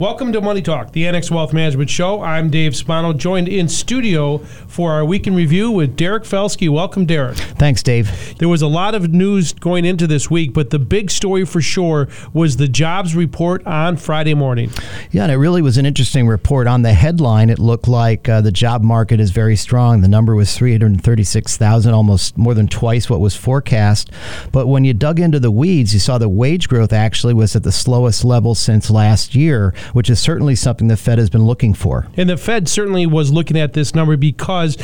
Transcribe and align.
Welcome 0.00 0.32
to 0.32 0.40
Money 0.40 0.60
Talk, 0.60 0.90
the 0.90 1.06
Annex 1.06 1.30
Wealth 1.30 1.52
Management 1.52 1.88
Show. 1.88 2.20
I'm 2.20 2.50
Dave 2.50 2.74
Spano, 2.74 3.12
joined 3.12 3.46
in 3.46 3.68
studio 3.68 4.38
for 4.38 4.90
our 4.90 5.04
week 5.04 5.28
in 5.28 5.36
review 5.36 5.70
with 5.70 5.94
Derek 5.94 6.24
Felske. 6.24 6.68
Welcome, 6.68 7.06
Derek. 7.06 7.36
Thanks, 7.36 7.80
Dave. 7.80 8.36
There 8.38 8.48
was 8.48 8.60
a 8.60 8.66
lot 8.66 8.96
of 8.96 9.12
news 9.12 9.52
going 9.52 9.84
into 9.84 10.08
this 10.08 10.28
week, 10.28 10.52
but 10.52 10.70
the 10.70 10.80
big 10.80 11.12
story 11.12 11.44
for 11.44 11.60
sure 11.60 12.08
was 12.32 12.56
the 12.56 12.66
jobs 12.66 13.14
report 13.14 13.64
on 13.68 13.96
Friday 13.96 14.34
morning. 14.34 14.72
Yeah, 15.12 15.22
and 15.22 15.30
it 15.30 15.36
really 15.36 15.62
was 15.62 15.78
an 15.78 15.86
interesting 15.86 16.26
report. 16.26 16.66
On 16.66 16.82
the 16.82 16.92
headline, 16.92 17.48
it 17.48 17.60
looked 17.60 17.86
like 17.86 18.28
uh, 18.28 18.40
the 18.40 18.50
job 18.50 18.82
market 18.82 19.20
is 19.20 19.30
very 19.30 19.54
strong. 19.54 20.00
The 20.00 20.08
number 20.08 20.34
was 20.34 20.56
336,000, 20.58 21.94
almost 21.94 22.36
more 22.36 22.54
than 22.54 22.66
twice 22.66 23.08
what 23.08 23.20
was 23.20 23.36
forecast. 23.36 24.10
But 24.50 24.66
when 24.66 24.84
you 24.84 24.92
dug 24.92 25.20
into 25.20 25.38
the 25.38 25.52
weeds, 25.52 25.94
you 25.94 26.00
saw 26.00 26.18
the 26.18 26.28
wage 26.28 26.68
growth 26.68 26.92
actually 26.92 27.34
was 27.34 27.54
at 27.54 27.62
the 27.62 27.70
slowest 27.70 28.24
level 28.24 28.56
since 28.56 28.90
last 28.90 29.36
year 29.36 29.72
which 29.92 30.10
is 30.10 30.20
certainly 30.20 30.54
something 30.54 30.88
the 30.88 30.96
Fed 30.96 31.18
has 31.18 31.30
been 31.30 31.44
looking 31.44 31.74
for. 31.74 32.06
And 32.16 32.28
the 32.28 32.36
Fed 32.36 32.68
certainly 32.68 33.06
was 33.06 33.32
looking 33.32 33.58
at 33.58 33.72
this 33.72 33.94
number 33.94 34.16
because 34.16 34.76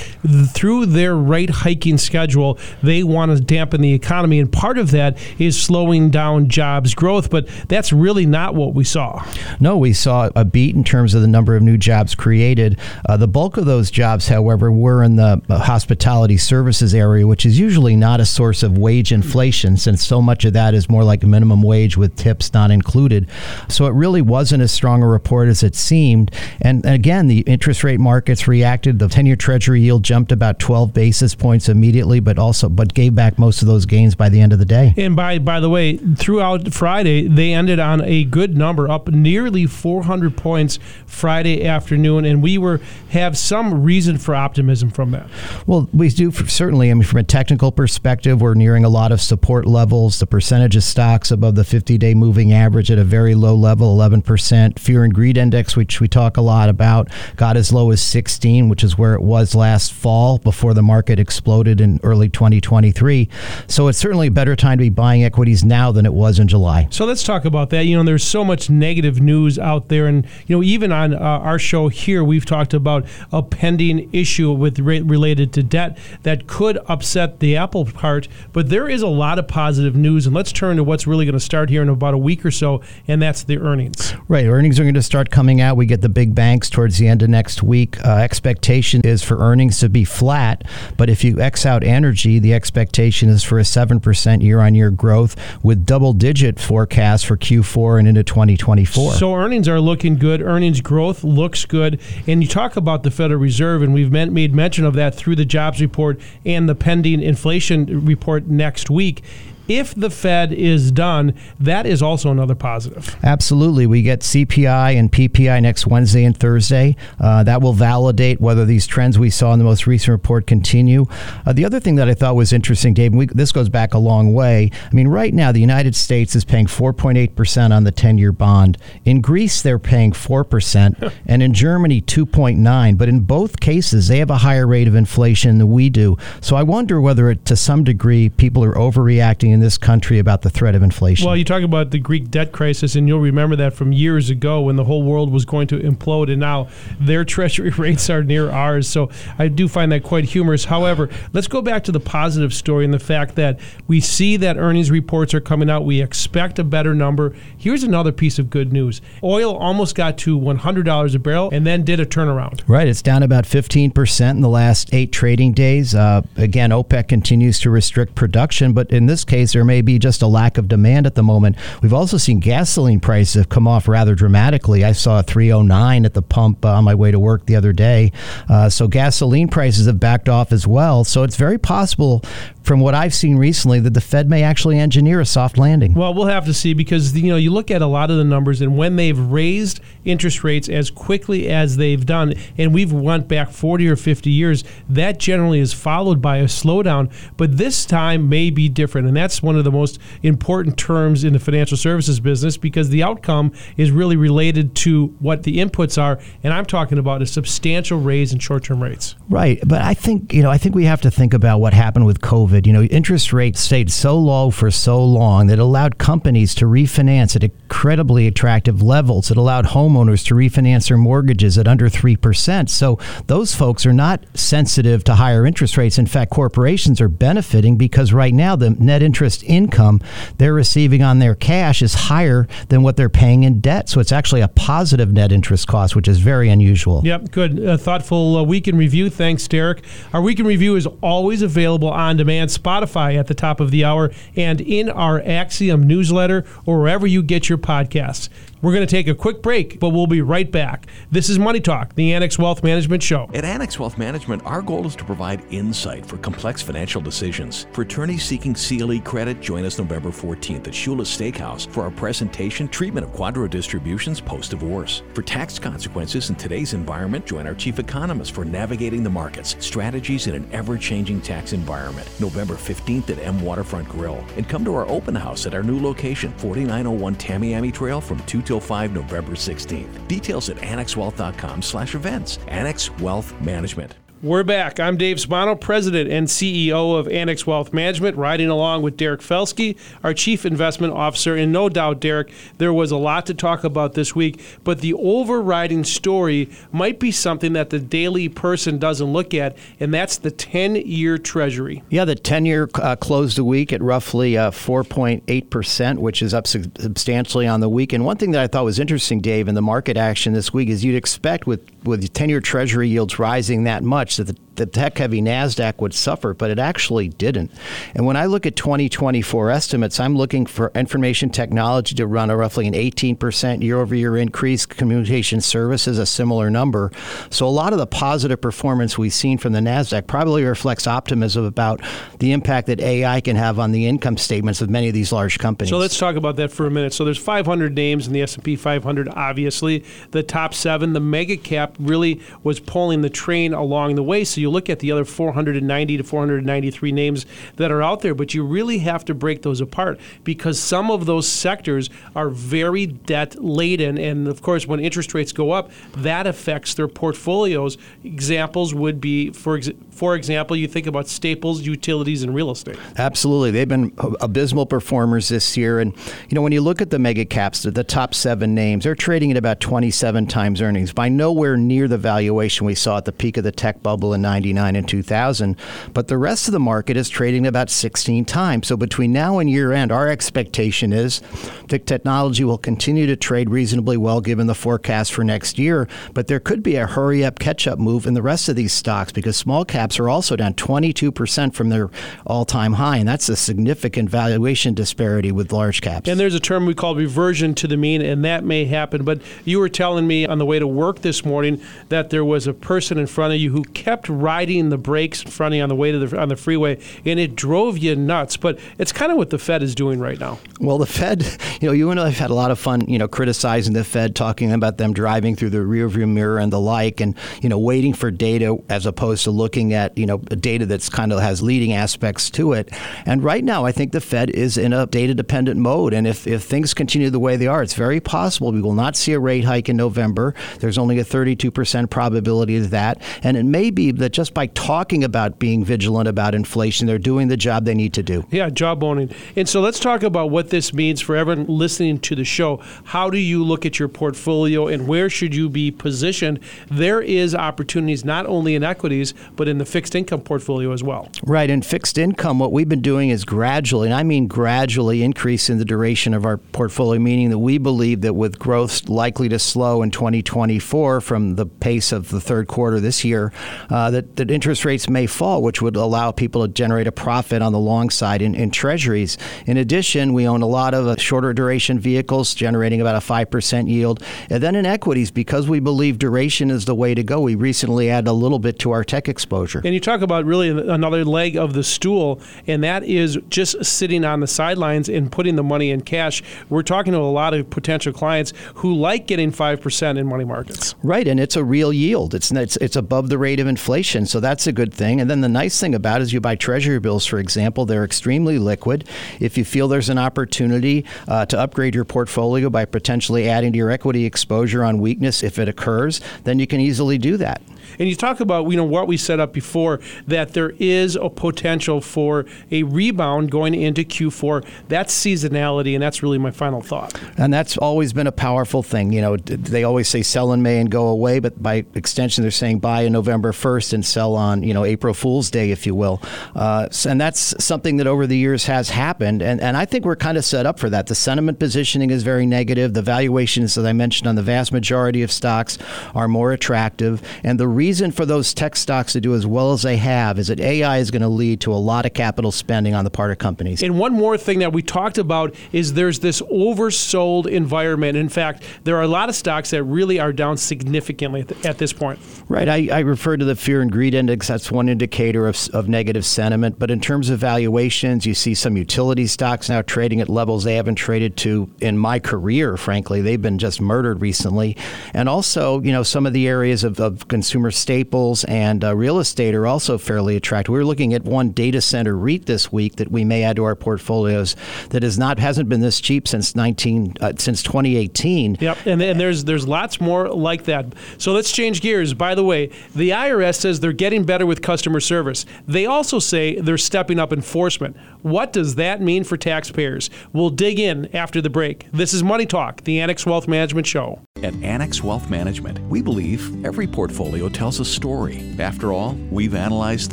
through 0.53 0.87
their 0.87 1.17
rate 1.17 1.51
hiking 1.51 1.99
schedule, 1.99 2.59
they 2.83 3.03
want 3.03 3.37
to 3.37 3.43
dampen 3.43 3.81
the 3.81 3.93
economy. 3.93 4.41
And 4.41 4.53
part 4.53 4.79
of 4.79 4.91
that 4.93 5.19
is 5.39 5.61
slowing 5.61 6.11
down 6.11 6.49
jobs 6.49 6.95
growth. 6.95 7.31
But 7.31 7.49
that's 7.69 7.93
really 7.93 8.27
not 8.27 8.55
what 8.55 8.75
we 8.75 8.85
saw. 8.85 9.25
No, 9.59 9.77
we 9.77 9.93
saw 9.93 10.31
a 10.37 10.45
beat 10.45 10.75
in 10.75 10.85
terms 10.85 11.15
of 11.15 11.23
the 11.23 11.29
number 11.29 11.57
of 11.57 11.63
new 11.63 11.77
jobs 11.77 12.15
created. 12.15 12.79
Uh, 13.09 13.17
the 13.17 13.29
bulk 13.29 13.57
of 13.57 13.67
those 13.67 13.91
jobs, 13.91 14.29
however, 14.29 14.71
were 14.71 15.03
in 15.03 15.17
the 15.17 15.41
uh, 15.49 15.59
hospitality 15.59 16.37
services 16.37 16.95
area, 16.95 17.27
which 17.27 17.47
is 17.47 17.59
usually 17.59 17.97
not 17.97 18.21
a 18.21 18.27
source 18.27 18.63
of 18.63 18.79
wage 18.79 19.13
inflation 19.13 19.77
since 19.77 20.05
so 20.05 20.21
much 20.21 20.45
of 20.45 20.53
that 20.53 20.75
is 20.75 20.89
more 20.89 21.05
like 21.05 21.23
minimum 21.23 21.63
wage 21.63 21.97
with 21.97 22.17
tips 22.17 22.53
not 22.53 22.71
included. 22.71 23.29
So 23.69 23.87
it 23.87 23.95
really 23.95 24.23
wasn't 24.23 24.63
as 24.63 24.73
strong 24.73 24.90
strong 24.91 25.03
a 25.05 25.07
report 25.07 25.49
as 25.49 25.63
it 25.63 25.77
seemed. 25.77 26.33
And 26.61 26.85
again, 26.85 27.29
the 27.29 27.41
interest 27.41 27.85
rate 27.85 28.01
markets 28.01 28.49
reacted. 28.49 28.99
The 28.99 29.09
10 29.09 29.25
year 29.25 29.37
Treasury 29.37 29.81
yield 29.81 30.03
jumped 30.03 30.33
about 30.33 30.59
12 30.59 30.93
basis 30.93 31.33
points 31.37 31.69
immediately, 31.69 32.19
but 32.19 32.41
also 32.41 32.69
but 32.69 32.93
gave 32.93 33.15
back 33.15 33.39
most 33.39 33.63
of 33.63 33.69
those 33.69 33.87
gains 33.87 34.17
by 34.17 34.29
the 34.29 34.41
end 34.41 34.53
of 34.53 34.59
the 34.59 34.65
day. 34.65 34.93
And 34.97 35.15
by 35.15 35.39
by 35.39 35.61
the 35.61 35.71
way, 35.71 35.97
throughout 35.97 36.73
Friday, 36.73 37.29
they 37.29 37.53
ended 37.53 37.79
on 37.79 38.01
a 38.01 38.25
good 38.25 38.57
number, 38.57 38.91
up 38.91 39.09
nearly 39.09 39.67
400 39.67 40.37
points 40.37 40.81
Friday 41.07 41.65
afternoon, 41.65 42.25
and 42.25 42.43
we 42.43 42.59
were 42.59 42.81
have 43.11 43.39
some 43.39 43.85
reason 43.85 44.19
for 44.19 44.35
optimism 44.35 44.91
from 44.91 45.13
that. 45.13 45.29
Well, 45.69 45.89
we 45.93 46.09
do 46.09 46.33
certainly. 46.33 46.91
I 46.91 46.95
mean, 46.95 47.05
from 47.05 47.21
a 47.21 47.25
technical 47.25 47.71
perspective, 47.71 48.41
we're 48.41 48.55
nearing 48.55 48.85
a 48.85 48.89
lot 48.89 49.13
of 49.13 49.21
support 49.21 49.67
levels. 49.67 50.19
The 50.19 50.27
percentage 50.27 50.75
of 50.75 50.83
stocks 50.83 51.31
above 51.31 51.55
the 51.55 51.65
50 51.65 51.97
day 51.97 52.15
moving 52.15 52.53
average 52.53 52.91
at 52.91 52.99
a 52.99 53.05
very 53.05 53.37
low 53.37 53.55
level, 53.55 53.93
11 53.93 54.23
percent 54.23 54.80
fear 54.81 55.05
and 55.05 55.15
greed 55.15 55.37
index, 55.37 55.77
which 55.77 56.01
we 56.01 56.09
talk 56.09 56.37
a 56.37 56.41
lot 56.41 56.69
about, 56.69 57.09
got 57.37 57.57
as 57.57 57.73
low 57.73 57.91
as 57.91 58.01
16, 58.01 58.69
which 58.69 58.83
is 58.83 58.97
where 58.97 59.15
it 59.15 59.23
was 59.23 59.55
last 59.55 59.93
fall 59.93 60.39
before 60.39 60.75
the 60.75 60.83
market 60.83 61.19
exploded 61.19 61.81
in 61.81 62.01
early 62.03 62.29
2023. 62.29 63.29
So 63.69 63.89
it's 63.89 63.99
certainly 63.99 64.29
a 64.29 64.31
better 64.31 64.57
time 64.57 64.79
to 64.79 64.85
be 64.85 64.89
buying 64.89 65.25
equities 65.25 65.65
now 65.65 65.93
than 65.93 66.07
it 66.07 66.15
was 66.15 66.39
in 66.39 66.49
July. 66.49 66.89
So 66.91 67.05
let's 67.05 67.23
talk 67.23 67.45
about 67.45 67.71
that. 67.71 67.85
You 67.85 67.97
know, 67.97 68.03
there's 68.03 68.25
so 68.25 68.45
much 68.45 68.71
negative 68.71 69.21
news 69.21 69.59
out 69.59 69.89
there, 69.89 70.07
and 70.07 70.27
you 70.47 70.57
know, 70.57 70.63
even 70.63 70.93
on 70.93 71.15
uh, 71.15 71.19
our 71.19 71.59
show 71.59 71.89
here, 71.89 72.25
we've 72.25 72.47
talked 72.47 72.75
about 72.75 73.07
a 73.33 73.43
pending 73.43 74.09
issue 74.13 74.53
with 74.53 74.79
related 74.79 75.53
to 75.53 75.63
debt 75.63 75.99
that 76.23 76.47
could 76.47 76.79
upset 76.87 77.41
the 77.41 77.57
Apple 77.57 77.85
part. 77.85 78.29
But 78.53 78.71
there 78.71 78.89
is 78.89 79.03
a 79.03 79.09
lot 79.09 79.39
of 79.39 79.47
positive 79.47 79.95
news, 79.95 80.27
and 80.27 80.35
let's 80.35 80.53
turn 80.53 80.77
to 80.77 80.85
what's 80.85 81.07
really 81.07 81.25
going 81.25 81.35
to 81.35 81.41
start 81.41 81.71
here 81.71 81.83
in 81.83 81.89
about 81.89 82.15
a 82.15 82.19
week 82.19 82.45
or 82.45 82.51
so, 82.51 82.81
and 83.07 83.21
that's 83.21 83.43
the 83.43 83.59
earnings. 83.59 84.15
Right, 84.29 84.47
earnings 84.47 84.70
earnings 84.71 84.79
are 84.79 84.85
going 84.85 84.95
to 84.95 85.03
start 85.03 85.31
coming 85.33 85.61
out. 85.61 85.77
We 85.77 85.85
get 85.85 86.01
the 86.01 86.09
big 86.09 86.33
banks 86.33 86.71
towards 86.71 86.99
the 86.99 87.09
end 87.09 87.23
of 87.23 87.29
next 87.29 87.61
week. 87.61 87.99
Uh, 88.07 88.19
expectation 88.19 89.01
is 89.03 89.21
for 89.21 89.37
earnings 89.39 89.81
to 89.81 89.89
be 89.89 90.05
flat, 90.05 90.63
but 90.97 91.11
if 91.11 91.25
you 91.25 91.41
X 91.41 91.67
out 91.67 91.83
energy, 91.83 92.39
the 92.39 92.55
expectation 92.55 93.29
is 93.29 93.43
for 93.43 93.59
a 93.59 93.63
7% 93.63 94.43
year 94.45 94.61
on 94.61 94.77
year 94.77 94.93
growth 94.93 95.35
with 95.65 95.85
double 95.85 96.13
digit 96.13 96.61
forecasts 96.61 97.25
for 97.25 97.37
Q4 97.37 97.99
and 97.99 98.07
into 98.07 98.23
2024. 98.23 99.15
So 99.15 99.35
earnings 99.35 99.67
are 99.67 99.81
looking 99.81 100.17
good. 100.17 100.41
Earnings 100.41 100.81
growth 100.81 101.25
looks 101.25 101.65
good. 101.65 102.01
And 102.29 102.41
you 102.41 102.49
talk 102.49 102.77
about 102.77 103.03
the 103.03 103.11
Federal 103.11 103.41
Reserve, 103.41 103.83
and 103.83 103.93
we've 103.93 104.13
made 104.13 104.55
mention 104.55 104.85
of 104.85 104.95
that 104.95 105.17
through 105.17 105.35
the 105.35 105.45
jobs 105.45 105.81
report 105.81 106.21
and 106.47 106.69
the 106.69 106.77
pending 106.77 107.21
inflation 107.21 108.05
report 108.05 108.47
next 108.47 108.89
week 108.89 109.25
if 109.71 109.95
the 109.95 110.11
Fed 110.11 110.53
is 110.53 110.91
done, 110.91 111.33
that 111.61 111.87
is 111.87 112.03
also 112.03 112.33
another 112.33 112.57
positive. 112.57 113.17
Absolutely. 113.23 113.87
We 113.87 114.03
get 114.03 114.21
CPI 114.21 114.99
and 114.99 115.13
PPI 115.13 115.63
next 115.63 115.87
Wednesday 115.87 116.25
and 116.25 116.37
Thursday. 116.37 116.97
Uh, 117.21 117.45
that 117.45 117.63
will 117.63 117.73
validate 117.73 118.41
whether 118.41 118.65
these 118.65 118.85
trends 118.85 119.17
we 119.17 119.31
saw 119.31 119.53
in 119.53 119.61
the 119.61 119.65
most 119.65 119.87
recent 119.87 120.11
report 120.11 120.49
continue. 120.49 121.07
Uh, 121.47 121.53
the 121.53 121.65
other 121.65 121.79
thing 121.79 121.95
that 121.95 122.09
I 122.09 122.15
thought 122.15 122.35
was 122.35 122.53
interesting, 122.53 122.95
Dave, 122.95 123.15
we, 123.15 123.27
this 123.27 123.53
goes 123.53 123.69
back 123.69 123.95
a 123.95 123.99
long 123.99 124.35
way. 124.35 124.73
I 124.91 124.95
mean, 124.95 125.07
right 125.07 125.33
now, 125.33 125.53
the 125.53 125.61
United 125.61 125.95
States 125.95 126.35
is 126.35 126.45
paying 126.45 126.67
4.8% 126.67 127.71
on 127.71 127.85
the 127.85 127.93
10 127.93 128.19
year 128.19 128.33
bond. 128.33 128.77
In 129.05 129.21
Greece, 129.21 129.63
they're 129.63 129.79
paying 129.79 130.11
4%, 130.11 131.13
and 131.27 131.43
in 131.43 131.55
Germany, 131.55 132.03
2.9 132.03 132.99
But 132.99 133.09
in 133.09 133.21
both 133.21 133.61
cases, 133.61 134.09
they 134.09 134.19
have 134.19 134.31
a 134.31 134.39
higher 134.39 134.67
rate 134.67 134.89
of 134.89 134.97
inflation 134.97 135.59
than 135.59 135.71
we 135.71 135.91
do. 135.91 136.17
So 136.41 136.57
I 136.57 136.65
wonder 136.65 137.01
whether, 137.01 137.31
it, 137.31 137.45
to 137.47 137.55
some 137.55 137.85
degree, 137.85 138.31
people 138.31 138.65
are 138.65 138.75
overreacting 138.75 139.60
in 139.61 139.65
this 139.65 139.77
country 139.77 140.19
about 140.19 140.41
the 140.41 140.49
threat 140.49 140.75
of 140.75 140.83
inflation. 140.83 141.27
Well, 141.27 141.37
you 141.37 141.45
talk 141.45 141.63
about 141.63 141.91
the 141.91 141.99
Greek 141.99 142.31
debt 142.31 142.51
crisis, 142.51 142.97
and 142.97 143.07
you'll 143.07 143.21
remember 143.21 143.57
that 143.57 143.75
from 143.75 143.93
years 143.93 144.31
ago 144.31 144.63
when 144.63 144.77
the 144.77 144.85
whole 144.85 145.03
world 145.03 145.31
was 145.31 145.45
going 145.45 145.67
to 145.69 145.79
implode, 145.79 146.31
and 146.31 146.41
now 146.41 146.69
their 146.99 147.25
treasury 147.31 147.71
rates 147.71 148.09
are 148.09 148.25
near 148.25 148.51
ours. 148.51 148.89
So 148.89 149.11
I 149.39 149.49
do 149.49 149.69
find 149.69 149.93
that 149.93 150.03
quite 150.03 150.25
humorous. 150.25 150.65
However, 150.65 151.11
let's 151.35 151.47
go 151.47 151.61
back 151.61 151.85
to 151.85 151.93
the 151.93 152.01
positive 152.01 152.55
story 152.55 152.87
and 152.87 152.95
the 152.95 152.99
fact 152.99 153.35
that 153.37 153.61
we 153.87 154.01
see 154.01 154.39
that 154.39 154.57
earnings 154.57 154.91
reports 154.91 155.35
are 155.35 155.41
coming 155.41 155.69
out. 155.69 155.85
We 155.85 156.01
expect 156.01 156.59
a 156.59 156.65
better 156.65 156.95
number. 156.95 157.35
Here's 157.57 157.83
another 157.83 158.13
piece 158.13 158.39
of 158.39 158.49
good 158.49 158.73
news 158.73 159.03
oil 159.23 159.57
almost 159.57 159.95
got 159.95 160.17
to 160.19 160.39
$100 160.39 161.15
a 161.15 161.19
barrel 161.19 161.51
and 161.53 161.67
then 161.67 161.85
did 161.85 162.01
a 162.01 162.07
turnaround. 162.07 162.63
Right. 162.67 162.89
It's 162.89 163.03
down 163.03 163.23
about 163.23 163.45
15% 163.45 164.31
in 164.31 164.41
the 164.41 164.49
last 164.49 164.95
eight 164.95 165.13
trading 165.13 165.53
days. 165.53 165.95
Uh, 165.95 166.23
again, 166.37 166.71
OPEC 166.71 167.09
continues 167.09 167.59
to 167.61 167.71
restrict 167.71 168.15
production, 168.15 168.73
but 168.73 168.91
in 168.91 169.07
this 169.07 169.25
case, 169.25 169.50
there 169.53 169.65
may 169.65 169.81
be 169.83 169.99
just 169.99 170.23
a 170.23 170.27
lack 170.27 170.59
of 170.59 170.69
demand 170.69 171.07
at 171.07 171.15
the 171.15 171.23
moment. 171.23 171.57
We've 171.83 171.95
also 171.95 172.17
seen 172.17 172.41
gasoline 172.41 173.01
prices 173.01 173.35
have 173.35 173.49
come 173.49 173.67
off 173.67 173.89
rather 173.89 174.15
dramatically. 174.15 174.85
I 174.85 174.93
saw 174.93 175.21
a 175.21 175.23
three 175.23 175.53
oh 175.53 175.63
nine 175.63 176.05
at 176.05 176.15
the 176.15 176.23
pump 176.23 176.65
uh, 176.65 176.75
on 176.75 176.85
my 176.85 176.95
way 176.95 177.11
to 177.11 177.19
work 177.19 177.47
the 177.47 177.57
other 177.57 177.73
day. 177.73 178.13
Uh, 178.49 178.69
so 178.69 178.89
gasoline 178.89 179.49
prices 179.49 179.87
have 179.87 180.01
backed 180.01 180.29
off 180.29 180.53
as 180.53 180.67
well. 180.67 181.05
So 181.05 181.23
it's 181.23 181.37
very 181.37 181.59
possible 181.59 182.23
from 182.63 182.81
what 182.81 182.95
I've 182.95 183.15
seen 183.15 183.37
recently 183.37 183.81
that 183.81 183.95
the 183.95 184.01
Fed 184.01 184.29
may 184.29 184.43
actually 184.43 184.79
engineer 184.79 185.21
a 185.21 185.27
soft 185.27 185.59
landing. 185.59 185.95
Well, 185.95 186.15
we'll 186.15 186.27
have 186.27 186.45
to 186.45 186.55
see 186.55 186.75
because 186.75 187.17
you 187.17 187.31
know 187.31 187.37
you 187.37 187.51
look 187.51 187.71
at 187.71 187.83
a 187.83 187.87
lot 187.87 188.11
of 188.11 188.17
the 188.17 188.25
numbers 188.25 188.61
and 188.61 188.77
when 188.77 188.97
they've 188.97 189.19
raised 189.19 189.81
interest 190.05 190.45
rates 190.45 190.69
as 190.69 190.91
quickly 190.91 191.49
as 191.49 191.77
they've 191.77 192.05
done 192.05 192.35
and 192.57 192.75
we've 192.75 192.93
went 192.93 193.29
back 193.29 193.51
40 193.51 193.89
or 193.89 193.97
50 193.97 194.31
years, 194.31 194.65
that 194.89 195.19
generally 195.19 195.61
is 195.61 195.73
followed 195.73 196.21
by 196.21 196.39
a 196.39 196.45
slowdown, 196.45 197.13
but 197.37 197.57
this 197.57 197.85
time 197.85 198.29
may 198.29 198.51
be 198.51 198.69
different 198.69 199.09
and 199.09 199.17
that's 199.17 199.30
one 199.43 199.57
of 199.57 199.65
the 199.65 199.73
most 199.73 199.99
important 200.23 200.77
terms 200.77 201.25
in 201.25 201.33
the 201.33 201.39
financial 201.39 201.77
services 201.77 202.21
business 202.21 202.57
because 202.57 202.89
the 202.89 203.03
outcome 203.03 203.53
is 203.77 203.91
really 203.91 204.17
related 204.17 204.75
to 204.75 205.07
what 205.19 205.45
the 205.45 205.59
inputs 205.59 206.01
are 206.01 206.19
and 206.43 206.53
I'm 206.53 206.67
talking 206.67 206.99
about 206.99 207.23
a 207.23 207.27
substantial 207.27 208.01
raise 208.01 208.33
in 208.33 208.39
short-term 208.39 208.83
rates. 208.83 209.15
Right, 209.29 209.61
but 209.67 209.83
I 209.83 209.95
think, 209.95 210.33
you 210.33 210.43
know, 210.43 210.51
I 210.51 210.59
think 210.59 210.75
we 210.75 210.85
have 210.85 211.01
to 211.03 211.11
think 211.11 211.33
about 211.33 211.61
what 211.61 211.73
happened 211.73 212.07
with 212.07 212.21
COVID 212.21 212.41
COVID, 212.51 212.67
you 212.67 212.73
know, 212.73 212.83
interest 212.83 213.33
rates 213.33 213.61
stayed 213.61 213.91
so 213.91 214.19
low 214.19 214.51
for 214.51 214.71
so 214.71 215.05
long 215.05 215.47
that 215.49 215.59
allowed 215.59 215.99
companies 215.99 216.55
to 216.55 216.65
refinance 216.65 217.37
at 217.37 217.45
incredibly 217.45 218.27
attractive 218.27 218.83
levels. 218.83 219.31
It 219.31 219.37
allowed 219.37 219.67
homeowners 219.67 220.25
to 220.27 220.35
refinance 220.35 220.89
their 220.89 220.97
mortgages 220.97 221.59
at 221.59 221.69
under 221.69 221.89
3%. 221.89 222.69
So 222.69 222.99
those 223.27 223.55
folks 223.55 223.85
are 223.87 223.93
not 223.93 224.25
sensitive 224.35 225.05
to 225.05 225.15
higher 225.15 225.47
interest 225.47 225.77
rates. 225.77 225.99
In 225.99 226.07
fact, 226.07 226.31
corporations 226.31 227.01
are 227.01 227.09
benefiting 227.09 227.77
because 227.77 228.13
right 228.13 228.35
now 228.35 228.57
the 228.57 228.71
net 228.71 229.03
interest 229.03 229.20
interest 229.21 229.45
income 229.45 230.01
they're 230.39 230.55
receiving 230.55 231.03
on 231.03 231.19
their 231.19 231.35
cash 231.35 231.83
is 231.83 231.93
higher 231.93 232.49
than 232.71 232.83
what 232.83 232.97
they're 232.97 233.11
paying 233.11 233.43
in 233.43 233.61
debt. 233.61 233.87
So 233.87 234.01
it's 234.01 234.13
actually 234.13 234.41
a 234.41 234.49
positive 234.49 235.13
net 235.13 235.31
interest 235.31 235.67
cost, 235.67 235.95
which 235.95 236.09
is 236.09 236.21
very 236.21 236.49
unusual. 236.49 237.03
Yep, 237.05 237.31
good. 237.31 237.81
Thoughtful 237.81 238.39
uh, 238.39 238.43
week 238.43 238.67
in 238.67 238.79
review. 238.79 239.11
Thanks, 239.11 239.47
Derek. 239.47 239.85
Our 240.15 240.23
week 240.23 240.41
in 240.41 240.47
review 240.47 240.75
is 240.75 240.87
always 241.03 241.43
available 241.43 241.91
on 241.91 242.17
demand, 242.17 242.49
Spotify 242.49 243.19
at 243.19 243.27
the 243.27 243.35
top 243.35 243.61
of 243.61 243.71
the 243.71 243.85
hour, 243.85 244.11
and 244.37 244.59
in 244.63 244.89
our 244.89 245.21
Axiom 245.21 245.87
newsletter 245.87 246.47
or 246.65 246.79
wherever 246.81 247.07
you 247.07 247.23
get 247.23 247.51
your 247.51 247.59
podcasts. 247.59 248.31
We're 248.63 248.75
going 248.75 248.87
to 248.87 248.91
take 248.91 249.09
a 249.09 249.15
quick 249.15 249.41
break, 249.41 249.81
but 249.81 249.89
we'll 249.89 250.07
be 250.07 250.21
right 250.21 250.51
back. 250.51 250.87
This 251.11 251.31
is 251.31 251.39
Money 251.39 251.61
Talk, 251.61 251.95
the 251.95 252.13
Annex 252.13 252.39
Wealth 252.39 252.63
Management 252.63 253.03
Show. 253.03 253.31
At 253.33 253.43
Annex 253.43 253.79
Wealth 253.79 253.97
Management, 253.97 254.45
our 254.45 254.61
goal 254.61 254.87
is 254.87 254.95
to 254.97 255.05
provide 255.05 255.43
insight 255.51 256.05
for 256.05 256.19
complex 256.19 256.61
financial 256.61 257.01
decisions. 257.01 257.67
For 257.73 257.81
attorneys 257.81 258.23
seeking 258.23 258.53
CLE 258.53 259.01
credit, 259.01 259.41
join 259.41 259.65
us 259.65 259.79
November 259.79 260.11
14th 260.11 260.69
at 260.69 260.75
Shula's 260.75 261.09
Steakhouse 261.09 261.67
for 261.71 261.85
our 261.85 261.91
presentation 261.91 262.69
Treatment 262.69 263.07
of 263.07 263.15
QDRO 263.15 263.49
Distributions 263.49 264.21
Post 264.21 264.51
Divorce. 264.51 265.03
For 265.15 265.23
tax 265.23 265.59
consequences 265.59 266.29
in 266.29 266.37
today's 266.37 266.75
environment, 266.75 267.25
join 267.25 267.47
our 267.47 267.55
chief 267.55 267.79
economist 267.79 268.33
for 268.33 268.45
navigating 268.45 269.03
the 269.03 269.09
markets, 269.09 269.57
strategies 269.61 270.27
in 270.27 270.35
an 270.35 270.47
ever 270.53 270.77
changing 270.77 271.23
tax 271.23 271.55
environment. 271.55 272.07
November 272.21 272.57
15th 272.57 273.09
at 273.09 273.21
M 273.21 273.41
Waterfront 273.41 273.89
Grill. 273.89 274.23
And 274.37 274.47
come 274.47 274.67
to 274.67 274.75
our 274.75 274.87
open 274.87 275.15
house 275.15 275.47
at 275.47 275.55
our 275.55 275.63
new 275.63 275.81
location, 275.81 276.31
4901 276.33 277.17
Tamiami 277.17 277.73
Trail 277.73 278.03
from 278.03 278.19
2 278.25 278.50
till 278.51 278.59
5 278.61 278.93
November 278.93 279.35
16th. 279.35 280.09
Details 280.09 280.51
at 280.51 280.57
annexwealth.com 280.57 281.63
slash 281.63 281.95
events. 281.95 282.39
Annex 282.49 282.91
Wealth 282.99 283.33
Management. 283.41 283.95
We're 284.23 284.43
back. 284.43 284.79
I'm 284.79 284.99
Dave 284.99 285.19
Spano, 285.19 285.55
President 285.55 286.11
and 286.11 286.27
CEO 286.27 286.99
of 286.99 287.09
Annex 287.09 287.47
Wealth 287.47 287.73
Management, 287.73 288.19
riding 288.19 288.51
along 288.51 288.83
with 288.83 288.99
Derek 288.99 289.23
Felske, 289.23 289.79
our 290.05 290.13
Chief 290.13 290.45
Investment 290.45 290.93
Officer. 290.93 291.35
And 291.35 291.51
no 291.51 291.71
doubt, 291.71 292.01
Derek, 292.01 292.31
there 292.59 292.71
was 292.71 292.91
a 292.91 292.99
lot 292.99 293.25
to 293.27 293.35
talk 293.35 293.65
about 293.65 293.95
this 293.95 294.15
week, 294.15 294.39
but 294.63 294.83
the 294.83 294.93
overriding 294.93 295.85
story 295.85 296.51
might 296.71 297.01
be 297.01 297.11
something 297.11 297.55
that 297.55 297.71
the 297.71 297.79
daily 297.79 298.29
person 298.29 298.77
doesn't 298.77 299.11
look 299.11 299.33
at, 299.33 299.57
and 299.81 299.95
that's 299.95 300.19
the 300.19 300.31
10 300.31 300.77
year 300.77 301.17
Treasury. 301.17 301.83
Yeah, 301.89 302.05
the 302.05 302.15
10 302.15 302.45
year 302.45 302.69
uh, 302.75 302.97
closed 302.97 303.39
the 303.39 303.45
week 303.45 303.73
at 303.73 303.81
roughly 303.81 304.37
uh, 304.37 304.51
4.8%, 304.51 305.99
which 305.99 306.21
is 306.21 306.35
up 306.35 306.47
su- 306.47 306.71
substantially 306.79 307.47
on 307.47 307.61
the 307.61 307.71
week. 307.71 307.95
And 307.95 308.05
one 308.05 308.19
thing 308.19 308.33
that 308.33 308.43
I 308.43 308.49
thought 308.49 308.67
was 308.67 308.79
interesting, 308.79 309.23
Dave, 309.23 309.49
in 309.49 309.55
the 309.55 309.63
market 309.63 309.97
action 309.97 310.35
this 310.35 310.53
week 310.53 310.69
is 310.69 310.85
you'd 310.85 310.95
expect 310.95 311.47
with, 311.47 311.67
with 311.85 312.13
10 312.13 312.29
year 312.29 312.41
Treasury 312.41 312.91
yields 312.91 313.19
rising 313.19 313.65
that 313.65 313.83
much 313.83 314.10
that 314.17 314.25
the 314.25 314.37
the 314.61 314.67
tech 314.67 314.99
heavy 314.99 315.23
NASDAQ 315.23 315.81
would 315.81 315.95
suffer, 315.95 316.35
but 316.35 316.51
it 316.51 316.59
actually 316.59 317.09
didn't. 317.09 317.51
And 317.95 318.05
when 318.05 318.17
I 318.17 318.27
look 318.27 318.45
at 318.45 318.57
2024 318.57 319.51
estimates, 319.51 319.99
I'm 319.99 320.15
looking 320.15 320.45
for 320.45 320.71
information 320.75 321.31
technology 321.31 321.95
to 321.95 322.07
run 322.07 322.29
a 322.29 322.37
roughly 322.37 322.67
an 322.67 322.75
18% 322.75 323.63
year 323.63 323.81
over 323.81 323.95
year 323.95 324.19
increase, 324.19 324.67
communication 324.67 325.41
services, 325.41 325.97
a 325.99 326.05
similar 326.05 326.51
number. 326.51 326.93
So 327.31 327.47
a 327.47 327.49
lot 327.49 327.73
of 327.73 327.79
the 327.79 327.87
positive 327.87 328.39
performance 328.39 328.99
we've 328.99 329.15
seen 329.15 329.39
from 329.39 329.55
the 329.55 329.61
NASDAQ 329.61 330.07
probably 330.07 330.45
reflects 330.45 330.87
optimism 330.87 331.47
about 331.47 331.81
the 332.19 332.33
impact 332.33 332.67
that 332.67 332.81
AI 332.81 333.23
can 333.23 333.37
have 333.37 333.59
on 333.59 333.73
the 333.73 333.87
income 333.87 334.19
statements 334.19 334.61
of 334.61 334.69
many 334.69 334.89
of 334.89 334.95
these 334.95 335.11
large 335.11 335.39
companies. 335.39 335.71
So 335.71 335.79
let's 335.79 335.97
talk 335.97 336.17
about 336.17 336.37
that 336.37 336.53
for 336.53 336.67
a 336.67 336.71
minute. 336.71 336.93
So 336.93 337.07
there's 337.07 337.17
500 337.17 337.75
names 337.75 338.07
in 338.07 338.13
the 338.13 338.21
S&P 338.21 338.57
500. 338.57 339.09
Obviously, 339.09 339.85
the 340.11 340.23
top 340.23 340.53
seven, 340.53 340.93
the 340.93 341.01
mega 341.01 341.39
cap 341.39 341.77
really 341.79 342.21
was 342.43 342.61
pulling 342.61 343.01
the 343.01 343.09
train 343.09 343.55
along 343.55 343.95
the 343.95 344.03
way. 344.03 344.23
So 344.23 344.43
you 344.43 344.50
look 344.51 344.69
at 344.69 344.81
the 344.81 344.93
other 344.93 345.05
490 345.05 345.97
to 345.97 346.05
493 346.05 346.93
names 346.93 347.27
that 347.57 347.71
are 347.71 347.83
out 347.83 348.01
there, 348.01 348.15
but 348.15 348.35
you 348.35 348.45
really 348.45 348.79
have 348.79 349.05
to 349.07 349.15
break 349.15 349.43
those 349.43 349.61
apart 349.61 350.01
because 350.25 350.59
some 350.59 350.91
of 350.91 351.07
those 351.07 351.29
sectors 351.29 351.91
are 352.15 352.29
very 352.29 352.87
debt 352.87 353.43
laden. 353.43 353.99
And 353.99 354.29
of 354.29 354.43
course, 354.43 354.67
when 354.67 354.81
interest 354.81 355.15
rates 355.15 355.33
go 355.33 355.53
up, 355.53 355.71
that 355.97 356.27
affects 356.27 356.75
their 356.75 356.89
portfolios. 356.89 357.79
Examples 358.05 358.75
would 358.75 359.01
be, 359.01 359.31
for, 359.31 359.57
ex- 359.57 359.71
for 359.91 360.15
example, 360.15 360.57
you 360.57 360.69
think 360.69 360.87
about 360.87 361.09
staples, 361.09 361.63
utilities, 361.63 362.23
and 362.23 362.35
real 362.35 362.51
estate. 362.51 362.77
Absolutely. 362.97 363.51
They've 363.51 363.69
been 363.69 363.93
abysmal 364.21 364.67
performers 364.67 365.29
this 365.29 365.57
year. 365.57 365.81
And, 365.81 365.95
you 366.29 366.35
know, 366.35 366.43
when 366.43 366.53
you 366.53 366.61
look 366.61 366.81
at 366.81 366.91
the 366.91 366.99
mega 366.99 367.25
caps, 367.25 367.63
the 367.63 367.85
top 367.85 368.15
seven 368.15 368.55
names, 368.55 368.85
they're 368.85 368.95
trading 368.95 369.31
at 369.31 369.37
about 369.37 369.61
27 369.61 370.27
times 370.27 370.63
earnings, 370.63 370.93
by 370.93 371.09
nowhere 371.09 371.57
near 371.57 371.89
the 371.89 371.99
valuation 371.99 372.67
we 372.67 372.75
saw 372.75 372.99
at 372.99 373.05
the 373.05 373.13
peak 373.13 373.37
of 373.37 373.45
the 373.45 373.53
tech 373.53 373.83
bubble 373.83 374.15
in 374.15 374.23
99 374.41 374.77
and 374.77 374.89
2000. 374.89 375.57
But 375.93 376.09
the 376.09 376.17
rest 376.17 376.49
of 376.49 376.53
the 376.53 376.61
market 376.61 376.97
is 376.97 377.11
trading 377.11 377.47
about 377.47 377.69
16 377.69 378.25
times. 378.25 378.69
So 378.69 378.77
between 378.77 379.13
now 379.13 379.39
and 379.39 379.51
year 379.51 379.73
end, 379.73 379.93
our 379.93 380.09
expectation 380.09 380.95
is 380.95 381.21
that 381.69 381.87
technology 381.87 382.43
will 382.43 382.57
continue 382.57 383.07
to 383.07 383.17
trade 383.17 383.51
reasonably 383.51 383.99
well 383.99 384.23
given 384.23 384.47
the 384.47 384.55
forecast 384.55 385.13
for 385.13 385.25
next 385.25 385.59
year. 385.59 385.89
But 386.15 386.27
there 386.27 386.41
could 386.41 386.63
be 386.63 386.77
a 386.77 386.87
hurry 386.87 387.23
up 387.23 387.39
catch 387.39 387.67
up 387.67 387.79
move 387.79 388.07
in 388.07 388.15
the 388.15 388.23
rest 388.23 388.49
of 388.49 388.57
these 388.57 388.73
stocks 388.73 389.13
because 389.13 389.37
small 389.37 389.67
caps 389.67 389.99
are 389.99 390.09
also 390.09 390.37
down 390.37 390.55
22% 390.55 391.53
from 391.53 391.69
their 391.69 391.91
all 392.27 392.47
time 392.47 392.75
high. 392.75 392.97
And 392.97 393.09
that's 393.09 393.29
a 393.29 393.37
significant 393.37 394.09
valuation 394.09 394.73
disparity 394.73 395.33
with 395.33 395.53
large 395.53 395.83
caps. 395.83 396.09
And 396.09 396.19
there's 396.19 396.35
a 396.35 396.41
term 396.41 396.65
we 396.65 396.75
call 396.75 396.95
reversion 396.95 397.55
to 397.57 397.69
the 397.69 397.77
mean, 397.77 398.01
and 398.01 398.25
that 398.25 398.43
may 398.43 398.65
happen. 398.65 399.05
But 399.05 399.21
you 399.45 399.59
were 399.59 399.69
telling 399.69 400.07
me 400.07 400.25
on 400.25 400.39
the 400.39 400.47
way 400.47 400.59
to 400.59 400.67
work 400.67 401.03
this 401.03 401.27
morning 401.27 401.61
that 401.91 402.09
there 402.09 402.25
was 402.25 402.47
a 402.47 402.55
person 402.55 402.99
in 402.99 403.07
front 403.07 403.35
of 403.35 403.41
you 403.41 403.51
who 403.51 403.65
kept 403.65 404.09
riding 404.23 404.69
the 404.69 404.79
brakes 404.79 405.23
in 405.23 405.31
front 405.31 405.55
of 405.55 405.57
you 405.57 405.63
on 405.63 405.69
the 405.69 405.77
way 405.77 405.93
to 405.93 405.99
the 405.99 406.21
on 406.21 406.29
the 406.29 406.37
freeway, 406.37 406.79
and 407.05 407.19
it 407.19 407.35
drove 407.35 407.79
you 407.79 407.97
nuts. 407.97 408.37
But 408.37 408.59
it's 408.79 408.93
kind 408.93 409.13
of 409.13 409.19
what 409.19 409.31
the 409.31 409.39
Fed 409.39 409.63
is 409.63 409.75
doing 409.75 409.99
right 409.99 410.19
now. 410.19 410.39
Well, 410.61 410.79
the 410.79 410.87
Fed, 410.87 411.23
you 411.61 411.69
know, 411.69 411.73
you 411.73 411.91
and 411.91 411.99
I 411.99 412.07
have 412.09 412.19
had 412.19 412.31
a 412.31 412.35
lot 412.35 412.51
of 412.51 412.59
fun, 412.59 412.83
you 412.89 412.99
know, 412.99 413.09
criticizing 413.09 413.73
the 413.73 413.85
Fed, 413.85 414.15
talking 414.15 414.53
about 414.53 414.79
them 414.79 414.93
driving 414.93 415.37
through 415.37 415.51
the 415.51 415.59
rearview 415.59 416.09
mirror 416.09 416.39
and 416.39 416.53
the 416.53 416.61
like, 416.61 417.01
and 417.01 417.17
you 417.43 417.49
know, 417.49 417.59
waiting 417.59 417.95
for 417.95 418.11
data 418.11 418.57
as 418.69 418.87
opposed 418.87 419.25
to 419.25 419.31
looking 419.31 419.73
at 419.73 419.97
you 419.97 420.07
know 420.07 420.19
data 420.19 420.67
that's 420.67 420.89
kind 420.89 421.13
of 421.13 421.21
has 421.21 421.43
leading 421.43 421.73
aspects 421.73 422.31
to 422.31 422.53
it. 422.53 422.71
And 423.07 423.23
right 423.23 423.45
now, 423.45 423.65
I 423.65 423.73
think 423.73 423.93
the 423.93 424.01
Fed 424.01 424.31
is 424.31 424.57
in 424.57 424.73
a 424.73 424.87
data 424.87 425.15
dependent 425.15 425.61
mode, 425.61 425.93
and 425.93 426.07
if 426.07 426.27
if 426.27 426.45
things 426.45 426.75
continue 426.75 427.11
the 427.11 427.19
way 427.19 427.37
they 427.37 427.47
are, 427.47 427.63
it's 427.63 427.75
very 427.75 428.01
possible 428.01 428.53
we 428.53 428.61
will 428.61 428.75
not 428.75 428.97
see 428.97 429.13
a 429.13 429.21
rate 429.21 429.45
hike 429.45 429.69
in 429.69 429.77
November. 429.77 430.35
There's 430.59 430.79
only 430.79 430.99
a 430.99 431.05
32% 431.05 431.91
probability 431.91 432.57
of 432.57 432.71
that, 432.71 433.01
and 433.23 433.37
it 433.37 433.45
may 433.45 433.71
be 433.71 433.91
that 433.93 434.10
just 434.13 434.35
by 434.35 434.47
talking 434.47 435.05
about 435.05 435.39
being 435.39 435.65
vigilant 435.65 436.09
about 436.09 436.35
inflation, 436.35 436.87
they're 436.87 436.99
doing 436.99 437.29
the 437.29 437.37
job 437.37 437.65
they 437.65 437.75
need 437.75 437.93
to 437.95 438.03
do. 438.03 438.27
Yeah, 438.31 438.51
jawboning. 438.51 439.15
And 439.37 439.49
so 439.49 439.61
let's 439.61 439.81
talk 439.81 440.03
about 440.03 440.31
what 440.31 440.51
this 440.51 440.73
means 440.73 441.01
for 441.01 441.17
everyone 441.17 441.47
listening 441.47 441.99
to 442.01 442.15
the 442.15 442.25
show. 442.25 442.61
How 442.85 443.11
do 443.11 443.19
you 443.19 443.45
look 443.45 443.67
at 443.67 443.79
your 443.79 443.89
portfolio 443.89 444.67
and 444.67 444.87
where 444.87 445.11
should 445.11 445.35
you 445.35 445.49
be 445.49 445.71
positioned? 445.71 446.41
There 446.71 447.01
is 447.01 447.35
opportunities 447.35 448.05
not 448.05 448.27
only 448.27 448.55
in 448.55 448.63
equities, 448.63 449.15
but 449.37 449.49
in 449.49 449.59
the 449.59 449.65
fixed 449.65 449.95
income 449.95 450.21
portfolio 450.21 450.73
as 450.73 450.83
well. 450.83 451.09
Right. 451.25 451.51
In 451.51 451.63
fixed 451.63 451.99
income, 451.99 452.39
what 452.39 452.53
we've 452.53 452.69
been 452.69 452.83
doing 452.83 453.11
is 453.11 453.25
gradually, 453.25 453.89
and 453.89 453.95
I 453.95 454.03
mean 454.03 454.27
gradually, 454.27 455.03
increasing 455.03 455.59
the 455.59 455.65
duration 455.65 456.15
of 456.15 456.25
our 456.25 456.37
portfolio, 456.39 457.01
meaning 457.01 457.31
that 457.31 457.39
we 457.39 457.59
believe 457.59 458.01
that 458.03 458.15
with 458.15 458.39
growth 458.39 458.89
likely 458.89 459.29
to 459.29 459.39
slow 459.39 459.83
in 459.83 459.91
2024 459.91 461.01
from 461.01 461.37
the 461.37 461.47
pace 461.47 461.93
of 461.93 462.11
the 462.11 462.21
third 462.21 462.49
quarter 462.49 462.81
this 462.81 463.05
year, 463.05 463.33
uh, 463.69 463.91
that, 464.01 464.17
that 464.17 464.31
interest 464.31 464.65
rates 464.65 464.89
may 464.89 465.07
fall, 465.07 465.43
which 465.43 465.61
would 465.61 465.77
allow 465.77 466.11
people 466.11 466.47
to 466.47 466.53
generate 466.53 466.87
a 466.87 466.93
profit 466.93 467.43
on 467.43 467.53
the 467.53 467.59
long 467.59 467.91
side 467.91 468.23
in, 468.23 468.35
in 468.35 468.51
treasuries. 468.51 469.19
In 469.47 469.57
addition, 469.57 470.15
we 470.15 470.27
own 470.27 470.43
a 470.43 470.47
lot 470.47 470.73
of 470.75 470.87
uh, 470.87 470.97
shorter 470.97 471.33
duration 471.35 471.79
vehicles 471.79 472.35
generating 472.35 472.81
about 472.81 472.97
a 472.97 473.07
5% 473.07 473.69
yield. 473.69 474.03
And 474.31 474.43
then 474.43 474.55
in 474.55 474.65
equities, 474.65 475.11
because 475.11 475.49
we 475.49 475.61
believe 475.61 475.99
duration 475.99 476.51
is 476.51 476.65
the 476.65 476.75
way 476.75 476.95
to 476.95 477.03
go, 477.03 477.21
we 477.21 477.35
recently 477.35 477.91
added 477.91 478.09
a 478.09 478.13
little 478.13 478.39
bit 478.39 478.59
to 478.61 478.71
our 478.71 478.85
tech 478.85 479.09
exposure. 479.09 479.61
And 479.65 479.75
you 479.75 479.81
talk 479.81 480.01
about 480.01 480.25
really 480.25 480.49
another 480.49 481.05
leg 481.05 481.37
of 481.37 481.53
the 481.53 481.63
stool, 481.63 482.21
and 482.47 482.65
that 482.65 482.85
is 482.85 483.19
just 483.29 483.63
sitting 483.65 484.05
on 484.05 484.21
the 484.21 484.27
sidelines 484.27 484.89
and 484.89 485.13
putting 485.13 485.37
the 485.37 485.43
money 485.43 485.71
in 485.71 485.83
cash. 485.83 486.23
We're 486.49 486.63
talking 486.63 486.93
to 486.93 486.99
a 486.99 487.11
lot 487.11 487.35
of 487.35 487.51
potential 487.51 487.93
clients 487.93 488.33
who 488.55 488.75
like 488.75 489.07
getting 489.07 489.31
5% 489.31 489.99
in 489.99 490.07
money 490.07 490.25
markets. 490.25 490.75
Right, 490.83 491.07
and 491.07 491.21
it's 491.21 491.37
a 491.37 491.45
real 491.45 491.73
yield. 491.73 492.15
It's, 492.15 492.31
it's, 492.33 492.57
it's 492.57 492.77
above 492.77 493.11
the 493.11 493.19
rate 493.19 493.41
of 493.41 493.47
inflation, 493.47 493.90
so 493.91 494.21
that's 494.21 494.47
a 494.47 494.53
good 494.53 494.73
thing. 494.73 495.01
And 495.01 495.11
then 495.11 495.21
the 495.21 495.29
nice 495.29 495.61
thing 495.61 495.75
about 495.75 496.01
it 496.01 496.05
is 496.05 496.13
you 496.13 496.21
buy 496.21 496.37
treasury 496.37 496.79
bills, 496.81 497.07
for 497.07 497.19
example, 497.19 497.67
they're 497.67 497.85
extremely 497.85 498.39
liquid. 498.39 498.89
If 499.19 499.37
you 499.37 499.45
feel 499.45 499.69
there's 499.69 499.89
an 499.89 499.99
opportunity 499.99 500.85
uh, 501.09 501.27
to 501.27 501.39
upgrade 501.39 501.75
your 501.75 501.85
portfolio 501.85 502.51
by 502.51 502.65
potentially 502.65 503.29
adding 503.29 503.53
to 503.53 503.59
your 503.59 503.71
equity 503.71 504.05
exposure 504.05 504.65
on 504.65 504.79
weakness 504.79 505.23
if 505.23 505.39
it 505.39 505.49
occurs, 505.49 506.01
then 506.25 506.39
you 506.39 506.47
can 506.47 506.61
easily 506.61 506.99
do 506.99 507.17
that. 507.17 507.41
And 507.79 507.89
you 507.89 507.97
talk 507.97 508.21
about 508.21 508.51
you 508.51 508.57
know 508.57 508.65
what 508.65 508.89
we 508.89 508.97
set 508.97 509.21
up 509.21 509.33
before 509.33 509.81
that 510.07 510.33
there 510.33 510.51
is 510.59 510.97
a 510.97 511.09
potential 511.09 511.81
for 511.81 512.27
a 512.51 512.63
rebound 512.63 513.31
going 513.31 513.55
into 513.55 513.83
Q4. 513.83 514.47
That's 514.69 514.95
seasonality, 514.95 515.75
and 515.75 515.83
that's 515.83 516.03
really 516.03 516.19
my 516.19 516.31
final 516.31 516.61
thought. 516.61 517.01
And 517.17 517.33
that's 517.33 517.57
always 517.57 517.93
been 517.93 518.07
a 518.07 518.13
powerful 518.13 518.63
thing. 518.63 518.93
You 518.93 519.01
know, 519.01 519.17
they 519.17 519.65
always 519.65 519.89
say 519.89 520.03
sell 520.03 520.33
in 520.33 520.43
May 520.43 520.59
and 520.59 520.71
go 520.71 520.89
away, 520.89 521.21
but 521.21 521.43
by 521.43 521.65
extension, 521.75 522.23
they're 522.23 522.31
saying 522.31 522.59
buy 522.59 522.83
in 522.83 522.93
November 522.93 523.33
1st 523.33 523.73
and 523.73 523.80
sell 523.83 524.15
on 524.15 524.43
you 524.43 524.55
know 524.55 524.65
April 524.65 524.95
Fool's 524.95 525.31
Day, 525.31 525.51
if 525.51 525.67
you 525.67 525.75
will. 525.75 526.01
Uh, 526.35 526.69
and 526.87 527.01
that's 527.01 527.43
something 527.43 527.77
that 527.79 527.87
over 527.87 528.07
the 528.07 528.17
years 528.17 528.47
has 528.47 528.71
happened, 528.71 529.23
and 529.23 529.41
and 529.41 529.57
I 529.57 529.65
think 529.65 529.85
we're 529.85 529.97
kind 529.97 530.19
of 530.19 530.25
set 530.25 530.47
up 530.47 530.59
for 530.59 530.71
that. 530.71 530.87
The 530.87 530.95
sentiment 530.95 531.39
positioning 531.39 531.91
is 531.91 532.03
very 532.03 532.27
negative. 532.27 532.75
The 532.75 532.83
valuations, 532.83 533.57
as 533.57 533.65
I 533.65 533.73
mentioned, 533.73 534.09
on 534.09 534.15
the 534.15 534.23
vast 534.23 534.53
majority 534.53 535.03
of 535.03 535.13
stocks 535.13 535.59
are 535.95 536.09
more 536.09 536.33
attractive, 536.33 537.03
and 537.25 537.39
the 537.39 537.49
reason 537.49 537.91
for 537.91 538.07
those 538.07 538.35
tech 538.35 538.57
stocks 538.57 538.93
to 538.93 539.01
do 539.01 539.15
as 539.15 539.27
well 539.27 539.53
as 539.53 539.63
they 539.63 539.77
have 539.77 540.19
is 540.19 540.29
that 540.29 540.41
AI 540.41 540.79
is 540.79 540.91
going 540.91 541.03
to 541.03 541.09
lead 541.09 541.41
to 541.41 541.53
a 541.53 541.57
lot 541.57 541.87
of 541.87 541.95
capital 541.95 542.33
spending 542.33 542.75
on 542.75 542.85
the 542.85 542.91
part 542.91 543.11
of 543.11 543.19
companies. 543.19 543.63
And 543.63 543.79
one 543.79 543.93
more 543.93 544.17
thing 544.19 544.41
that 544.41 544.53
we 544.53 544.63
talked 544.63 544.99
about 544.99 545.35
is 545.53 545.75
there's 545.75 546.01
this 546.01 546.21
oversold 546.23 547.27
environment. 547.27 547.97
In 547.97 548.09
fact, 548.09 548.43
there 548.65 548.77
are 548.77 548.83
a 548.83 548.89
lot 548.89 549.09
of 549.09 549.15
stocks 549.15 549.51
that 549.51 549.63
really 549.65 549.99
are 549.99 550.13
down 550.13 550.37
significantly 550.37 551.27
at 551.45 551.59
this 551.59 551.73
point. 551.73 551.99
Right. 552.29 552.49
I, 552.49 552.69
I 552.73 552.79
refer 552.81 553.17
to 553.17 553.25
the 553.25 553.37
fear 553.37 553.63
and 553.63 553.70
greed 553.71 553.95
index. 553.95 554.29
That's 554.29 554.51
one 554.51 554.69
indicator 554.69 555.27
of, 555.27 555.49
of 555.53 555.69
negative 555.69 556.05
sentiment. 556.05 556.59
But 556.59 556.71
in 556.71 556.81
terms 556.81 557.11
of 557.11 557.19
valuations, 557.19 558.07
you 558.07 558.15
see 558.15 558.35
some 558.35 558.57
utility 558.57 559.07
stocks 559.07 559.49
now 559.49 559.63
trading 559.63 560.01
at 560.01 560.09
levels 560.09 560.45
they 560.45 560.57
haven't 560.57 560.77
traded 560.77 561.17
to 561.19 561.51
in 561.61 561.79
my 561.79 561.99
career, 561.99 562.57
frankly. 562.57 563.01
They've 563.01 563.21
been 563.21 563.39
just 563.39 563.61
murdered 563.61 564.01
recently. 564.01 564.57
And 564.95 565.09
also, 565.09 565.61
you 565.61 565.73
know, 565.73 565.83
some 565.83 566.07
of 566.07 566.13
the 566.13 566.29
areas 566.29 566.65
of, 566.65 566.81
of 566.81 567.09
consumer 567.09 567.51
staples 567.51 568.25
and 568.25 568.65
uh, 568.65 568.75
real 568.77 568.99
estate 568.99 569.35
are 569.35 569.47
also 569.47 569.79
fairly 569.79 570.17
attractive. 570.17 570.53
We 570.53 570.59
were 570.59 570.65
looking 570.65 570.95
at 570.95 571.05
one 571.05 571.31
data 571.31 571.61
center 571.61 571.97
REIT 571.97 572.27
this 572.27 572.53
week 572.53 572.77
that 572.77 572.91
we 572.91 573.05
may 573.05 573.23
add 573.23 573.37
to 573.37 573.45
our 573.45 573.57
portfolios 573.57 574.37
that 574.71 574.85
is 574.85 574.99
not 574.99 575.19
hasn't 575.19 575.49
been 575.49 575.61
this 575.61 575.81
cheap 575.81 576.09
since 576.09 576.35
19 576.35 576.95
uh, 577.01 577.13
since 577.19 577.43
2018. 577.43 578.39
Yep, 578.41 578.67
and, 578.67 578.83
and 578.83 579.01
there's 579.01 579.25
there's 579.25 579.47
lots 579.47 579.81
more 579.81 580.09
like 580.09 580.45
that. 580.45 580.67
So 580.99 581.13
let's 581.13 581.33
change 581.33 581.61
gears. 581.61 581.95
By 581.95 582.15
the 582.15 582.25
way, 582.25 582.51
the 582.75 582.91
IRS 582.91 583.37
says 583.37 583.60
they're 583.61 583.73
getting 583.73 584.05
better 584.05 584.27
with 584.27 584.43
customer 584.43 584.81
service. 584.81 585.27
They 585.47 585.67
also 585.67 585.99
say 585.99 586.41
they're 586.41 586.59
stepping 586.59 586.99
up 586.99 587.13
enforcement. 587.13 587.77
What 588.03 588.33
does 588.33 588.55
that 588.57 588.81
mean 588.81 589.05
for 589.05 589.17
taxpayers? 589.17 589.91
We'll 590.13 590.31
dig 590.31 590.59
in 590.59 590.95
after 590.95 591.21
the 591.21 591.31
break. 591.31 591.67
This 591.73 591.93
is 591.93 592.03
Money 592.03 592.27
Talk, 592.27 592.65
the 592.65 592.81
Annex 592.81 593.07
Wealth 593.07 593.29
Management 593.29 593.67
Show. 593.67 594.01
At 594.23 594.35
Annex 594.43 594.83
Wealth 594.83 595.09
Management, 595.09 595.61
we 595.69 595.83
believe 595.83 596.45
every 596.45 596.67
portfolio 596.67 597.29
tells 597.29 597.61
a 597.61 597.65
story. 597.65 598.35
After 598.39 598.73
all, 598.73 598.95
we've 599.11 599.35
analyzed 599.35 599.93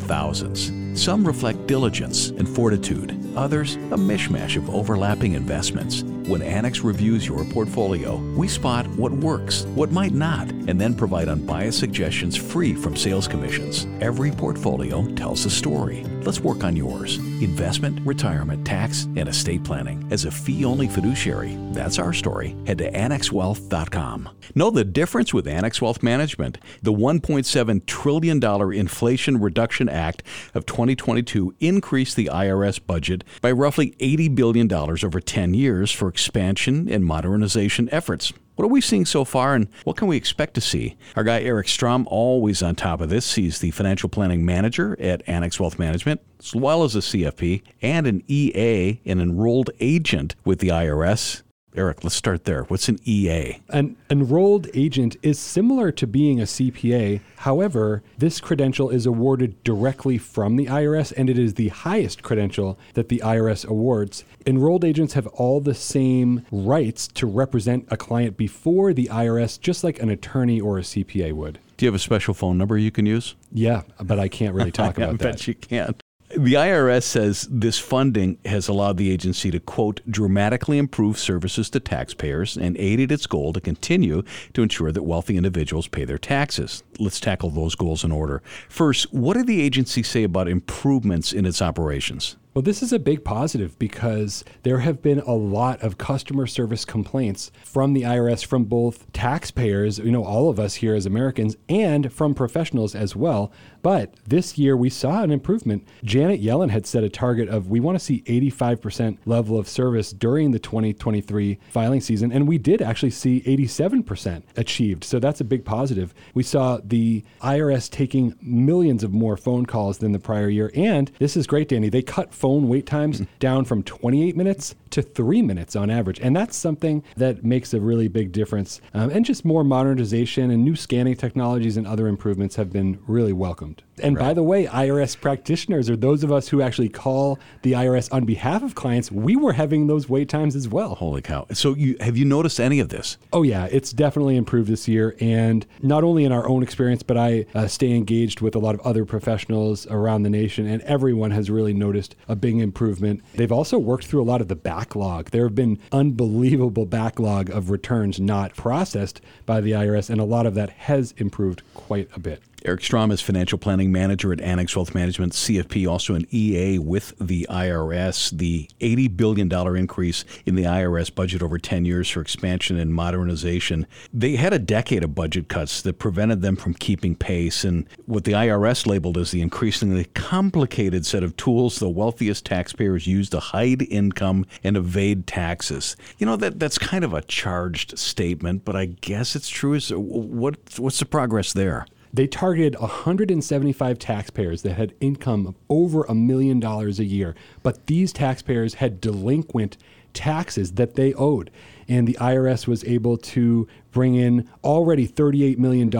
thousands. 0.00 0.72
Some 1.00 1.24
reflect 1.24 1.66
diligence 1.66 2.30
and 2.30 2.48
fortitude, 2.48 3.16
others, 3.36 3.76
a 3.76 3.96
mishmash 3.96 4.56
of 4.56 4.68
overlapping 4.70 5.34
investments. 5.34 6.02
When 6.28 6.42
Annex 6.42 6.80
reviews 6.80 7.26
your 7.26 7.42
portfolio, 7.42 8.16
we 8.36 8.48
spot 8.48 8.86
what 8.98 9.12
works, 9.12 9.62
what 9.74 9.90
might 9.90 10.12
not, 10.12 10.46
and 10.50 10.78
then 10.78 10.94
provide 10.94 11.26
unbiased 11.26 11.78
suggestions 11.78 12.36
free 12.36 12.74
from 12.74 12.98
sales 12.98 13.26
commissions. 13.26 13.86
Every 14.02 14.30
portfolio 14.30 15.06
tells 15.14 15.46
a 15.46 15.50
story. 15.50 16.04
Let's 16.24 16.40
work 16.40 16.64
on 16.64 16.76
yours. 16.76 17.16
Investment, 17.16 18.04
retirement, 18.04 18.66
tax, 18.66 19.04
and 19.16 19.26
estate 19.26 19.64
planning. 19.64 20.06
As 20.10 20.26
a 20.26 20.30
fee 20.30 20.66
only 20.66 20.86
fiduciary, 20.86 21.56
that's 21.72 21.98
our 21.98 22.12
story. 22.12 22.54
Head 22.66 22.76
to 22.78 22.90
annexwealth.com. 22.90 24.28
Know 24.54 24.70
the 24.70 24.84
difference 24.84 25.32
with 25.32 25.48
Annex 25.48 25.80
Wealth 25.80 26.02
Management. 26.02 26.58
The 26.82 26.92
$1.7 26.92 27.86
trillion 27.86 28.44
Inflation 28.74 29.40
Reduction 29.40 29.88
Act 29.88 30.22
of 30.52 30.66
2022 30.66 31.54
increased 31.60 32.16
the 32.16 32.26
IRS 32.30 32.78
budget 32.84 33.24
by 33.40 33.50
roughly 33.50 33.92
$80 33.92 34.34
billion 34.34 34.70
over 34.70 35.20
10 35.20 35.54
years 35.54 35.90
for 35.90 36.08
expansion 36.18 36.88
and 36.88 37.04
modernization 37.04 37.88
efforts. 37.92 38.32
What 38.56 38.64
are 38.64 38.68
we 38.68 38.80
seeing 38.80 39.06
so 39.06 39.24
far 39.24 39.54
and 39.54 39.68
what 39.84 39.96
can 39.96 40.08
we 40.08 40.16
expect 40.16 40.54
to 40.54 40.60
see? 40.60 40.96
Our 41.14 41.22
guy 41.22 41.42
Eric 41.42 41.68
Strom, 41.68 42.08
always 42.10 42.60
on 42.60 42.74
top 42.74 43.00
of 43.00 43.08
this. 43.08 43.36
He's 43.36 43.60
the 43.60 43.70
financial 43.70 44.08
planning 44.08 44.44
manager 44.44 44.96
at 44.98 45.22
Annex 45.28 45.60
Wealth 45.60 45.78
Management, 45.78 46.20
as 46.40 46.56
well 46.56 46.82
as 46.82 46.96
a 46.96 46.98
CFP 46.98 47.62
and 47.82 48.08
an 48.08 48.24
EA, 48.26 49.00
an 49.06 49.20
enrolled 49.20 49.70
agent 49.78 50.34
with 50.44 50.58
the 50.58 50.70
IRS. 50.70 51.42
Eric, 51.78 52.02
let's 52.02 52.16
start 52.16 52.44
there. 52.44 52.64
What's 52.64 52.88
an 52.88 52.98
EA? 53.04 53.60
An 53.68 53.96
enrolled 54.10 54.66
agent 54.74 55.16
is 55.22 55.38
similar 55.38 55.92
to 55.92 56.08
being 56.08 56.40
a 56.40 56.42
CPA. 56.42 57.20
However, 57.36 58.02
this 58.18 58.40
credential 58.40 58.90
is 58.90 59.06
awarded 59.06 59.62
directly 59.62 60.18
from 60.18 60.56
the 60.56 60.66
IRS 60.66 61.12
and 61.16 61.30
it 61.30 61.38
is 61.38 61.54
the 61.54 61.68
highest 61.68 62.24
credential 62.24 62.76
that 62.94 63.08
the 63.08 63.22
IRS 63.24 63.64
awards. 63.64 64.24
Enrolled 64.44 64.84
agents 64.84 65.14
have 65.14 65.28
all 65.28 65.60
the 65.60 65.74
same 65.74 66.44
rights 66.50 67.06
to 67.06 67.26
represent 67.28 67.86
a 67.92 67.96
client 67.96 68.36
before 68.36 68.92
the 68.92 69.06
IRS, 69.06 69.60
just 69.60 69.84
like 69.84 70.02
an 70.02 70.10
attorney 70.10 70.60
or 70.60 70.78
a 70.78 70.82
CPA 70.82 71.32
would. 71.32 71.60
Do 71.76 71.86
you 71.86 71.92
have 71.92 71.94
a 71.94 72.00
special 72.00 72.34
phone 72.34 72.58
number 72.58 72.76
you 72.76 72.90
can 72.90 73.06
use? 73.06 73.36
Yeah, 73.52 73.82
but 74.02 74.18
I 74.18 74.26
can't 74.26 74.52
really 74.52 74.72
talk 74.72 74.96
about 74.96 75.10
I 75.10 75.12
that. 75.12 75.18
bet 75.18 75.46
you 75.46 75.54
can't. 75.54 76.02
The 76.38 76.54
IRS 76.54 77.02
says 77.02 77.48
this 77.50 77.80
funding 77.80 78.38
has 78.44 78.68
allowed 78.68 78.96
the 78.96 79.10
agency 79.10 79.50
to, 79.50 79.58
quote, 79.58 80.00
dramatically 80.08 80.78
improve 80.78 81.18
services 81.18 81.68
to 81.70 81.80
taxpayers 81.80 82.56
and 82.56 82.76
aided 82.76 83.10
its 83.10 83.26
goal 83.26 83.52
to 83.54 83.60
continue 83.60 84.22
to 84.54 84.62
ensure 84.62 84.92
that 84.92 85.02
wealthy 85.02 85.36
individuals 85.36 85.88
pay 85.88 86.04
their 86.04 86.16
taxes. 86.16 86.84
Let's 87.00 87.18
tackle 87.18 87.50
those 87.50 87.74
goals 87.74 88.04
in 88.04 88.12
order. 88.12 88.40
First, 88.68 89.12
what 89.12 89.36
did 89.36 89.48
the 89.48 89.60
agency 89.60 90.04
say 90.04 90.22
about 90.22 90.46
improvements 90.46 91.32
in 91.32 91.44
its 91.44 91.60
operations? 91.60 92.36
Well, 92.58 92.62
this 92.64 92.82
is 92.82 92.92
a 92.92 92.98
big 92.98 93.24
positive 93.24 93.78
because 93.78 94.44
there 94.64 94.80
have 94.80 95.00
been 95.00 95.20
a 95.20 95.32
lot 95.32 95.80
of 95.80 95.98
customer 95.98 96.46
service 96.46 96.84
complaints 96.84 97.52
from 97.62 97.92
the 97.92 98.02
IRS 98.02 98.44
from 98.44 98.64
both 98.64 99.12
taxpayers, 99.12 99.98
you 99.98 100.10
know, 100.10 100.24
all 100.24 100.48
of 100.48 100.58
us 100.58 100.74
here 100.74 100.94
as 100.94 101.06
Americans, 101.06 101.56
and 101.68 102.12
from 102.12 102.34
professionals 102.34 102.96
as 102.96 103.14
well. 103.14 103.52
But 103.88 104.12
this 104.26 104.58
year 104.58 104.76
we 104.76 104.90
saw 104.90 105.22
an 105.22 105.30
improvement. 105.30 105.88
Janet 106.04 106.42
Yellen 106.42 106.68
had 106.68 106.86
set 106.86 107.04
a 107.04 107.08
target 107.08 107.48
of 107.48 107.70
we 107.70 107.80
want 107.80 107.98
to 107.98 108.04
see 108.04 108.20
85% 108.20 109.16
level 109.24 109.58
of 109.58 109.66
service 109.66 110.12
during 110.12 110.50
the 110.50 110.58
2023 110.58 111.58
filing 111.70 112.02
season, 112.02 112.30
and 112.30 112.46
we 112.46 112.58
did 112.58 112.82
actually 112.82 113.12
see 113.12 113.40
87% 113.40 114.42
achieved. 114.58 115.04
So 115.04 115.18
that's 115.18 115.40
a 115.40 115.44
big 115.44 115.64
positive. 115.64 116.12
We 116.34 116.42
saw 116.42 116.80
the 116.84 117.24
IRS 117.40 117.88
taking 117.88 118.34
millions 118.42 119.02
of 119.02 119.14
more 119.14 119.38
phone 119.38 119.64
calls 119.64 119.96
than 119.96 120.12
the 120.12 120.18
prior 120.18 120.50
year, 120.50 120.70
and 120.74 121.10
this 121.18 121.34
is 121.34 121.46
great, 121.46 121.68
Danny. 121.68 121.88
They 121.88 122.02
cut 122.02 122.34
phone 122.34 122.68
wait 122.68 122.84
times 122.84 123.22
down 123.38 123.64
from 123.64 123.82
28 123.82 124.36
minutes 124.36 124.74
to 124.90 125.02
three 125.02 125.42
minutes 125.42 125.76
on 125.76 125.90
average. 125.90 126.20
And 126.20 126.36
that's 126.36 126.56
something 126.56 127.02
that 127.16 127.44
makes 127.44 127.74
a 127.74 127.80
really 127.80 128.08
big 128.08 128.32
difference. 128.32 128.80
Um, 128.94 129.10
and 129.10 129.24
just 129.24 129.44
more 129.44 129.64
modernization 129.64 130.50
and 130.50 130.64
new 130.64 130.76
scanning 130.76 131.16
technologies 131.16 131.76
and 131.76 131.86
other 131.86 132.06
improvements 132.06 132.56
have 132.56 132.70
been 132.70 132.98
really 133.06 133.32
welcomed. 133.32 133.77
And 134.00 134.16
right. 134.16 134.28
by 134.28 134.34
the 134.34 134.42
way, 134.42 134.66
IRS 134.66 135.20
practitioners 135.20 135.90
or 135.90 135.96
those 135.96 136.22
of 136.22 136.32
us 136.32 136.48
who 136.48 136.62
actually 136.62 136.88
call 136.88 137.38
the 137.62 137.72
IRS 137.72 138.12
on 138.12 138.24
behalf 138.24 138.62
of 138.62 138.74
clients, 138.74 139.10
we 139.10 139.36
were 139.36 139.52
having 139.52 139.86
those 139.86 140.08
wait 140.08 140.28
times 140.28 140.56
as 140.56 140.68
well. 140.68 140.94
Holy 140.94 141.22
cow. 141.22 141.46
So 141.52 141.74
you 141.74 141.96
have 142.00 142.16
you 142.16 142.24
noticed 142.24 142.60
any 142.60 142.80
of 142.80 142.88
this? 142.88 143.16
Oh 143.32 143.42
yeah, 143.42 143.68
it's 143.70 143.92
definitely 143.92 144.36
improved 144.36 144.68
this 144.68 144.88
year 144.88 145.16
and 145.20 145.66
not 145.82 146.04
only 146.04 146.24
in 146.24 146.32
our 146.32 146.48
own 146.48 146.62
experience, 146.62 147.02
but 147.02 147.16
I 147.16 147.46
uh, 147.54 147.66
stay 147.66 147.92
engaged 147.92 148.40
with 148.40 148.54
a 148.54 148.58
lot 148.58 148.74
of 148.74 148.80
other 148.80 149.04
professionals 149.04 149.86
around 149.88 150.22
the 150.22 150.30
nation 150.30 150.66
and 150.66 150.82
everyone 150.82 151.30
has 151.32 151.50
really 151.50 151.74
noticed 151.74 152.16
a 152.28 152.36
big 152.36 152.58
improvement. 152.58 153.22
They've 153.34 153.52
also 153.52 153.78
worked 153.78 154.06
through 154.06 154.22
a 154.22 154.24
lot 154.24 154.40
of 154.40 154.48
the 154.48 154.56
backlog. 154.56 155.30
There 155.30 155.44
have 155.44 155.54
been 155.54 155.78
unbelievable 155.92 156.86
backlog 156.86 157.50
of 157.50 157.70
returns 157.70 158.20
not 158.20 158.54
processed 158.54 159.20
by 159.46 159.60
the 159.60 159.72
IRS 159.72 160.10
and 160.10 160.20
a 160.20 160.24
lot 160.24 160.46
of 160.46 160.54
that 160.54 160.70
has 160.70 161.12
improved 161.18 161.62
quite 161.74 162.08
a 162.14 162.20
bit. 162.20 162.42
Eric 162.64 162.82
Strom 162.82 163.12
is 163.12 163.20
financial 163.20 163.56
planning 163.56 163.92
manager 163.92 164.32
at 164.32 164.40
Annex 164.40 164.74
Wealth 164.74 164.92
Management, 164.94 165.32
CFP, 165.32 165.88
also 165.88 166.14
an 166.14 166.26
EA 166.32 166.78
with 166.78 167.14
the 167.20 167.46
IRS. 167.48 168.36
The 168.36 168.68
$80 168.80 169.16
billion 169.16 169.76
increase 169.76 170.24
in 170.44 170.56
the 170.56 170.64
IRS 170.64 171.14
budget 171.14 171.40
over 171.40 171.58
10 171.58 171.84
years 171.84 172.10
for 172.10 172.20
expansion 172.20 172.76
and 172.76 172.92
modernization. 172.92 173.86
They 174.12 174.36
had 174.36 174.52
a 174.52 174.58
decade 174.58 175.04
of 175.04 175.14
budget 175.14 175.48
cuts 175.48 175.82
that 175.82 176.00
prevented 176.00 176.42
them 176.42 176.56
from 176.56 176.74
keeping 176.74 177.14
pace, 177.14 177.64
and 177.64 177.86
what 178.06 178.24
the 178.24 178.32
IRS 178.32 178.86
labeled 178.86 179.18
as 179.18 179.30
the 179.30 179.40
increasingly 179.40 180.06
complicated 180.06 181.06
set 181.06 181.22
of 181.22 181.36
tools 181.36 181.78
the 181.78 181.88
wealthiest 181.88 182.44
taxpayers 182.44 183.06
use 183.06 183.30
to 183.30 183.38
hide 183.40 183.82
income 183.82 184.44
and 184.64 184.76
evade 184.76 185.28
taxes. 185.28 185.96
You 186.18 186.26
know, 186.26 186.36
that 186.36 186.58
that's 186.58 186.78
kind 186.78 187.04
of 187.04 187.14
a 187.14 187.22
charged 187.22 187.98
statement, 187.98 188.64
but 188.64 188.74
I 188.74 188.86
guess 188.86 189.36
it's 189.36 189.48
true. 189.48 189.74
Is 189.74 189.90
what, 189.94 190.56
what's 190.76 190.98
the 190.98 191.06
progress 191.06 191.52
there? 191.52 191.86
They 192.12 192.26
targeted 192.26 192.78
175 192.80 193.98
taxpayers 193.98 194.62
that 194.62 194.74
had 194.74 194.94
income 195.00 195.46
of 195.46 195.54
over 195.68 196.04
a 196.04 196.14
million 196.14 196.60
dollars 196.60 196.98
a 196.98 197.04
year, 197.04 197.34
but 197.62 197.86
these 197.86 198.12
taxpayers 198.12 198.74
had 198.74 199.00
delinquent 199.00 199.76
taxes 200.14 200.72
that 200.72 200.94
they 200.94 201.14
owed. 201.14 201.50
And 201.88 202.06
the 202.06 202.16
IRS 202.20 202.66
was 202.66 202.84
able 202.84 203.16
to 203.18 203.68
bring 203.90 204.14
in 204.14 204.48
already 204.64 205.06
$38 205.06 205.58
million 205.58 205.90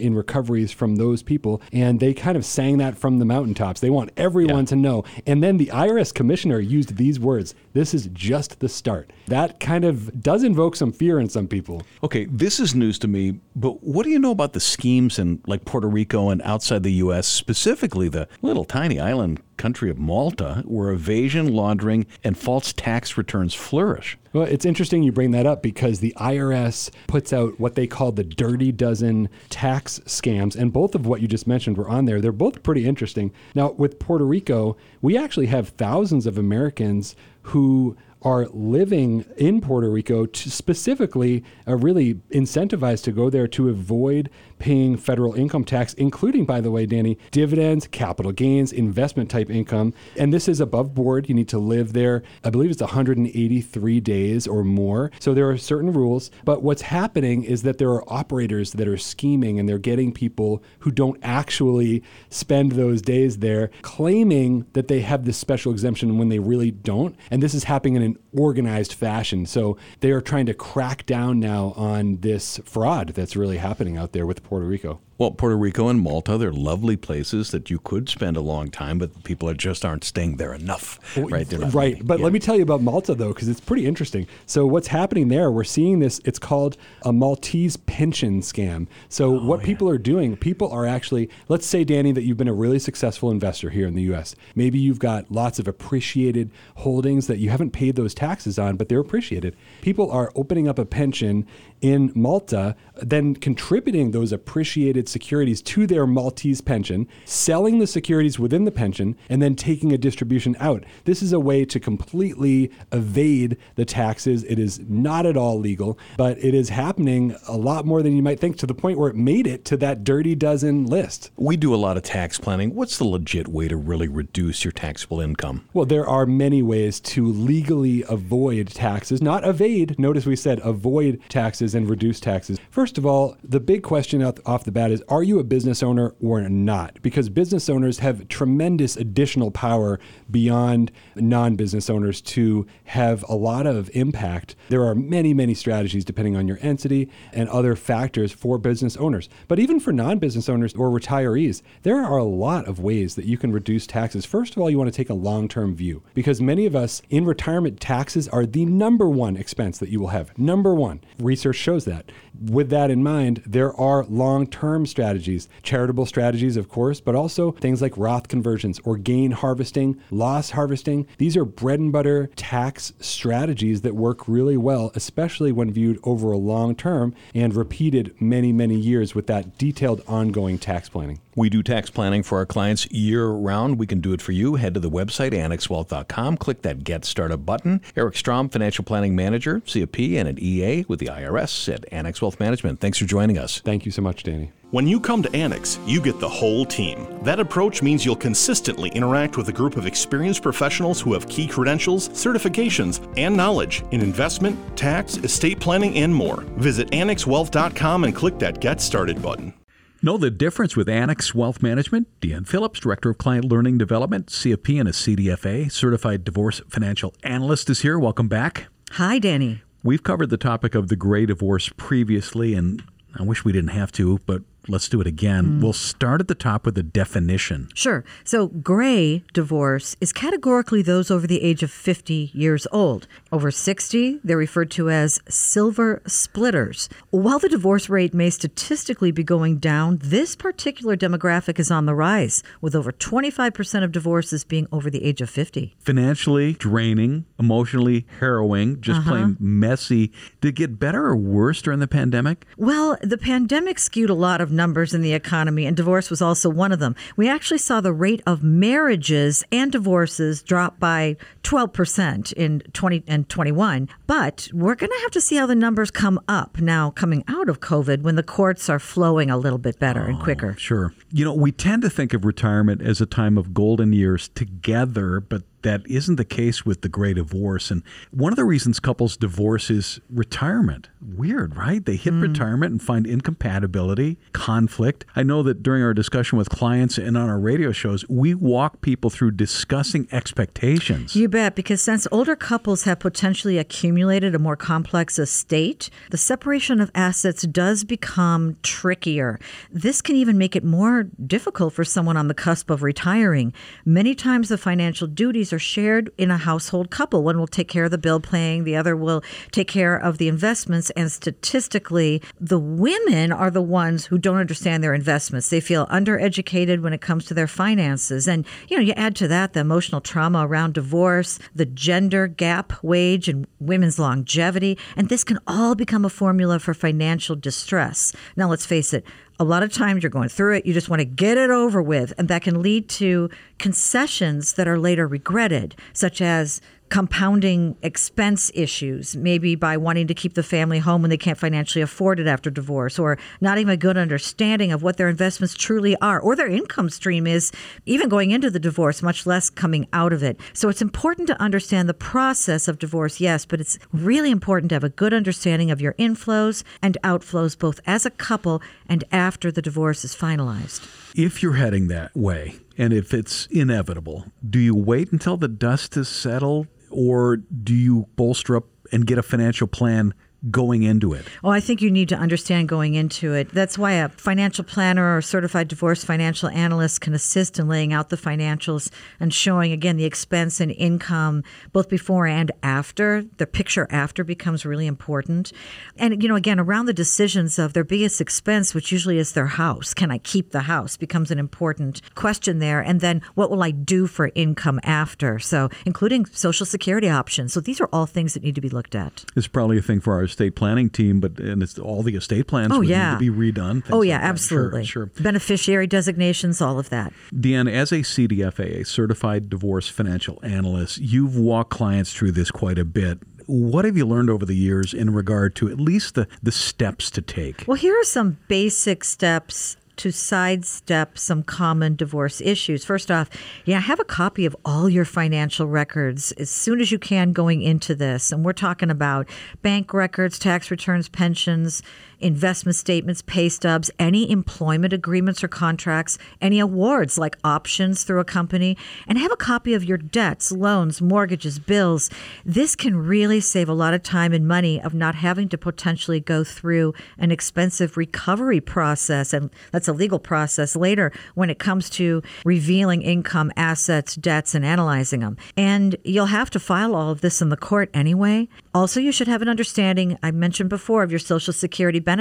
in 0.00 0.14
recoveries 0.14 0.72
from 0.72 0.96
those 0.96 1.22
people. 1.22 1.60
And 1.72 2.00
they 2.00 2.14
kind 2.14 2.36
of 2.36 2.44
sang 2.44 2.78
that 2.78 2.96
from 2.96 3.18
the 3.18 3.24
mountaintops. 3.24 3.80
They 3.80 3.90
want 3.90 4.10
everyone 4.16 4.64
yeah. 4.64 4.70
to 4.70 4.76
know. 4.76 5.04
And 5.26 5.42
then 5.42 5.56
the 5.56 5.66
IRS 5.66 6.14
commissioner 6.14 6.60
used 6.60 6.96
these 6.96 7.18
words 7.18 7.54
this 7.72 7.94
is 7.94 8.08
just 8.12 8.60
the 8.60 8.68
start. 8.68 9.10
That 9.28 9.58
kind 9.58 9.84
of 9.84 10.22
does 10.22 10.42
invoke 10.44 10.76
some 10.76 10.92
fear 10.92 11.18
in 11.18 11.28
some 11.28 11.48
people. 11.48 11.82
Okay, 12.02 12.26
this 12.26 12.60
is 12.60 12.74
news 12.74 12.98
to 13.00 13.08
me, 13.08 13.40
but 13.56 13.82
what 13.82 14.04
do 14.04 14.10
you 14.10 14.18
know 14.18 14.30
about 14.30 14.52
the 14.52 14.60
schemes 14.60 15.18
in 15.18 15.40
like 15.46 15.64
Puerto 15.64 15.88
Rico 15.88 16.28
and 16.28 16.42
outside 16.42 16.82
the 16.82 16.92
U.S., 16.94 17.26
specifically 17.26 18.08
the 18.08 18.28
little 18.42 18.64
tiny 18.64 19.00
island 19.00 19.40
country 19.56 19.90
of 19.90 19.98
Malta, 19.98 20.62
where 20.66 20.90
evasion, 20.90 21.54
laundering, 21.54 22.06
and 22.24 22.36
false 22.36 22.72
tax 22.72 23.16
returns 23.16 23.54
flourish. 23.54 24.18
Well, 24.32 24.44
it's 24.44 24.64
interesting 24.64 25.02
you 25.02 25.12
bring 25.12 25.30
that 25.32 25.46
up 25.46 25.62
because 25.62 26.00
the 26.00 26.14
IRS 26.16 26.90
puts 27.06 27.31
out 27.32 27.58
what 27.60 27.74
they 27.74 27.86
call 27.86 28.12
the 28.12 28.24
dirty 28.24 28.72
dozen 28.72 29.28
tax 29.48 30.00
scams, 30.00 30.56
and 30.56 30.72
both 30.72 30.94
of 30.94 31.06
what 31.06 31.20
you 31.20 31.28
just 31.28 31.46
mentioned 31.46 31.76
were 31.76 31.88
on 31.88 32.04
there. 32.04 32.20
They're 32.20 32.32
both 32.32 32.62
pretty 32.62 32.86
interesting. 32.86 33.32
Now, 33.54 33.72
with 33.72 33.98
Puerto 33.98 34.24
Rico, 34.24 34.76
we 35.00 35.16
actually 35.16 35.46
have 35.46 35.70
thousands 35.70 36.26
of 36.26 36.38
Americans 36.38 37.16
who 37.42 37.96
are 38.24 38.46
living 38.52 39.24
in 39.36 39.60
Puerto 39.60 39.90
Rico 39.90 40.26
specifically 40.32 41.42
uh, 41.66 41.76
really 41.76 42.14
incentivized 42.30 43.02
to 43.04 43.12
go 43.12 43.28
there 43.28 43.48
to 43.48 43.68
avoid 43.68 44.30
paying 44.62 44.96
federal 44.96 45.34
income 45.34 45.64
tax, 45.64 45.92
including, 45.94 46.44
by 46.44 46.60
the 46.60 46.70
way, 46.70 46.86
Danny, 46.86 47.18
dividends, 47.32 47.88
capital 47.88 48.30
gains, 48.30 48.72
investment 48.72 49.28
type 49.28 49.50
income. 49.50 49.92
And 50.16 50.32
this 50.32 50.46
is 50.46 50.60
above 50.60 50.94
board. 50.94 51.28
You 51.28 51.34
need 51.34 51.48
to 51.48 51.58
live 51.58 51.94
there, 51.94 52.22
I 52.44 52.50
believe 52.50 52.70
it's 52.70 52.80
183 52.80 54.00
days 54.00 54.46
or 54.46 54.62
more. 54.62 55.10
So 55.18 55.34
there 55.34 55.50
are 55.50 55.58
certain 55.58 55.92
rules. 55.92 56.30
But 56.44 56.62
what's 56.62 56.82
happening 56.82 57.42
is 57.42 57.62
that 57.62 57.78
there 57.78 57.90
are 57.90 58.04
operators 58.06 58.70
that 58.74 58.86
are 58.86 58.96
scheming 58.96 59.58
and 59.58 59.68
they're 59.68 59.78
getting 59.78 60.12
people 60.12 60.62
who 60.78 60.92
don't 60.92 61.18
actually 61.24 62.04
spend 62.30 62.72
those 62.72 63.02
days 63.02 63.38
there 63.38 63.70
claiming 63.82 64.66
that 64.74 64.86
they 64.86 65.00
have 65.00 65.24
this 65.24 65.36
special 65.36 65.72
exemption 65.72 66.18
when 66.18 66.28
they 66.28 66.38
really 66.38 66.70
don't. 66.70 67.16
And 67.32 67.42
this 67.42 67.52
is 67.52 67.64
happening 67.64 67.96
in 67.96 68.02
an 68.02 68.16
organized 68.32 68.92
fashion. 68.92 69.44
So 69.44 69.76
they 69.98 70.12
are 70.12 70.20
trying 70.20 70.46
to 70.46 70.54
crack 70.54 71.04
down 71.04 71.40
now 71.40 71.72
on 71.76 72.18
this 72.18 72.60
fraud 72.64 73.08
that's 73.08 73.34
really 73.34 73.56
happening 73.56 73.96
out 73.96 74.12
there 74.12 74.24
with 74.24 74.44
Puerto 74.52 74.68
Rico. 74.68 75.00
Well, 75.18 75.30
Puerto 75.30 75.56
Rico 75.56 75.88
and 75.88 76.00
Malta, 76.00 76.36
they're 76.38 76.52
lovely 76.52 76.96
places 76.96 77.50
that 77.50 77.70
you 77.70 77.78
could 77.78 78.08
spend 78.08 78.36
a 78.36 78.40
long 78.40 78.70
time, 78.70 78.98
but 78.98 79.22
people 79.24 79.48
are 79.48 79.54
just 79.54 79.84
aren't 79.84 80.04
staying 80.04 80.36
there 80.36 80.54
enough. 80.54 80.98
right. 81.16 81.46
right. 81.72 82.06
But 82.06 82.18
yeah. 82.18 82.24
let 82.24 82.32
me 82.32 82.38
tell 82.38 82.56
you 82.56 82.62
about 82.62 82.82
Malta, 82.82 83.14
though, 83.14 83.32
because 83.32 83.48
it's 83.48 83.60
pretty 83.60 83.86
interesting. 83.86 84.26
So, 84.46 84.66
what's 84.66 84.88
happening 84.88 85.28
there, 85.28 85.50
we're 85.50 85.64
seeing 85.64 85.98
this, 86.00 86.20
it's 86.24 86.38
called 86.38 86.76
a 87.02 87.12
Maltese 87.12 87.76
pension 87.76 88.40
scam. 88.40 88.86
So, 89.08 89.36
oh, 89.36 89.44
what 89.44 89.60
yeah. 89.60 89.66
people 89.66 89.88
are 89.88 89.98
doing, 89.98 90.36
people 90.36 90.70
are 90.72 90.86
actually, 90.86 91.28
let's 91.48 91.66
say, 91.66 91.84
Danny, 91.84 92.12
that 92.12 92.22
you've 92.22 92.36
been 92.38 92.48
a 92.48 92.54
really 92.54 92.78
successful 92.78 93.30
investor 93.30 93.70
here 93.70 93.86
in 93.86 93.94
the 93.94 94.02
US. 94.14 94.34
Maybe 94.54 94.78
you've 94.78 94.98
got 94.98 95.30
lots 95.30 95.58
of 95.58 95.68
appreciated 95.68 96.50
holdings 96.76 97.26
that 97.26 97.38
you 97.38 97.50
haven't 97.50 97.70
paid 97.70 97.96
those 97.96 98.14
taxes 98.14 98.58
on, 98.58 98.76
but 98.76 98.88
they're 98.88 99.00
appreciated. 99.00 99.56
People 99.82 100.10
are 100.10 100.32
opening 100.34 100.68
up 100.68 100.78
a 100.78 100.84
pension 100.84 101.46
in 101.80 102.12
Malta, 102.14 102.76
then 102.96 103.34
contributing 103.34 104.12
those 104.12 104.32
appreciated 104.32 105.01
securities 105.08 105.62
to 105.62 105.86
their 105.86 106.06
Maltese 106.06 106.60
pension, 106.60 107.06
selling 107.24 107.78
the 107.78 107.86
securities 107.86 108.38
within 108.38 108.64
the 108.64 108.70
pension, 108.70 109.16
and 109.28 109.40
then 109.40 109.54
taking 109.54 109.92
a 109.92 109.98
distribution 109.98 110.56
out. 110.58 110.84
This 111.04 111.22
is 111.22 111.32
a 111.32 111.40
way 111.40 111.64
to 111.64 111.80
completely 111.80 112.70
evade 112.90 113.56
the 113.76 113.84
taxes. 113.84 114.44
It 114.44 114.58
is 114.58 114.80
not 114.88 115.26
at 115.26 115.36
all 115.36 115.58
legal, 115.58 115.98
but 116.16 116.38
it 116.38 116.54
is 116.54 116.70
happening 116.70 117.36
a 117.48 117.56
lot 117.56 117.86
more 117.86 118.02
than 118.02 118.16
you 118.16 118.22
might 118.22 118.40
think 118.40 118.56
to 118.58 118.66
the 118.66 118.74
point 118.74 118.98
where 118.98 119.10
it 119.10 119.16
made 119.16 119.46
it 119.46 119.64
to 119.66 119.76
that 119.78 120.04
dirty 120.04 120.34
dozen 120.34 120.86
list. 120.86 121.30
We 121.36 121.56
do 121.56 121.74
a 121.74 121.76
lot 121.76 121.96
of 121.96 122.02
tax 122.02 122.38
planning. 122.38 122.74
What's 122.74 122.98
the 122.98 123.04
legit 123.04 123.48
way 123.48 123.68
to 123.68 123.76
really 123.76 124.08
reduce 124.08 124.64
your 124.64 124.72
taxable 124.72 125.20
income? 125.20 125.68
Well, 125.72 125.86
there 125.86 126.06
are 126.06 126.26
many 126.26 126.62
ways 126.62 127.00
to 127.00 127.26
legally 127.26 128.04
avoid 128.08 128.68
taxes, 128.68 129.22
not 129.22 129.46
evade. 129.46 129.98
Notice 129.98 130.26
we 130.26 130.36
said 130.36 130.60
avoid 130.64 131.20
taxes 131.28 131.42
taxes 131.42 131.74
and 131.74 131.90
reduce 131.90 132.20
taxes. 132.20 132.58
First 132.70 132.98
of 132.98 133.04
all, 133.04 133.36
the 133.42 133.60
big 133.60 133.82
question 133.82 134.22
off 134.22 134.64
the 134.64 134.72
bat 134.72 134.90
is 134.92 135.02
are 135.08 135.22
you 135.22 135.38
a 135.38 135.44
business 135.44 135.82
owner 135.82 136.14
or 136.22 136.40
not? 136.48 137.00
Because 137.02 137.28
business 137.28 137.68
owners 137.68 137.98
have 137.98 138.28
tremendous 138.28 138.96
additional 138.96 139.50
power 139.50 139.98
beyond 140.30 140.92
non 141.16 141.56
business 141.56 141.90
owners 141.90 142.20
to 142.20 142.66
have 142.84 143.24
a 143.28 143.34
lot 143.34 143.66
of 143.66 143.90
impact. 143.94 144.54
There 144.68 144.84
are 144.84 144.94
many, 144.94 145.34
many 145.34 145.54
strategies 145.54 146.04
depending 146.04 146.36
on 146.36 146.46
your 146.46 146.58
entity 146.60 147.10
and 147.32 147.48
other 147.48 147.74
factors 147.74 148.32
for 148.32 148.58
business 148.58 148.96
owners. 148.96 149.28
But 149.48 149.58
even 149.58 149.80
for 149.80 149.92
non 149.92 150.18
business 150.18 150.48
owners 150.48 150.74
or 150.74 150.90
retirees, 150.90 151.62
there 151.82 152.02
are 152.02 152.18
a 152.18 152.24
lot 152.24 152.66
of 152.66 152.78
ways 152.78 153.14
that 153.16 153.24
you 153.24 153.38
can 153.38 153.52
reduce 153.52 153.86
taxes. 153.86 154.24
First 154.24 154.56
of 154.56 154.62
all, 154.62 154.70
you 154.70 154.78
want 154.78 154.92
to 154.92 154.96
take 154.96 155.10
a 155.10 155.14
long 155.14 155.48
term 155.48 155.74
view 155.74 156.02
because 156.14 156.40
many 156.40 156.66
of 156.66 156.76
us 156.76 157.02
in 157.10 157.24
retirement, 157.24 157.80
taxes 157.80 158.28
are 158.28 158.46
the 158.46 158.64
number 158.64 159.08
one 159.08 159.36
expense 159.36 159.78
that 159.78 159.88
you 159.88 160.00
will 160.00 160.08
have. 160.08 160.36
Number 160.38 160.74
one. 160.74 161.00
Research 161.18 161.56
shows 161.56 161.84
that. 161.86 162.10
With 162.40 162.70
that 162.70 162.90
in 162.90 163.02
mind, 163.02 163.42
there 163.46 163.74
are 163.74 164.04
long 164.04 164.46
term 164.46 164.81
strategies, 164.86 165.48
charitable 165.62 166.06
strategies, 166.06 166.56
of 166.56 166.68
course, 166.68 167.00
but 167.00 167.14
also 167.14 167.52
things 167.52 167.82
like 167.82 167.96
Roth 167.96 168.28
conversions 168.28 168.80
or 168.84 168.96
gain 168.96 169.32
harvesting, 169.32 170.00
loss 170.10 170.50
harvesting. 170.50 171.06
These 171.18 171.36
are 171.36 171.44
bread 171.44 171.80
and 171.80 171.92
butter 171.92 172.30
tax 172.36 172.92
strategies 173.00 173.82
that 173.82 173.94
work 173.94 174.28
really 174.28 174.56
well, 174.56 174.92
especially 174.94 175.52
when 175.52 175.72
viewed 175.72 175.98
over 176.02 176.32
a 176.32 176.38
long 176.38 176.74
term 176.74 177.14
and 177.34 177.54
repeated 177.54 178.14
many, 178.20 178.52
many 178.52 178.76
years 178.76 179.14
with 179.14 179.26
that 179.26 179.58
detailed 179.58 180.02
ongoing 180.06 180.58
tax 180.58 180.88
planning. 180.88 181.20
We 181.34 181.48
do 181.48 181.62
tax 181.62 181.88
planning 181.88 182.22
for 182.22 182.38
our 182.38 182.46
clients 182.46 182.90
year 182.90 183.28
round. 183.28 183.78
We 183.78 183.86
can 183.86 184.00
do 184.00 184.12
it 184.12 184.20
for 184.20 184.32
you. 184.32 184.56
Head 184.56 184.74
to 184.74 184.80
the 184.80 184.90
website, 184.90 185.32
annexwealth.com. 185.32 186.36
Click 186.36 186.62
that 186.62 186.84
Get 186.84 187.06
Started 187.06 187.38
button. 187.38 187.80
Eric 187.96 188.16
Strom, 188.16 188.50
Financial 188.50 188.84
Planning 188.84 189.16
Manager, 189.16 189.60
CFP, 189.60 190.16
and 190.16 190.28
an 190.28 190.38
EA 190.38 190.84
with 190.88 190.98
the 190.98 191.06
IRS 191.06 191.72
at 191.72 191.86
Annex 191.90 192.20
Wealth 192.20 192.38
Management. 192.38 192.80
Thanks 192.80 192.98
for 192.98 193.06
joining 193.06 193.38
us. 193.38 193.60
Thank 193.60 193.86
you 193.86 193.92
so 193.92 194.02
much, 194.02 194.24
Danny. 194.24 194.50
When 194.72 194.86
you 194.86 195.00
come 195.00 195.22
to 195.22 195.36
Annex, 195.36 195.78
you 195.84 196.00
get 196.00 196.18
the 196.18 196.26
whole 196.26 196.64
team. 196.64 197.06
That 197.20 197.38
approach 197.38 197.82
means 197.82 198.06
you'll 198.06 198.16
consistently 198.16 198.88
interact 198.94 199.36
with 199.36 199.50
a 199.50 199.52
group 199.52 199.76
of 199.76 199.84
experienced 199.84 200.42
professionals 200.42 200.98
who 200.98 201.12
have 201.12 201.28
key 201.28 201.46
credentials, 201.46 202.08
certifications, 202.08 203.06
and 203.18 203.36
knowledge 203.36 203.84
in 203.90 204.00
investment, 204.00 204.58
tax, 204.74 205.18
estate 205.18 205.60
planning, 205.60 205.94
and 205.96 206.14
more. 206.14 206.40
Visit 206.56 206.90
annexwealth.com 206.92 208.04
and 208.04 208.16
click 208.16 208.38
that 208.38 208.62
Get 208.62 208.80
Started 208.80 209.20
button. 209.20 209.52
Know 210.00 210.16
the 210.16 210.30
difference 210.30 210.74
with 210.74 210.88
Annex 210.88 211.34
Wealth 211.34 211.62
Management? 211.62 212.08
Deanne 212.22 212.48
Phillips, 212.48 212.80
Director 212.80 213.10
of 213.10 213.18
Client 213.18 213.44
Learning 213.44 213.76
Development, 213.76 214.24
CFP 214.28 214.80
and 214.80 214.88
a 214.88 214.92
CDFA, 214.92 215.70
Certified 215.70 216.24
Divorce 216.24 216.62
Financial 216.70 217.12
Analyst, 217.22 217.68
is 217.68 217.82
here. 217.82 217.98
Welcome 217.98 218.28
back. 218.28 218.68
Hi, 218.92 219.18
Danny. 219.18 219.60
We've 219.82 220.02
covered 220.02 220.30
the 220.30 220.38
topic 220.38 220.74
of 220.74 220.88
the 220.88 220.96
gray 220.96 221.26
divorce 221.26 221.68
previously, 221.76 222.54
and 222.54 222.82
I 223.14 223.22
wish 223.22 223.44
we 223.44 223.52
didn't 223.52 223.72
have 223.72 223.92
to, 223.92 224.18
but 224.24 224.40
let's 224.68 224.88
do 224.88 225.00
it 225.00 225.06
again. 225.06 225.44
Mm. 225.44 225.62
We'll 225.62 225.72
start 225.72 226.20
at 226.20 226.28
the 226.28 226.34
top 226.34 226.64
with 226.64 226.78
a 226.78 226.82
definition. 226.82 227.68
Sure. 227.74 228.04
So, 228.24 228.48
gray 228.48 229.24
divorce 229.32 229.96
is 230.00 230.12
categorically 230.12 230.82
those 230.82 231.10
over 231.10 231.26
the 231.26 231.42
age 231.42 231.62
of 231.62 231.70
50 231.70 232.30
years 232.34 232.66
old. 232.70 233.06
Over 233.30 233.50
60, 233.50 234.20
they're 234.22 234.36
referred 234.36 234.70
to 234.72 234.90
as 234.90 235.20
silver 235.28 236.02
splitters. 236.06 236.88
While 237.10 237.38
the 237.38 237.48
divorce 237.48 237.88
rate 237.88 238.14
may 238.14 238.30
statistically 238.30 239.10
be 239.10 239.24
going 239.24 239.58
down, 239.58 239.98
this 240.02 240.36
particular 240.36 240.96
demographic 240.96 241.58
is 241.58 241.70
on 241.70 241.86
the 241.86 241.94
rise, 241.94 242.42
with 242.60 242.74
over 242.74 242.92
25% 242.92 243.84
of 243.84 243.92
divorces 243.92 244.44
being 244.44 244.68
over 244.70 244.90
the 244.90 245.04
age 245.04 245.20
of 245.20 245.30
50. 245.30 245.74
Financially 245.78 246.52
draining, 246.54 247.24
emotionally 247.38 248.06
harrowing, 248.20 248.80
just 248.80 249.00
uh-huh. 249.00 249.10
plain 249.10 249.36
messy. 249.40 250.12
Did 250.40 250.48
it 250.48 250.54
get 250.54 250.78
better 250.78 251.06
or 251.06 251.16
worse 251.16 251.62
during 251.62 251.80
the 251.80 251.88
pandemic? 251.88 252.44
Well, 252.56 252.96
the 253.02 253.18
pandemic 253.18 253.78
skewed 253.78 254.10
a 254.10 254.14
lot 254.14 254.40
of 254.40 254.51
numbers 254.52 254.94
in 254.94 255.02
the 255.02 255.12
economy, 255.12 255.66
and 255.66 255.76
divorce 255.76 256.10
was 256.10 256.22
also 256.22 256.48
one 256.48 256.72
of 256.72 256.78
them. 256.78 256.94
We 257.16 257.28
actually 257.28 257.58
saw 257.58 257.80
the 257.80 257.92
rate 257.92 258.22
of 258.26 258.42
marriages 258.42 259.44
and 259.50 259.72
divorces 259.72 260.42
drop 260.42 260.78
by 260.78 261.16
12% 261.42 262.32
in 262.34 262.60
20 262.72 263.04
and 263.06 263.28
21. 263.28 263.88
But 264.06 264.48
we're 264.52 264.74
going 264.74 264.90
to 264.90 264.98
have 265.02 265.10
to 265.12 265.20
see 265.20 265.36
how 265.36 265.46
the 265.46 265.54
numbers 265.54 265.90
come 265.90 266.20
up 266.28 266.60
now 266.60 266.90
coming 266.90 267.24
out 267.28 267.48
of 267.48 267.60
COVID 267.60 268.02
when 268.02 268.16
the 268.16 268.22
courts 268.22 268.68
are 268.68 268.78
flowing 268.78 269.30
a 269.30 269.36
little 269.36 269.58
bit 269.58 269.78
better 269.78 270.02
oh, 270.02 270.10
and 270.10 270.20
quicker. 270.20 270.54
Sure. 270.58 270.94
You 271.10 271.24
know, 271.24 271.34
we 271.34 271.52
tend 271.52 271.82
to 271.82 271.90
think 271.90 272.12
of 272.14 272.24
retirement 272.24 272.82
as 272.82 273.00
a 273.00 273.06
time 273.06 273.38
of 273.38 273.54
golden 273.54 273.92
years 273.92 274.28
together, 274.28 275.20
but 275.20 275.42
that 275.62 275.82
isn't 275.86 276.16
the 276.16 276.24
case 276.24 276.64
with 276.64 276.82
the 276.82 276.88
gray 276.88 277.14
divorce. 277.14 277.70
And 277.70 277.82
one 278.10 278.32
of 278.32 278.36
the 278.36 278.44
reasons 278.44 278.80
couples 278.80 279.16
divorce 279.16 279.70
is 279.70 280.00
retirement. 280.10 280.88
Weird, 281.00 281.56
right? 281.56 281.84
They 281.84 281.96
hit 281.96 282.14
mm. 282.14 282.22
retirement 282.22 282.72
and 282.72 282.82
find 282.82 283.06
incompatibility, 283.06 284.18
conflict. 284.32 285.04
I 285.16 285.22
know 285.22 285.42
that 285.42 285.62
during 285.62 285.82
our 285.82 285.94
discussion 285.94 286.38
with 286.38 286.48
clients 286.48 286.98
and 286.98 287.16
on 287.16 287.28
our 287.28 287.40
radio 287.40 287.72
shows, 287.72 288.08
we 288.08 288.34
walk 288.34 288.80
people 288.80 289.10
through 289.10 289.32
discussing 289.32 290.08
expectations. 290.12 291.16
You 291.16 291.28
bet, 291.28 291.54
because 291.54 291.82
since 291.82 292.06
older 292.12 292.36
couples 292.36 292.84
have 292.84 293.00
potentially 293.00 293.58
accumulated 293.58 294.34
a 294.34 294.38
more 294.38 294.56
complex 294.56 295.18
estate, 295.18 295.90
the 296.10 296.18
separation 296.18 296.80
of 296.80 296.90
assets 296.94 297.42
does 297.42 297.84
become 297.84 298.56
trickier. 298.62 299.38
This 299.70 300.00
can 300.00 300.16
even 300.16 300.38
make 300.38 300.56
it 300.56 300.64
more 300.64 301.04
difficult 301.04 301.74
for 301.74 301.84
someone 301.84 302.16
on 302.16 302.28
the 302.28 302.34
cusp 302.34 302.70
of 302.70 302.82
retiring. 302.82 303.52
Many 303.84 304.14
times 304.14 304.48
the 304.48 304.58
financial 304.58 305.06
duties 305.06 305.51
are 305.52 305.58
shared 305.58 306.10
in 306.18 306.30
a 306.30 306.38
household 306.38 306.90
couple. 306.90 307.22
One 307.22 307.38
will 307.38 307.46
take 307.46 307.68
care 307.68 307.84
of 307.84 307.90
the 307.90 307.98
bill 307.98 308.20
paying, 308.20 308.64
the 308.64 308.76
other 308.76 308.96
will 308.96 309.22
take 309.50 309.68
care 309.68 309.96
of 309.96 310.18
the 310.18 310.28
investments. 310.28 310.90
And 310.90 311.10
statistically, 311.10 312.22
the 312.40 312.58
women 312.58 313.32
are 313.32 313.50
the 313.50 313.62
ones 313.62 314.06
who 314.06 314.18
don't 314.18 314.38
understand 314.38 314.82
their 314.82 314.94
investments. 314.94 315.50
They 315.50 315.60
feel 315.60 315.86
undereducated 315.86 316.82
when 316.82 316.92
it 316.92 317.00
comes 317.00 317.24
to 317.26 317.34
their 317.34 317.46
finances. 317.46 318.26
And, 318.28 318.46
you 318.68 318.76
know, 318.76 318.82
you 318.82 318.92
add 318.92 319.16
to 319.16 319.28
that 319.28 319.52
the 319.52 319.60
emotional 319.60 320.00
trauma 320.00 320.46
around 320.46 320.74
divorce, 320.74 321.38
the 321.54 321.66
gender 321.66 322.26
gap 322.26 322.72
wage, 322.82 323.28
and 323.28 323.46
women's 323.58 323.98
longevity. 323.98 324.78
And 324.96 325.08
this 325.08 325.24
can 325.24 325.38
all 325.46 325.74
become 325.74 326.04
a 326.04 326.10
formula 326.10 326.58
for 326.58 326.74
financial 326.74 327.36
distress. 327.36 328.12
Now, 328.36 328.48
let's 328.48 328.66
face 328.66 328.92
it, 328.92 329.04
a 329.42 329.44
lot 329.44 329.64
of 329.64 329.72
times 329.72 330.04
you're 330.04 330.10
going 330.10 330.28
through 330.28 330.54
it, 330.54 330.66
you 330.66 330.72
just 330.72 330.88
want 330.88 331.00
to 331.00 331.04
get 331.04 331.36
it 331.36 331.50
over 331.50 331.82
with, 331.82 332.12
and 332.16 332.28
that 332.28 332.42
can 332.42 332.62
lead 332.62 332.88
to 332.88 333.28
concessions 333.58 334.52
that 334.52 334.68
are 334.68 334.78
later 334.78 335.06
regretted, 335.08 335.74
such 335.92 336.22
as 336.22 336.60
compounding 336.92 337.74
expense 337.80 338.50
issues, 338.54 339.16
maybe 339.16 339.54
by 339.54 339.78
wanting 339.78 340.06
to 340.06 340.12
keep 340.12 340.34
the 340.34 340.42
family 340.42 340.78
home 340.78 341.00
when 341.00 341.08
they 341.08 341.16
can't 341.16 341.38
financially 341.38 341.80
afford 341.80 342.20
it 342.20 342.26
after 342.26 342.50
divorce, 342.50 342.98
or 342.98 343.16
not 343.40 343.56
even 343.56 343.72
a 343.72 343.78
good 343.78 343.96
understanding 343.96 344.70
of 344.70 344.82
what 344.82 344.98
their 344.98 345.08
investments 345.08 345.54
truly 345.54 345.96
are, 346.02 346.20
or 346.20 346.36
their 346.36 346.48
income 346.48 346.90
stream 346.90 347.26
is, 347.26 347.50
even 347.86 348.10
going 348.10 348.30
into 348.30 348.50
the 348.50 348.60
divorce, 348.60 349.02
much 349.02 349.24
less 349.24 349.48
coming 349.48 349.88
out 349.94 350.12
of 350.12 350.22
it. 350.22 350.38
So 350.52 350.68
it's 350.68 350.82
important 350.82 351.28
to 351.28 351.40
understand 351.40 351.88
the 351.88 351.94
process 351.94 352.68
of 352.68 352.78
divorce, 352.78 353.20
yes, 353.20 353.46
but 353.46 353.58
it's 353.58 353.78
really 353.90 354.30
important 354.30 354.68
to 354.68 354.74
have 354.74 354.84
a 354.84 354.90
good 354.90 355.14
understanding 355.14 355.70
of 355.70 355.80
your 355.80 355.94
inflows 355.94 356.62
and 356.82 356.98
outflows, 357.02 357.58
both 357.58 357.80
as 357.86 358.04
a 358.04 358.10
couple 358.10 358.60
and 358.86 359.02
after 359.10 359.50
the 359.50 359.62
divorce 359.62 360.04
is 360.04 360.14
finalized. 360.14 360.86
If 361.14 361.42
you're 361.42 361.54
heading 361.54 361.88
that 361.88 362.14
way, 362.14 362.56
and 362.76 362.92
if 362.92 363.14
it's 363.14 363.46
inevitable, 363.46 364.26
do 364.46 364.58
you 364.58 364.74
wait 364.74 365.10
until 365.10 365.38
the 365.38 365.48
dust 365.48 365.94
has 365.94 366.08
settled 366.08 366.68
or 366.92 367.36
do 367.36 367.74
you 367.74 368.06
bolster 368.16 368.56
up 368.56 368.64
and 368.92 369.06
get 369.06 369.18
a 369.18 369.22
financial 369.22 369.66
plan 369.66 370.14
going 370.50 370.82
into 370.82 371.12
it? 371.12 371.24
Oh, 371.44 371.50
I 371.50 371.60
think 371.60 371.80
you 371.80 371.90
need 371.90 372.08
to 372.08 372.16
understand 372.16 372.68
going 372.68 372.94
into 372.94 373.32
it. 373.32 373.50
That's 373.50 373.78
why 373.78 373.92
a 373.92 374.08
financial 374.08 374.64
planner 374.64 375.16
or 375.16 375.22
certified 375.22 375.68
divorce 375.68 376.04
financial 376.04 376.48
analyst 376.48 377.00
can 377.00 377.14
assist 377.14 377.58
in 377.58 377.68
laying 377.68 377.92
out 377.92 378.08
the 378.08 378.16
financials 378.16 378.90
and 379.20 379.32
showing, 379.32 379.72
again, 379.72 379.96
the 379.96 380.04
expense 380.04 380.60
and 380.60 380.72
income 380.72 381.44
both 381.72 381.88
before 381.88 382.26
and 382.26 382.50
after. 382.62 383.24
The 383.36 383.46
picture 383.46 383.86
after 383.90 384.24
becomes 384.24 384.66
really 384.66 384.86
important. 384.86 385.52
And, 385.96 386.22
you 386.22 386.28
know, 386.28 386.36
again, 386.36 386.58
around 386.58 386.86
the 386.86 386.92
decisions 386.92 387.58
of 387.58 387.72
their 387.72 387.84
biggest 387.84 388.20
expense, 388.20 388.74
which 388.74 388.90
usually 388.90 389.18
is 389.18 389.32
their 389.32 389.46
house. 389.46 389.94
Can 389.94 390.10
I 390.10 390.18
keep 390.18 390.50
the 390.50 390.62
house? 390.62 390.96
Becomes 390.96 391.30
an 391.30 391.38
important 391.38 392.00
question 392.14 392.58
there. 392.58 392.80
And 392.80 393.00
then 393.00 393.22
what 393.34 393.50
will 393.50 393.62
I 393.62 393.70
do 393.70 394.06
for 394.06 394.30
income 394.34 394.80
after? 394.82 395.38
So, 395.38 395.68
including 395.86 396.26
Social 396.26 396.66
Security 396.66 397.08
options. 397.08 397.52
So, 397.52 397.60
these 397.60 397.80
are 397.80 397.88
all 397.92 398.06
things 398.06 398.34
that 398.34 398.42
need 398.42 398.54
to 398.54 398.60
be 398.60 398.68
looked 398.68 398.94
at. 398.94 399.24
It's 399.36 399.46
probably 399.46 399.78
a 399.78 399.82
thing 399.82 400.00
for 400.00 400.14
our 400.14 400.22
estate 400.32 400.56
planning 400.56 400.90
team, 400.90 401.20
but 401.20 401.38
and 401.38 401.62
it's 401.62 401.78
all 401.78 402.02
the 402.02 402.16
estate 402.16 402.46
plans 402.48 402.72
oh, 402.72 402.80
yeah. 402.80 403.12
need 403.12 403.26
to 403.26 403.32
be 403.32 403.52
redone. 403.52 403.84
Oh 403.90 404.02
yeah, 404.02 404.16
like 404.16 404.24
absolutely. 404.24 404.84
Sure, 404.84 405.10
sure. 405.14 405.22
Beneficiary 405.22 405.86
designations, 405.86 406.60
all 406.60 406.78
of 406.78 406.90
that. 406.90 407.12
Dan, 407.38 407.68
as 407.68 407.92
a 407.92 407.98
CDFA, 407.98 408.80
a 408.80 408.84
certified 408.84 409.48
divorce 409.48 409.88
financial 409.88 410.40
analyst, 410.42 410.98
you've 410.98 411.36
walked 411.36 411.70
clients 411.70 412.12
through 412.12 412.32
this 412.32 412.50
quite 412.50 412.78
a 412.78 412.84
bit. 412.84 413.18
What 413.46 413.84
have 413.84 413.96
you 413.96 414.06
learned 414.06 414.30
over 414.30 414.46
the 414.46 414.54
years 414.54 414.94
in 414.94 415.12
regard 415.12 415.54
to 415.56 415.68
at 415.68 415.78
least 415.78 416.14
the, 416.14 416.28
the 416.42 416.52
steps 416.52 417.10
to 417.10 417.22
take? 417.22 417.64
Well, 417.66 417.76
here 417.76 417.98
are 417.98 418.04
some 418.04 418.38
basic 418.48 419.04
steps 419.04 419.76
to 419.96 420.10
sidestep 420.10 421.18
some 421.18 421.42
common 421.42 421.96
divorce 421.96 422.40
issues. 422.40 422.84
First 422.84 423.10
off, 423.10 423.28
yeah, 423.64 423.80
have 423.80 424.00
a 424.00 424.04
copy 424.04 424.46
of 424.46 424.56
all 424.64 424.88
your 424.88 425.04
financial 425.04 425.66
records 425.66 426.32
as 426.32 426.50
soon 426.50 426.80
as 426.80 426.90
you 426.90 426.98
can 426.98 427.32
going 427.32 427.62
into 427.62 427.94
this. 427.94 428.32
And 428.32 428.44
we're 428.44 428.52
talking 428.52 428.90
about 428.90 429.28
bank 429.62 429.92
records, 429.92 430.38
tax 430.38 430.70
returns, 430.70 431.08
pensions, 431.08 431.82
investment 432.22 432.76
statements, 432.76 433.22
pay 433.22 433.48
stubs, 433.48 433.90
any 433.98 434.30
employment 434.30 434.92
agreements 434.92 435.42
or 435.42 435.48
contracts, 435.48 436.18
any 436.40 436.60
awards 436.60 437.18
like 437.18 437.36
options 437.44 438.04
through 438.04 438.20
a 438.20 438.24
company, 438.24 438.76
and 439.06 439.18
have 439.18 439.32
a 439.32 439.36
copy 439.36 439.74
of 439.74 439.84
your 439.84 439.98
debts, 439.98 440.52
loans, 440.52 441.02
mortgages, 441.02 441.58
bills. 441.58 442.08
This 442.44 442.76
can 442.76 442.96
really 442.96 443.40
save 443.40 443.68
a 443.68 443.74
lot 443.74 443.94
of 443.94 444.02
time 444.02 444.32
and 444.32 444.46
money 444.46 444.80
of 444.80 444.94
not 444.94 445.16
having 445.16 445.48
to 445.48 445.58
potentially 445.58 446.20
go 446.20 446.44
through 446.44 446.94
an 447.18 447.32
expensive 447.32 447.96
recovery 447.96 448.60
process. 448.60 449.32
And 449.32 449.50
that's 449.72 449.88
a 449.88 449.92
legal 449.92 450.18
process 450.18 450.76
later 450.76 451.12
when 451.34 451.50
it 451.50 451.58
comes 451.58 451.90
to 451.90 452.22
revealing 452.44 453.02
income, 453.02 453.50
assets, 453.56 454.14
debts, 454.14 454.54
and 454.54 454.64
analyzing 454.64 455.20
them. 455.20 455.36
And 455.56 455.96
you'll 456.04 456.26
have 456.26 456.50
to 456.50 456.60
file 456.60 456.94
all 456.94 457.10
of 457.10 457.20
this 457.20 457.42
in 457.42 457.48
the 457.48 457.56
court 457.56 457.90
anyway. 457.92 458.48
Also, 458.74 459.00
you 459.00 459.12
should 459.12 459.28
have 459.28 459.42
an 459.42 459.48
understanding, 459.48 460.18
I 460.22 460.30
mentioned 460.30 460.70
before, 460.70 461.02
of 461.02 461.10
your 461.10 461.18
Social 461.18 461.52
Security 461.52 461.98
benefits. 461.98 462.11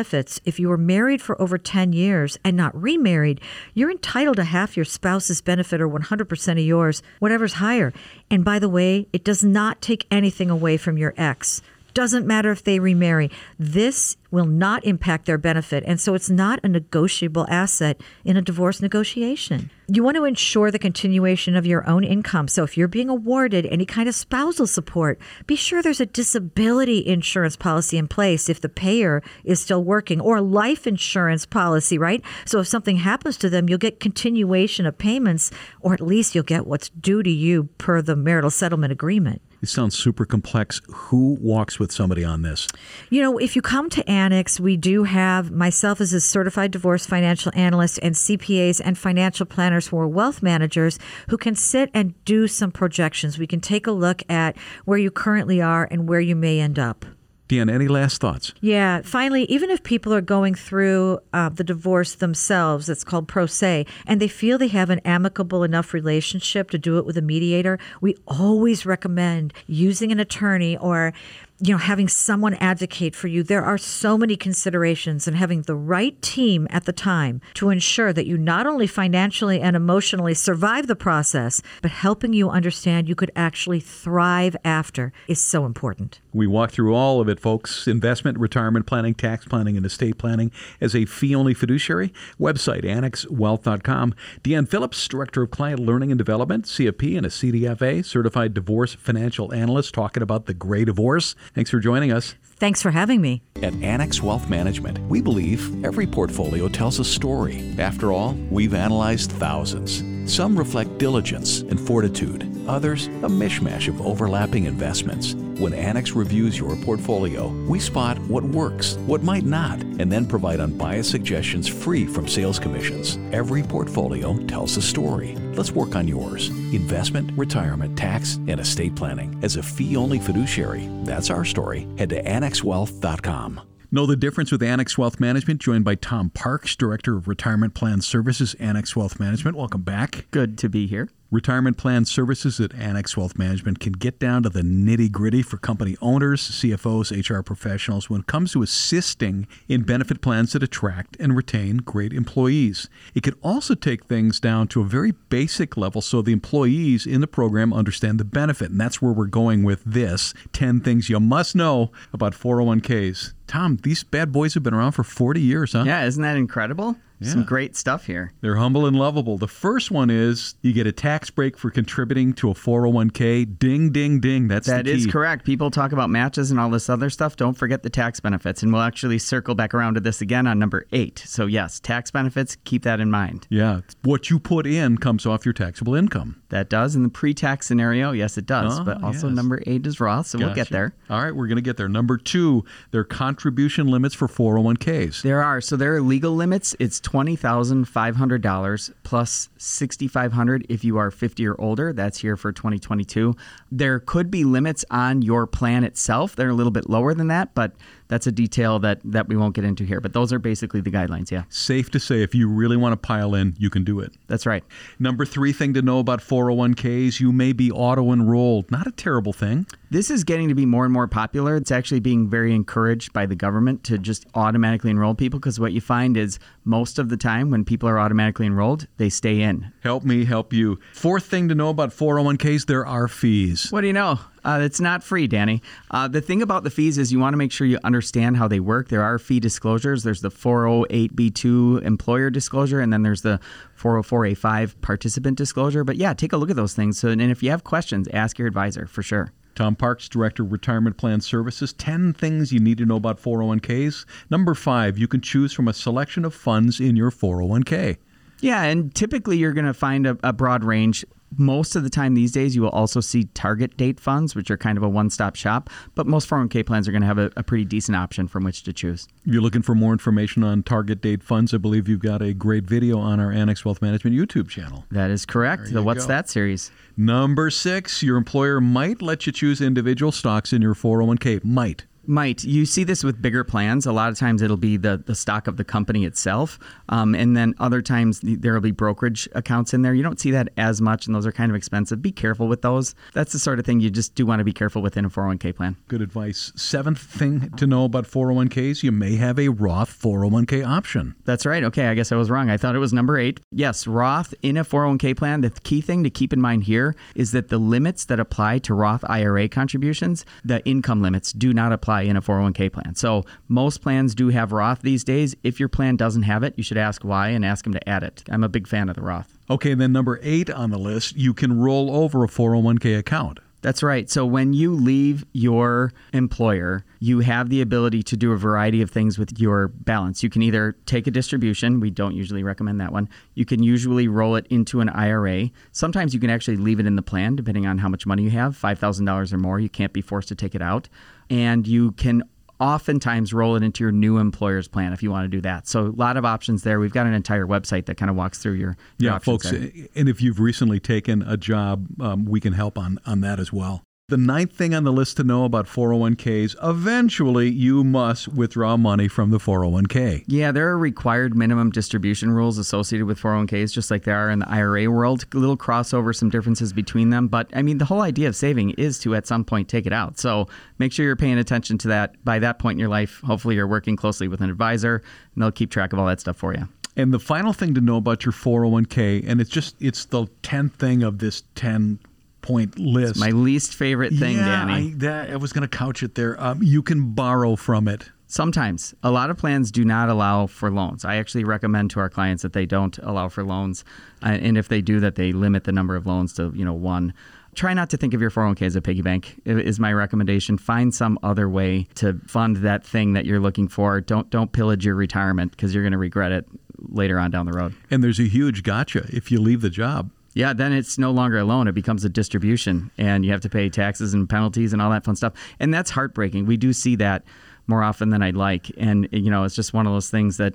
If 0.46 0.60
you 0.60 0.70
were 0.70 0.78
married 0.78 1.22
for 1.22 1.42
over 1.42 1.58
10 1.58 1.94
years 1.94 2.38
and 2.44 2.56
not 2.56 2.80
remarried, 2.80 3.42
you're 3.74 3.92
entitled 3.92 4.38
to 4.38 4.44
half 4.44 4.76
your 4.76 4.86
spouse's 4.86 5.42
benefit 5.42 5.82
or 5.82 5.90
100% 5.90 6.52
of 6.52 6.58
yours, 6.60 7.04
whatever's 7.20 7.54
higher. 7.54 7.94
And 8.30 8.46
by 8.46 8.60
the 8.60 8.70
way, 8.70 9.08
it 9.14 9.24
does 9.24 9.44
not 9.44 9.82
take 9.82 10.08
anything 10.10 10.50
away 10.50 10.78
from 10.78 10.98
your 10.98 11.14
ex. 11.18 11.62
Doesn't 11.94 12.26
matter 12.26 12.52
if 12.52 12.64
they 12.64 12.80
remarry. 12.80 13.30
This 13.60 14.16
will 14.32 14.46
not 14.46 14.86
impact 14.86 15.26
their 15.26 15.38
benefit. 15.38 15.84
And 15.86 16.00
so 16.00 16.14
it's 16.14 16.30
not 16.30 16.60
a 16.64 16.70
negotiable 16.70 17.46
asset 17.50 18.00
in 18.24 18.38
a 18.38 18.42
divorce 18.42 18.82
negotiation. 18.82 19.70
You 19.88 20.04
want 20.04 20.16
to 20.16 20.24
ensure 20.24 20.72
the 20.72 20.80
continuation 20.80 21.58
of 21.58 21.66
your 21.66 21.88
own 21.88 22.06
income. 22.06 22.48
So 22.48 22.64
if 22.64 22.78
you're 22.78 22.88
being 22.88 23.10
awarded 23.10 23.66
any 23.66 23.86
kind 23.86 24.08
of 24.08 24.16
spousal 24.16 24.68
support, 24.68 25.20
be 25.48 25.58
sure 25.58 25.84
there's 25.84 26.00
a 26.00 26.06
disability 26.06 27.06
insurance 27.06 27.58
policy 27.58 27.98
in 27.98 28.08
place 28.08 28.48
if 28.48 28.62
the 28.62 28.70
payer 28.70 29.22
is 29.44 29.60
still 29.60 29.84
working 29.84 30.22
or 30.22 30.40
life 30.40 30.88
insurance 30.88 31.46
policy, 31.46 31.98
right? 31.98 32.24
So 32.46 32.62
if 32.62 32.68
something 32.68 32.98
happens 32.98 33.36
to 33.38 33.50
them, 33.50 33.68
you'll 33.68 33.80
get 33.80 34.00
continuation 34.00 34.86
of 34.86 34.98
payments 34.98 35.52
or 35.82 35.94
at 35.94 36.00
least 36.00 36.36
you'll 36.36 36.46
get 36.46 36.66
what's 36.66 36.88
due 36.90 37.22
to 37.22 37.30
you 37.30 37.66
per 37.78 38.02
the 38.02 38.16
marital 38.16 38.50
settlement 38.50 38.94
agreement. 38.94 39.42
It 39.62 39.70
sounds 39.70 39.96
super 39.96 40.26
complex. 40.26 40.82
Who 40.90 41.38
walks 41.40 41.78
with 41.78 41.92
somebody 41.92 42.24
on 42.24 42.42
this? 42.42 42.68
You 43.12 43.22
know, 43.22 43.38
if 43.38 43.56
you 43.56 43.62
come 43.62 43.92
to 43.92 44.10
Annex, 44.10 44.60
we 44.60 44.76
do 44.76 45.04
have 45.04 45.52
myself 45.52 46.02
as 46.02 46.14
a 46.14 46.20
certified 46.20 46.72
divorce 46.72 47.06
financial 47.06 47.52
analyst 47.54 48.00
and 48.02 48.16
CPAs 48.16 48.82
and 48.84 48.98
financial 48.98 49.46
planners 49.46 49.90
who 49.90 50.00
are 50.00 50.08
wealth 50.08 50.42
managers 50.42 50.98
who 51.30 51.38
can 51.38 51.56
sit 51.56 51.92
and 51.94 52.14
do 52.26 52.48
some 52.48 52.72
projections. 52.72 53.38
We 53.38 53.46
can 53.46 53.62
take 53.62 53.86
a 53.86 53.92
look 53.92 54.24
at 54.28 54.58
where 54.86 54.98
you 54.98 55.12
currently 55.12 55.62
are 55.62 55.88
and 55.92 56.10
where 56.10 56.22
you 56.22 56.36
may 56.36 56.60
end 56.60 56.80
up. 56.80 57.06
Deanne, 57.52 57.70
any 57.70 57.90
last 57.90 58.22
thoughts? 58.22 58.54
Yeah, 58.62 59.02
finally, 59.02 59.44
even 59.44 59.70
if 59.70 59.84
people 59.84 60.14
are 60.14 60.22
going 60.22 60.56
through 60.56 61.20
uh, 61.34 61.50
the 61.50 61.66
divorce 61.66 62.16
themselves, 62.16 62.88
it's 62.88 63.04
called 63.04 63.28
pro 63.28 63.46
se, 63.46 63.86
and 64.08 64.22
they 64.22 64.30
feel 64.30 64.58
they 64.58 64.70
have 64.70 64.90
an 64.90 65.00
amicable 65.00 65.64
enough 65.64 65.94
relationship 65.94 66.72
to 66.72 66.78
do 66.78 66.98
it 66.98 67.06
with 67.06 67.18
a 67.18 67.22
mediator, 67.22 67.78
we 68.00 68.16
always 68.26 68.86
recommend 68.86 69.54
using 69.68 70.14
an 70.14 70.20
attorney 70.20 70.78
or 70.78 71.14
you 71.62 71.72
know, 71.72 71.78
having 71.78 72.08
someone 72.08 72.56
advocate 72.56 73.16
for 73.16 73.28
you. 73.28 73.44
There 73.44 73.64
are 73.64 73.78
so 73.78 74.18
many 74.18 74.36
considerations 74.36 75.28
and 75.28 75.38
having 75.38 75.62
the 75.62 75.76
right 75.76 76.20
team 76.22 76.68
at 76.72 76.86
the 76.86 76.94
time 76.94 77.40
to 77.54 77.70
ensure 77.70 78.12
that 78.14 78.26
you 78.26 78.38
not 78.38 78.66
only 78.66 78.88
financially 78.88 79.62
and 79.62 79.76
emotionally 79.76 80.34
survive 80.34 80.88
the 80.88 80.96
process, 80.96 81.62
but 81.84 81.92
helping 81.92 82.34
you 82.34 82.50
understand 82.50 83.08
you 83.08 83.16
could 83.16 83.32
actually 83.36 83.80
thrive 83.80 84.56
after 84.66 85.14
is 85.28 85.40
so 85.40 85.66
important. 85.66 86.20
We 86.34 86.48
walk 86.48 86.72
through 86.72 86.96
all 86.96 87.22
of 87.22 87.30
it, 87.30 87.40
folks 87.40 87.88
investment, 87.88 88.40
retirement 88.40 88.88
planning, 88.88 89.14
tax 89.14 89.46
planning, 89.46 89.78
and 89.78 89.86
estate 89.86 90.18
planning 90.18 90.52
as 90.80 90.96
a 90.96 91.06
fee 91.06 91.36
only 91.36 91.54
fiduciary. 91.54 92.12
Website 92.40 92.84
annexwealth.com. 92.84 94.16
Deanne 94.44 94.68
Phillips, 94.68 95.08
Director 95.08 95.44
of 95.44 95.52
Client 95.52 95.80
Learning 95.80 96.12
and 96.12 96.18
Development, 96.18 96.66
CFP, 96.66 97.18
and 97.18 97.26
a 97.26 97.30
CDFA, 97.30 98.04
Certified 98.04 98.54
Divorce 98.54 98.96
Financial 98.96 99.54
Analyst, 99.54 99.94
talking 99.94 100.24
about 100.24 100.46
the 100.48 100.54
gray 100.54 100.86
divorce. 100.86 101.36
Thanks 101.54 101.70
for 101.70 101.80
joining 101.80 102.12
us. 102.12 102.36
Thanks 102.58 102.82
for 102.82 102.92
having 102.92 103.22
me. 103.22 103.42
At 103.64 103.74
Annex 103.82 104.22
Wealth 104.22 104.48
Management, 104.50 105.00
we 105.10 105.22
believe 105.22 105.84
every 105.84 106.06
portfolio 106.06 106.68
tells 106.68 107.00
a 107.00 107.04
story. 107.04 107.74
After 107.80 108.12
all, 108.12 108.34
we've 108.52 108.74
analyzed 108.74 109.32
thousands. 109.34 110.04
Some 110.32 110.58
reflect 110.58 110.98
diligence 110.98 111.60
and 111.60 111.78
fortitude 111.78 112.50
others 112.66 113.08
a 113.08 113.28
mishmash 113.28 113.90
of 113.90 114.00
overlapping 114.00 114.64
investments. 114.64 115.34
When 115.60 115.74
Annex 115.74 116.14
reviews 116.14 116.58
your 116.58 116.78
portfolio, 116.78 117.50
we 117.68 117.82
spot 117.82 118.18
what 118.30 118.46
works, 118.46 118.96
what 119.06 119.24
might 119.24 119.44
not, 119.44 119.82
and 119.82 120.10
then 120.10 120.26
provide 120.26 120.62
unbiased 120.62 121.12
suggestions 121.12 121.68
free 121.68 122.06
from 122.06 122.30
sales 122.30 122.60
commissions. 122.60 123.18
Every 123.34 123.62
portfolio 123.62 124.38
tells 124.46 124.78
a 124.78 124.82
story. 124.82 125.36
Let's 125.58 125.74
work 125.74 125.98
on 125.98 126.08
yours. 126.08 126.48
Investment, 126.48 127.38
retirement, 127.38 127.98
tax, 127.98 128.36
and 128.48 128.62
estate 128.62 128.96
planning. 128.96 129.38
As 129.44 129.58
a 129.58 129.64
fee 129.64 129.98
only 129.98 130.20
fiduciary, 130.20 130.88
that's 131.04 131.30
our 131.30 131.44
story. 131.44 131.90
Head 131.98 132.08
to 132.12 132.24
annexwealth.com. 132.24 133.71
Know 133.94 134.06
the 134.06 134.16
difference 134.16 134.54
with 134.54 134.64
Annex 134.64 134.98
Wealth 134.98 135.20
Management, 135.20 135.60
joined 135.60 135.84
by 135.84 135.96
Tom 135.96 136.30
Parks, 136.30 136.78
Director 136.78 137.18
of 137.18 137.28
Retirement 137.28 137.74
Plan 137.74 138.00
Services, 138.00 138.54
Annex 138.54 138.96
Wealth 138.96 139.20
Management. 139.20 139.58
Welcome 139.58 139.82
back. 139.82 140.28
Good 140.32 140.58
to 140.60 140.70
be 140.70 140.88
here. 140.88 141.10
Retirement 141.30 141.78
plan 141.78 142.04
services 142.04 142.60
at 142.60 142.76
Annex 142.76 143.16
Wealth 143.16 143.38
Management 143.38 143.80
can 143.80 143.94
get 143.94 144.20
down 144.20 144.44
to 144.44 144.50
the 144.50 144.64
nitty 144.64 145.10
gritty 145.10 145.42
for 145.42 145.56
company 145.58 145.96
owners, 146.02 146.42
CFOs, 146.42 147.12
HR 147.12 147.42
professionals 147.42 148.10
when 148.10 148.20
it 148.20 148.28
comes 148.28 148.52
to 148.52 148.62
assisting 148.62 149.48
in 149.70 149.84
benefit 149.84 150.22
plans 150.22 150.52
that 150.52 150.64
attract 150.64 151.16
and 151.22 151.34
retain 151.34 151.78
great 151.78 152.12
employees. 152.12 152.90
It 153.16 153.24
can 153.24 153.36
also 153.42 153.76
take 153.76 154.06
things 154.06 154.42
down 154.42 154.68
to 154.70 154.82
a 154.82 154.86
very 154.86 155.12
basic 155.30 155.78
level 155.78 156.02
so 156.02 156.22
the 156.22 156.34
employees 156.34 157.06
in 157.06 157.22
the 157.22 157.28
program 157.28 157.72
understand 157.72 158.20
the 158.20 158.26
benefit. 158.26 158.72
And 158.72 158.80
that's 158.80 159.02
where 159.02 159.14
we're 159.14 159.28
going 159.28 159.64
with 159.64 159.86
this 159.86 160.34
10 160.52 160.82
things 160.82 161.10
you 161.10 161.22
must 161.22 161.56
know 161.56 161.94
about 162.12 162.34
401ks. 162.34 163.32
Tom, 163.52 163.76
these 163.84 164.02
bad 164.02 164.32
boys 164.32 164.54
have 164.54 164.64
been 164.64 164.74
around 164.74 164.94
for 164.94 165.04
40 165.04 165.42
years, 165.42 165.74
huh? 165.74 165.84
Yeah, 165.86 166.06
isn't 166.06 166.24
that 166.24 166.38
incredible? 166.38 166.96
Yeah. 167.22 167.30
Some 167.30 167.44
great 167.44 167.76
stuff 167.76 168.08
here. 168.08 168.34
They're 168.42 168.56
humble 168.56 168.88
and 168.88 168.98
lovable. 168.98 169.38
The 169.38 169.48
first 169.48 169.92
one 169.92 170.10
is 170.10 170.56
you 170.64 170.74
get 170.74 170.88
a 170.88 170.92
tax 170.92 171.30
break 171.30 171.56
for 171.56 171.70
contributing 171.70 172.34
to 172.34 172.50
a 172.50 172.56
401k. 172.56 173.60
Ding, 173.60 173.92
ding, 173.92 174.20
ding. 174.20 174.48
That's 174.48 174.66
That 174.66 174.88
is 174.88 175.06
correct. 175.06 175.46
People 175.46 175.70
talk 175.70 175.92
about 175.92 176.10
matches 176.10 176.50
and 176.50 176.60
all 176.60 176.72
this 176.72 176.90
other 176.90 177.12
stuff. 177.12 177.36
Don't 177.36 177.54
forget 177.54 177.84
the 177.84 177.92
tax 177.92 178.20
benefits. 178.20 178.64
And 178.64 178.74
we'll 178.74 178.82
actually 178.82 179.20
circle 179.20 179.54
back 179.54 179.76
around 179.76 179.94
to 179.94 180.00
this 180.00 180.22
again 180.22 180.48
on 180.48 180.58
number 180.58 180.88
eight. 180.94 181.20
So, 181.20 181.46
yes, 181.46 181.80
tax 181.80 182.10
benefits, 182.10 182.58
keep 182.64 182.82
that 182.84 183.00
in 183.00 183.12
mind. 183.12 183.46
Yeah, 183.52 183.82
what 184.02 184.32
you 184.32 184.40
put 184.40 184.66
in 184.66 184.98
comes 184.98 185.28
off 185.28 185.46
your 185.46 185.54
taxable 185.54 185.94
income. 185.94 186.42
That 186.50 186.70
does. 186.70 186.96
In 186.96 187.04
the 187.04 187.10
pre 187.10 187.36
tax 187.36 187.68
scenario, 187.68 188.14
yes, 188.14 188.36
it 188.40 188.48
does. 188.48 188.80
Oh, 188.80 188.84
but 188.84 189.04
also, 189.04 189.28
yes. 189.28 189.36
number 189.36 189.62
eight 189.68 189.86
is 189.86 190.00
Roth. 190.00 190.26
So, 190.26 190.40
we'll 190.40 190.56
get 190.56 190.70
there. 190.70 190.96
All 191.08 191.22
right, 191.22 191.36
we're 191.36 191.48
going 191.48 191.58
to 191.58 191.62
get 191.62 191.78
there. 191.78 191.88
Number 191.88 192.18
two, 192.18 192.66
there 192.90 193.02
are 193.02 193.06
contribution 193.42 193.88
limits 193.88 194.14
for 194.14 194.28
401ks. 194.28 195.24
There 195.24 195.42
are. 195.42 195.62
So 195.62 195.76
there 195.76 195.96
are 195.96 196.02
legal 196.02 196.36
limits. 196.36 196.76
It's 196.78 197.00
twenty 197.00 197.36
thousand 197.36 197.86
five 197.86 198.16
hundred 198.16 198.44
dollars 198.44 198.92
plus 199.02 199.50
sixty 199.58 200.08
five 200.08 200.32
hundred 200.32 200.64
if 200.70 200.84
you 200.84 201.00
are 201.00 201.10
fifty 201.10 201.48
or 201.48 201.60
older. 201.60 201.92
That's 201.92 202.20
here 202.20 202.38
for 202.38 202.52
twenty 202.52 202.78
twenty 202.78 203.04
two. 203.04 203.36
There 203.72 204.00
could 204.00 204.30
be 204.30 204.44
limits 204.44 204.86
on 204.92 205.24
your 205.24 205.48
plan 205.48 205.84
itself. 205.84 206.36
They're 206.36 206.50
a 206.50 206.54
little 206.54 206.72
bit 206.72 206.88
lower 206.88 207.16
than 207.16 207.30
that, 207.30 207.56
but 207.56 207.72
that's 208.12 208.28
a 208.28 208.32
detail 208.32 208.78
that 208.80 209.00
that 209.06 209.28
we 209.30 209.36
won't 209.38 209.56
get 209.56 209.64
into 209.64 209.86
here. 209.86 210.02
But 210.02 210.12
those 210.14 210.32
are 210.34 210.38
basically 210.40 210.82
the 210.82 210.92
guidelines. 210.92 211.32
Yeah, 211.32 211.44
Safe 211.50 211.90
to 211.92 212.00
say, 212.00 212.22
if 212.22 212.36
you 212.36 212.48
really 212.48 212.78
want 212.78 212.92
to 212.94 212.98
pile 212.98 213.34
in, 213.34 213.56
you 213.58 213.70
can 213.70 213.84
do 213.86 214.00
it. 214.02 214.12
that's 214.28 214.46
right. 214.46 214.64
Number 215.00 215.26
three 215.26 215.54
thing 215.54 215.74
to 215.74 215.82
know 215.82 216.00
about 216.00 216.20
401ks, 216.22 217.20
you 217.20 217.32
may 217.32 217.54
be 217.54 217.72
auto 217.72 218.12
enrolled. 218.12 218.70
Not 218.70 218.86
a 218.86 218.92
terrible 218.92 219.34
thing. 219.34 219.66
This 219.90 220.10
is 220.10 220.24
getting 220.24 220.50
to 220.50 220.56
be 220.56 220.66
more 220.66 220.84
and 220.86 220.94
more 220.94 221.08
popular. 221.08 221.56
It's 221.56 221.72
actually 221.72 222.00
being 222.02 222.30
very 222.30 222.54
encouraged 222.54 223.14
by 223.14 223.26
the 223.26 223.36
government 223.36 223.84
to 223.86 223.98
just 223.98 224.26
automatically 224.36 224.92
enroll 224.92 225.16
people 225.16 225.40
because 225.40 225.60
what 225.60 225.72
you 225.74 225.82
find 225.82 226.18
is 226.18 226.38
most 226.66 227.00
of 227.00 227.10
the 227.10 227.18
time 227.18 227.50
when 227.50 227.66
people 227.66 227.90
are 227.90 228.00
automatically 228.00 228.46
enrolled, 228.46 228.88
they 228.98 229.10
stay 229.10 229.42
in. 229.42 229.72
Help 229.84 230.04
me 230.04 230.26
help 230.26 230.54
you. 230.54 230.80
Fourth 230.94 231.26
thing 231.26 231.48
to 231.50 231.56
know 231.56 231.70
about 231.70 231.90
401ks, 231.92 232.66
there 232.68 232.86
are 232.86 233.08
fees. 233.08 233.72
What 233.72 233.82
do 233.82 233.88
you 233.88 233.94
know? 233.94 234.20
Uh, 234.44 234.60
it's 234.62 234.80
not 234.80 235.04
free, 235.04 235.28
Danny. 235.28 235.62
Uh, 235.92 236.08
the 236.08 236.22
thing 236.22 236.42
about 236.42 236.64
the 236.64 236.70
fees 236.70 236.98
is 236.98 237.12
you 237.12 237.20
want 237.20 237.34
to 237.34 237.38
make 237.38 237.52
sure 237.52 237.68
you 237.68 237.78
understand 237.84 238.38
how 238.38 238.48
they 238.48 238.60
work. 238.60 238.90
There 238.90 239.04
are 239.04 239.20
fee 239.20 239.40
disclosures. 239.40 240.04
There's 240.04 240.22
the 240.22 240.32
408B2 240.32 241.84
employer 241.84 242.30
disclosure, 242.30 242.80
and 242.80 242.92
then 242.92 243.04
there's 243.04 243.22
the 243.22 243.40
404A5 243.78 244.82
participant 244.82 245.38
disclosure. 245.38 245.84
But 245.84 245.98
yeah, 245.98 246.14
take 246.14 246.34
a 246.34 246.38
look 246.38 246.50
at 246.50 246.56
those 246.56 246.74
things. 246.74 246.98
So, 247.00 247.10
and 247.10 247.22
if 247.22 247.44
you 247.44 247.52
have 247.52 247.64
questions, 247.64 248.08
ask 248.14 248.40
your 248.40 248.48
advisor 248.48 248.88
for 248.88 249.04
sure. 249.04 249.32
Tom 249.56 249.76
Parks, 249.76 250.08
Director 250.08 250.44
of 250.44 250.52
Retirement 250.52 250.98
Plan 250.98 251.22
Services. 251.22 251.74
10 251.74 252.14
things 252.14 252.52
you 252.52 252.60
need 252.60 252.78
to 252.78 252.86
know 252.86 252.96
about 252.96 253.22
401ks. 253.22 254.06
Number 254.30 254.56
five, 254.56 254.98
you 254.98 255.08
can 255.08 255.22
choose 255.22 255.54
from 255.54 255.68
a 255.68 255.74
selection 255.74 256.26
of 256.26 256.34
funds 256.34 256.80
in 256.80 256.96
your 256.96 257.12
401k. 257.12 257.98
Yeah, 258.40 258.64
and 258.64 258.94
typically 258.96 259.38
you're 259.38 259.54
going 259.54 259.66
to 259.66 259.74
find 259.74 260.08
a, 260.08 260.18
a 260.24 260.34
broad 260.34 260.64
range. 260.64 261.06
Most 261.38 261.76
of 261.76 261.84
the 261.84 261.90
time 261.90 262.14
these 262.14 262.32
days, 262.32 262.56
you 262.56 262.62
will 262.62 262.70
also 262.70 263.00
see 263.00 263.26
target 263.34 263.78
date 263.78 264.00
funds, 264.00 264.36
which 264.36 264.52
are 264.52 264.58
kind 264.58 264.78
of 264.78 264.84
a 264.84 264.90
one 264.90 265.10
stop 265.10 265.36
shop. 265.36 265.70
But 265.96 266.08
most 266.08 266.30
401k 266.30 266.66
plans 266.66 266.88
are 266.88 266.92
going 266.92 267.02
to 267.02 267.08
have 267.08 267.18
a, 267.18 267.32
a 267.38 267.44
pretty 267.44 267.66
decent 267.66 267.96
option 267.96 268.28
from 268.28 268.44
which 268.44 268.64
to 268.64 268.74
choose. 268.74 269.08
If 269.26 269.34
you're 269.34 269.42
looking 269.42 269.62
for 269.62 269.74
more 269.76 269.94
information 269.94 270.44
on 270.44 270.64
target 270.64 271.02
date 271.02 271.24
funds, 271.24 271.54
I 271.54 271.58
believe 271.58 271.88
you've 271.88 272.02
got 272.02 272.22
a 272.22 272.34
great 272.34 272.66
video 272.66 273.00
on 273.00 273.20
our 273.20 273.32
Annex 273.32 273.64
Wealth 273.64 273.82
Management 273.82 274.16
YouTube 274.16 274.50
channel. 274.50 274.86
That 274.92 275.10
is 275.10 275.26
correct. 275.26 275.66
There 275.66 275.74
The 275.74 275.84
What's 275.84 276.06
go. 276.06 276.10
That 276.10 276.30
series. 276.30 276.72
Number 276.98 277.50
six, 277.50 278.04
your 278.04 278.18
employer 278.18 278.60
might 278.60 279.02
let 279.02 279.26
you 279.26 279.32
choose 279.32 279.62
individual 279.62 280.12
stocks 280.12 280.52
in 280.52 280.62
your 280.62 280.76
401k. 280.76 281.44
Might. 281.44 281.86
Might 282.06 282.44
you 282.44 282.66
see 282.66 282.84
this 282.84 283.04
with 283.04 283.22
bigger 283.22 283.44
plans? 283.44 283.86
A 283.86 283.92
lot 283.92 284.10
of 284.12 284.18
times 284.18 284.42
it'll 284.42 284.58
be 284.58 284.78
the, 284.78 284.98
the 285.06 285.16
stock 285.16 285.48
of 285.48 285.58
the 285.58 285.64
company 285.64 286.06
itself, 286.06 286.58
um, 286.90 287.14
and 287.14 287.38
then 287.38 287.54
other 287.60 287.82
times 287.82 288.22
there 288.24 288.54
will 288.54 288.62
be 288.62 288.72
brokerage 288.72 289.30
accounts 289.34 289.74
in 289.74 289.84
there. 289.84 289.94
You 289.94 290.04
don't 290.04 290.20
see 290.20 290.32
that 290.32 290.50
as 290.58 290.82
much, 290.82 291.06
and 291.06 291.16
those 291.16 291.28
are 291.28 291.32
kind 291.32 291.52
of 291.52 291.56
expensive. 291.56 292.02
Be 292.02 292.12
careful 292.12 292.48
with 292.48 292.64
those. 292.64 292.96
That's 293.14 293.34
the 293.34 293.40
sort 293.40 293.60
of 293.60 293.66
thing 293.66 293.80
you 293.80 293.90
just 293.90 294.16
do 294.16 294.26
want 294.26 294.40
to 294.40 294.44
be 294.44 294.54
careful 294.54 294.82
with 294.82 294.98
in 294.98 295.06
a 295.06 295.10
401k 295.10 295.56
plan. 295.56 295.78
Good 295.88 296.02
advice. 296.02 296.52
Seventh 296.56 297.00
thing 297.00 297.52
to 297.52 297.68
know 297.68 297.86
about 297.86 298.06
401ks, 298.06 298.82
you 298.82 298.92
may 298.92 299.16
have 299.18 299.38
a 299.38 299.50
Roth 299.50 299.98
401k 300.02 300.66
option. 300.66 301.16
That's 301.26 301.46
right. 301.46 301.64
Okay, 301.64 301.88
I 301.88 301.94
guess 301.94 302.12
I 302.12 302.16
was 302.16 302.32
wrong. 302.32 302.50
I 302.50 302.58
thought 302.58 302.76
it 302.76 302.80
was 302.80 302.94
number 302.94 303.18
eight. 303.20 303.40
Yes, 303.52 303.86
Roth 303.86 304.34
in 304.42 304.58
a 304.58 304.66
401k 304.66 305.16
plan. 305.16 305.42
The 305.42 305.52
key 305.52 305.82
thing 305.82 306.04
to 306.04 306.10
keep 306.10 306.34
in 306.34 306.42
mind 306.42 306.64
here 306.64 306.96
is 307.16 307.32
that 307.32 307.50
the 307.50 307.60
limits 307.60 308.06
that 308.06 308.20
apply 308.20 308.58
to 308.60 308.74
Roth 308.74 309.04
IRA 309.08 309.48
contributions, 309.48 310.26
the 310.44 310.66
income 310.66 311.02
limits, 311.02 311.32
do 311.32 311.54
not 311.54 311.72
apply 311.72 311.91
in 312.00 312.16
a 312.16 312.22
401k 312.22 312.72
plan. 312.72 312.96
So 312.96 313.26
most 313.48 313.82
plans 313.82 314.16
do 314.16 314.30
have 314.30 314.52
Roth 314.52 314.82
these 314.82 315.04
days. 315.04 315.36
If 315.44 315.60
your 315.60 315.70
plan 315.70 315.98
doesn't 315.98 316.24
have 316.24 316.44
it, 316.44 316.54
you 316.58 316.64
should 316.64 316.78
ask 316.78 317.04
why 317.04 317.30
and 317.30 317.44
ask 317.44 317.64
them 317.66 317.74
to 317.74 317.90
add 317.90 318.04
it. 318.04 318.24
I'm 318.30 318.44
a 318.44 318.50
big 318.50 318.68
fan 318.68 318.90
of 318.90 318.96
the 318.96 319.02
Roth. 319.02 319.38
Okay, 319.50 319.74
then 319.74 319.92
number 319.92 320.20
eight 320.24 320.50
on 320.50 320.70
the 320.72 320.80
list, 320.80 321.18
you 321.18 321.34
can 321.34 321.60
roll 321.60 321.94
over 321.94 322.24
a 322.24 322.28
401k 322.28 322.98
account. 322.98 323.40
That's 323.62 323.84
right. 323.84 324.10
So 324.10 324.26
when 324.26 324.54
you 324.54 324.74
leave 324.74 325.24
your 325.34 325.94
employer, 326.14 326.84
you 327.00 327.20
have 327.20 327.50
the 327.50 327.62
ability 327.62 328.02
to 328.04 328.18
do 328.18 328.32
a 328.32 328.38
variety 328.38 328.82
of 328.82 328.90
things 328.90 329.20
with 329.20 329.40
your 329.40 329.68
balance. 329.68 330.24
You 330.24 330.30
can 330.30 330.42
either 330.42 330.76
take 330.88 331.06
a 331.06 331.12
distribution, 331.12 331.80
we 331.80 331.92
don't 331.92 332.16
usually 332.16 332.42
recommend 332.42 332.82
that 332.82 332.92
one. 332.92 333.08
You 333.36 333.46
can 333.46 333.62
usually 333.62 334.08
roll 334.08 334.36
it 334.36 334.48
into 334.50 334.82
an 334.82 334.90
IRA. 334.90 335.52
Sometimes 335.72 336.14
you 336.14 336.20
can 336.20 336.32
actually 336.32 336.58
leave 336.58 336.80
it 336.80 336.88
in 336.88 336.96
the 336.96 337.04
plan 337.04 337.36
depending 337.36 337.68
on 337.68 337.78
how 337.78 337.88
much 337.88 338.08
money 338.08 338.24
you 338.24 338.32
have, 338.32 338.58
$5,000 338.58 339.34
or 339.34 339.38
more. 339.38 339.60
You 339.60 339.70
can't 339.70 339.94
be 339.94 340.02
forced 340.02 340.30
to 340.30 340.36
take 340.36 340.56
it 340.56 340.62
out. 340.62 340.90
And 341.32 341.66
you 341.66 341.94
can 341.94 342.24
oftentimes 342.60 343.34
roll 343.34 343.56
it 343.56 343.64
into 343.64 343.84
your 343.84 343.92
new 343.92 344.20
employer's 344.20 344.68
plan 344.68 344.94
if 344.94 345.02
you 345.02 345.10
want 345.10 345.24
to 345.26 345.28
do 345.30 345.42
that. 345.42 345.68
So 345.68 345.88
a 345.88 345.96
lot 345.96 346.16
of 346.16 346.26
options 346.26 346.62
there. 346.62 346.80
We've 346.80 346.94
got 346.94 347.08
an 347.08 347.14
entire 347.14 347.48
website 347.48 347.88
that 347.88 347.96
kind 347.98 348.12
of 348.12 348.16
walks 348.16 348.38
through 348.38 348.54
your, 348.54 348.78
your 349.00 349.12
Yeah, 349.12 349.16
options 349.16 349.44
folks, 349.44 349.50
there. 349.52 349.72
and 349.96 350.08
if 350.08 350.22
you've 350.22 350.40
recently 350.40 350.80
taken 350.80 351.24
a 351.24 351.38
job, 351.38 351.88
um, 352.00 352.26
we 352.26 352.40
can 352.40 352.54
help 352.54 352.78
on, 352.78 353.00
on 353.08 353.22
that 353.22 353.40
as 353.40 353.52
well. 353.52 353.82
The 354.12 354.18
ninth 354.18 354.52
thing 354.52 354.74
on 354.76 354.84
the 354.84 354.92
list 354.92 355.16
to 355.18 355.24
know 355.24 355.46
about 355.46 355.68
401ks 355.68 356.58
eventually 356.62 357.50
you 357.50 357.82
must 357.86 358.28
withdraw 358.28 358.76
money 358.76 359.08
from 359.08 359.32
the 359.32 359.38
401k. 359.38 360.26
Yeah, 360.28 360.52
there 360.52 360.68
are 360.68 360.78
required 360.78 361.34
minimum 361.34 361.72
distribution 361.72 362.30
rules 362.30 362.58
associated 362.58 363.06
with 363.06 363.18
401ks, 363.18 363.72
just 363.72 363.90
like 363.90 364.04
there 364.04 364.18
are 364.18 364.30
in 364.30 364.40
the 364.40 364.50
IRA 364.50 364.92
world. 364.92 365.24
A 365.34 365.38
little 365.38 365.56
crossover, 365.56 366.14
some 366.14 366.30
differences 366.30 366.74
between 366.74 367.10
them. 367.10 367.30
But 367.30 367.52
I 367.56 367.62
mean, 367.62 367.78
the 367.78 367.86
whole 367.86 368.02
idea 368.02 368.28
of 368.28 368.36
saving 368.36 368.72
is 368.72 369.00
to 369.00 369.16
at 369.16 369.28
some 369.28 369.46
point 369.46 369.70
take 369.70 369.86
it 369.86 369.94
out. 369.94 370.20
So 370.20 370.50
make 370.78 370.92
sure 370.92 371.06
you're 371.06 371.16
paying 371.16 371.38
attention 371.38 371.78
to 371.78 371.88
that. 371.88 372.22
By 372.26 372.40
that 372.40 372.60
point 372.60 372.76
in 372.76 372.80
your 372.80 372.90
life, 372.90 373.22
hopefully 373.22 373.56
you're 373.56 373.66
working 373.66 373.96
closely 373.96 374.28
with 374.28 374.42
an 374.42 374.50
advisor 374.50 375.02
and 375.36 375.42
they'll 375.42 375.54
keep 375.54 375.72
track 375.72 375.94
of 375.94 376.00
all 376.00 376.08
that 376.08 376.20
stuff 376.20 376.36
for 376.36 376.54
you. 376.54 376.68
And 376.98 377.14
the 377.14 377.20
final 377.20 377.54
thing 377.54 377.74
to 377.76 377.80
know 377.80 377.96
about 377.96 378.26
your 378.26 378.34
401k, 378.34 379.24
and 379.26 379.40
it's 379.40 379.50
just 379.50 379.82
it's 379.82 380.04
the 380.04 380.26
10th 380.44 380.74
thing 380.74 381.02
of 381.02 381.20
this 381.20 381.44
10 381.56 382.00
point 382.42 382.78
list. 382.80 383.20
My 383.20 383.30
least 383.30 383.76
favorite 383.76 384.14
thing, 384.14 384.38
yeah, 384.38 384.66
Danny. 384.66 384.92
I, 384.92 384.94
that, 384.98 385.30
I 385.32 385.36
was 385.38 385.54
going 385.54 385.68
to 385.68 385.78
couch 385.78 386.04
it 386.04 386.16
there. 386.16 386.42
Um, 386.42 386.62
you 386.62 386.82
can 386.82 387.14
borrow 387.14 387.56
from 387.56 387.88
it. 387.88 388.10
Sometimes. 388.28 388.96
A 389.04 389.12
lot 389.12 389.30
of 389.30 389.38
plans 389.38 389.72
do 389.72 389.84
not 389.84 390.08
allow 390.08 390.48
for 390.48 390.72
loans. 390.72 391.04
I 391.04 391.18
actually 391.18 391.44
recommend 391.44 391.92
to 391.92 392.00
our 392.00 392.10
clients 392.10 392.44
that 392.44 392.54
they 392.54 392.66
don't 392.66 392.98
allow 393.00 393.28
for 393.28 393.44
loans. 393.44 393.84
Uh, 394.24 394.30
and 394.30 394.58
if 394.58 394.70
they 394.70 394.80
do, 394.82 395.02
that 395.02 395.16
they 395.16 395.34
limit 395.34 395.66
the 395.66 395.74
number 395.74 395.98
of 395.98 396.08
loans 396.08 396.32
to, 396.36 396.54
you 396.56 396.64
know, 396.64 396.74
one. 396.74 397.14
Try 397.56 397.74
not 397.74 397.90
to 397.90 397.98
think 397.98 398.14
of 398.14 398.22
your 398.22 398.32
401k 398.32 398.62
as 398.62 398.78
a 398.78 398.82
piggy 398.82 399.02
bank, 399.02 399.42
is 399.44 399.82
my 399.82 399.92
recommendation. 399.92 400.58
Find 400.58 400.96
some 400.96 401.20
other 401.22 401.50
way 401.50 401.90
to 401.96 402.22
fund 402.26 402.58
that 402.58 402.86
thing 402.86 403.12
that 403.14 403.26
you're 403.26 403.42
looking 403.42 403.68
for. 403.68 404.00
Don't 404.00 404.30
don't 404.30 404.54
pillage 404.54 404.86
your 404.86 404.96
retirement 404.96 405.52
because 405.52 405.76
you're 405.76 405.84
going 405.84 405.92
to 405.92 405.98
regret 405.98 406.32
it 406.32 406.46
later 406.78 407.20
on 407.20 407.32
down 407.32 407.46
the 407.46 407.52
road. 407.52 407.76
And 407.90 408.02
there's 408.02 408.20
a 408.20 408.28
huge 408.30 408.64
gotcha 408.64 409.06
if 409.10 409.30
you 409.30 409.42
leave 409.42 409.60
the 409.60 409.70
job. 409.70 410.10
Yeah, 410.34 410.54
then 410.54 410.72
it's 410.72 410.98
no 410.98 411.12
longer 411.12 411.40
a 411.40 411.44
loan; 411.44 411.68
it 411.68 411.74
becomes 411.74 412.06
a 412.06 412.10
distribution, 412.10 412.92
and 412.98 413.26
you 413.26 413.32
have 413.32 413.42
to 413.42 413.50
pay 413.50 413.70
taxes 413.70 414.14
and 414.14 414.30
penalties 414.30 414.74
and 414.74 414.82
all 414.82 414.90
that 414.92 415.04
fun 415.04 415.16
stuff. 415.16 415.34
And 415.60 415.74
that's 415.74 415.92
heartbreaking. 415.92 416.46
We 416.46 416.58
do 416.58 416.74
see 416.74 416.96
that 416.98 417.24
more 417.68 417.84
often 417.84 418.10
than 418.10 418.22
I'd 418.22 418.36
like, 418.36 418.72
and 418.78 419.08
you 419.12 419.30
know, 419.30 419.44
it's 419.44 419.56
just 419.56 419.74
one 419.74 419.88
of 419.88 419.94
those 419.94 420.10
things 420.10 420.38
that 420.38 420.54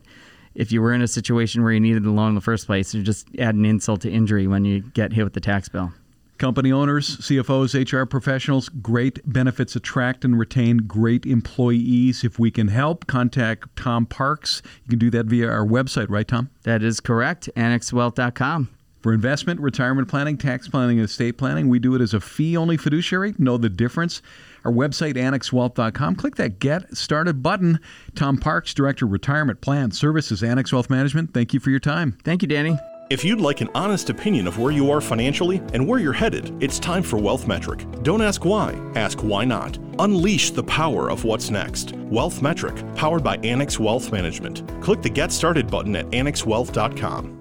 if 0.54 0.72
you 0.72 0.80
were 0.80 0.92
in 0.92 1.02
a 1.02 1.08
situation 1.08 1.62
where 1.62 1.72
you 1.72 1.80
needed 1.80 2.02
the 2.02 2.10
loan 2.10 2.30
in 2.30 2.34
the 2.34 2.40
first 2.40 2.66
place, 2.66 2.94
you 2.94 3.02
just 3.02 3.28
add 3.38 3.54
an 3.54 3.64
insult 3.64 4.00
to 4.02 4.10
injury 4.10 4.46
when 4.46 4.64
you 4.64 4.80
get 4.80 5.12
hit 5.12 5.24
with 5.24 5.34
the 5.34 5.40
tax 5.40 5.68
bill. 5.68 5.92
Company 6.38 6.70
owners, 6.70 7.16
CFOs, 7.18 7.74
HR 7.74 8.04
professionals, 8.04 8.68
great 8.68 9.20
benefits 9.24 9.74
attract 9.74 10.22
and 10.22 10.38
retain 10.38 10.78
great 10.78 11.24
employees. 11.24 12.24
If 12.24 12.38
we 12.38 12.50
can 12.50 12.68
help, 12.68 13.06
contact 13.06 13.74
Tom 13.74 14.04
Parks. 14.04 14.60
You 14.84 14.90
can 14.90 14.98
do 14.98 15.10
that 15.10 15.26
via 15.26 15.48
our 15.48 15.64
website, 15.64 16.10
right, 16.10 16.28
Tom? 16.28 16.50
That 16.64 16.82
is 16.82 17.00
correct. 17.00 17.48
AnnexWealth.com. 17.56 18.68
For 19.06 19.12
investment, 19.12 19.60
retirement 19.60 20.08
planning, 20.08 20.36
tax 20.36 20.66
planning, 20.66 20.98
and 20.98 21.04
estate 21.04 21.38
planning, 21.38 21.68
we 21.68 21.78
do 21.78 21.94
it 21.94 22.00
as 22.00 22.12
a 22.12 22.20
fee 22.20 22.56
only 22.56 22.76
fiduciary. 22.76 23.36
Know 23.38 23.56
the 23.56 23.68
difference. 23.68 24.20
Our 24.64 24.72
website, 24.72 25.14
annexwealth.com. 25.14 26.16
Click 26.16 26.34
that 26.34 26.58
Get 26.58 26.96
Started 26.96 27.40
button. 27.40 27.78
Tom 28.16 28.36
Parks, 28.36 28.74
Director 28.74 29.04
of 29.04 29.12
Retirement 29.12 29.60
Plan 29.60 29.92
Services, 29.92 30.42
Annex 30.42 30.72
Wealth 30.72 30.90
Management. 30.90 31.32
Thank 31.32 31.54
you 31.54 31.60
for 31.60 31.70
your 31.70 31.78
time. 31.78 32.18
Thank 32.24 32.42
you, 32.42 32.48
Danny. 32.48 32.76
If 33.08 33.24
you'd 33.24 33.40
like 33.40 33.60
an 33.60 33.68
honest 33.76 34.10
opinion 34.10 34.48
of 34.48 34.58
where 34.58 34.72
you 34.72 34.90
are 34.90 35.00
financially 35.00 35.62
and 35.72 35.86
where 35.86 36.00
you're 36.00 36.12
headed, 36.12 36.52
it's 36.60 36.80
time 36.80 37.04
for 37.04 37.16
Wealth 37.16 37.46
Metric. 37.46 37.86
Don't 38.02 38.22
ask 38.22 38.44
why, 38.44 38.72
ask 38.96 39.22
why 39.22 39.44
not. 39.44 39.78
Unleash 40.00 40.50
the 40.50 40.64
power 40.64 41.12
of 41.12 41.22
what's 41.22 41.48
next. 41.48 41.92
Wealth 41.92 42.42
Metric, 42.42 42.74
powered 42.96 43.22
by 43.22 43.36
Annex 43.44 43.78
Wealth 43.78 44.10
Management. 44.10 44.68
Click 44.82 45.00
the 45.00 45.10
Get 45.10 45.30
Started 45.30 45.70
button 45.70 45.94
at 45.94 46.06
annexwealth.com. 46.06 47.35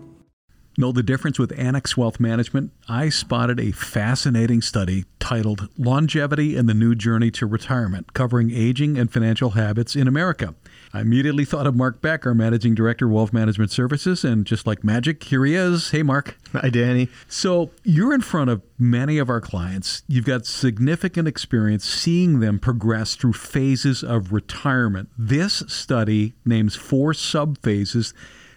Know 0.77 0.91
the 0.91 1.03
difference 1.03 1.39
with 1.39 1.57
Annex 1.57 1.95
Wealth 1.95 2.19
Management? 2.19 2.71
I 2.89 3.07
spotted 3.07 3.61
a 3.61 3.71
fascinating 3.71 4.61
study 4.61 5.05
titled 5.21 5.69
Longevity 5.77 6.57
and 6.57 6.67
the 6.67 6.73
New 6.73 6.95
Journey 6.95 7.31
to 7.31 7.45
Retirement, 7.45 8.11
covering 8.13 8.51
aging 8.51 8.97
and 8.97 9.09
financial 9.09 9.51
habits 9.51 9.95
in 9.95 10.05
America. 10.05 10.53
I 10.93 10.99
immediately 10.99 11.45
thought 11.45 11.65
of 11.65 11.77
Mark 11.77 12.01
Beck, 12.01 12.25
our 12.25 12.33
Managing 12.33 12.75
Director 12.75 13.05
of 13.05 13.13
Wealth 13.13 13.31
Management 13.31 13.71
Services, 13.71 14.25
and 14.25 14.45
just 14.45 14.67
like 14.67 14.83
magic, 14.83 15.23
here 15.23 15.45
he 15.45 15.55
is. 15.55 15.91
Hey, 15.91 16.03
Mark. 16.03 16.37
Hi, 16.51 16.69
Danny. 16.69 17.07
So, 17.29 17.71
you're 17.83 18.13
in 18.13 18.19
front 18.19 18.49
of 18.49 18.61
many 18.77 19.17
of 19.17 19.29
our 19.29 19.39
clients. 19.39 20.03
You've 20.09 20.25
got 20.25 20.45
significant 20.45 21.25
experience 21.25 21.85
seeing 21.85 22.41
them 22.41 22.59
progress 22.59 23.15
through 23.15 23.33
phases 23.33 24.03
of 24.03 24.33
retirement. 24.33 25.07
This 25.17 25.63
study 25.67 26.33
names 26.43 26.75
four 26.75 27.13
sub 27.13 27.61
phases 27.61 28.13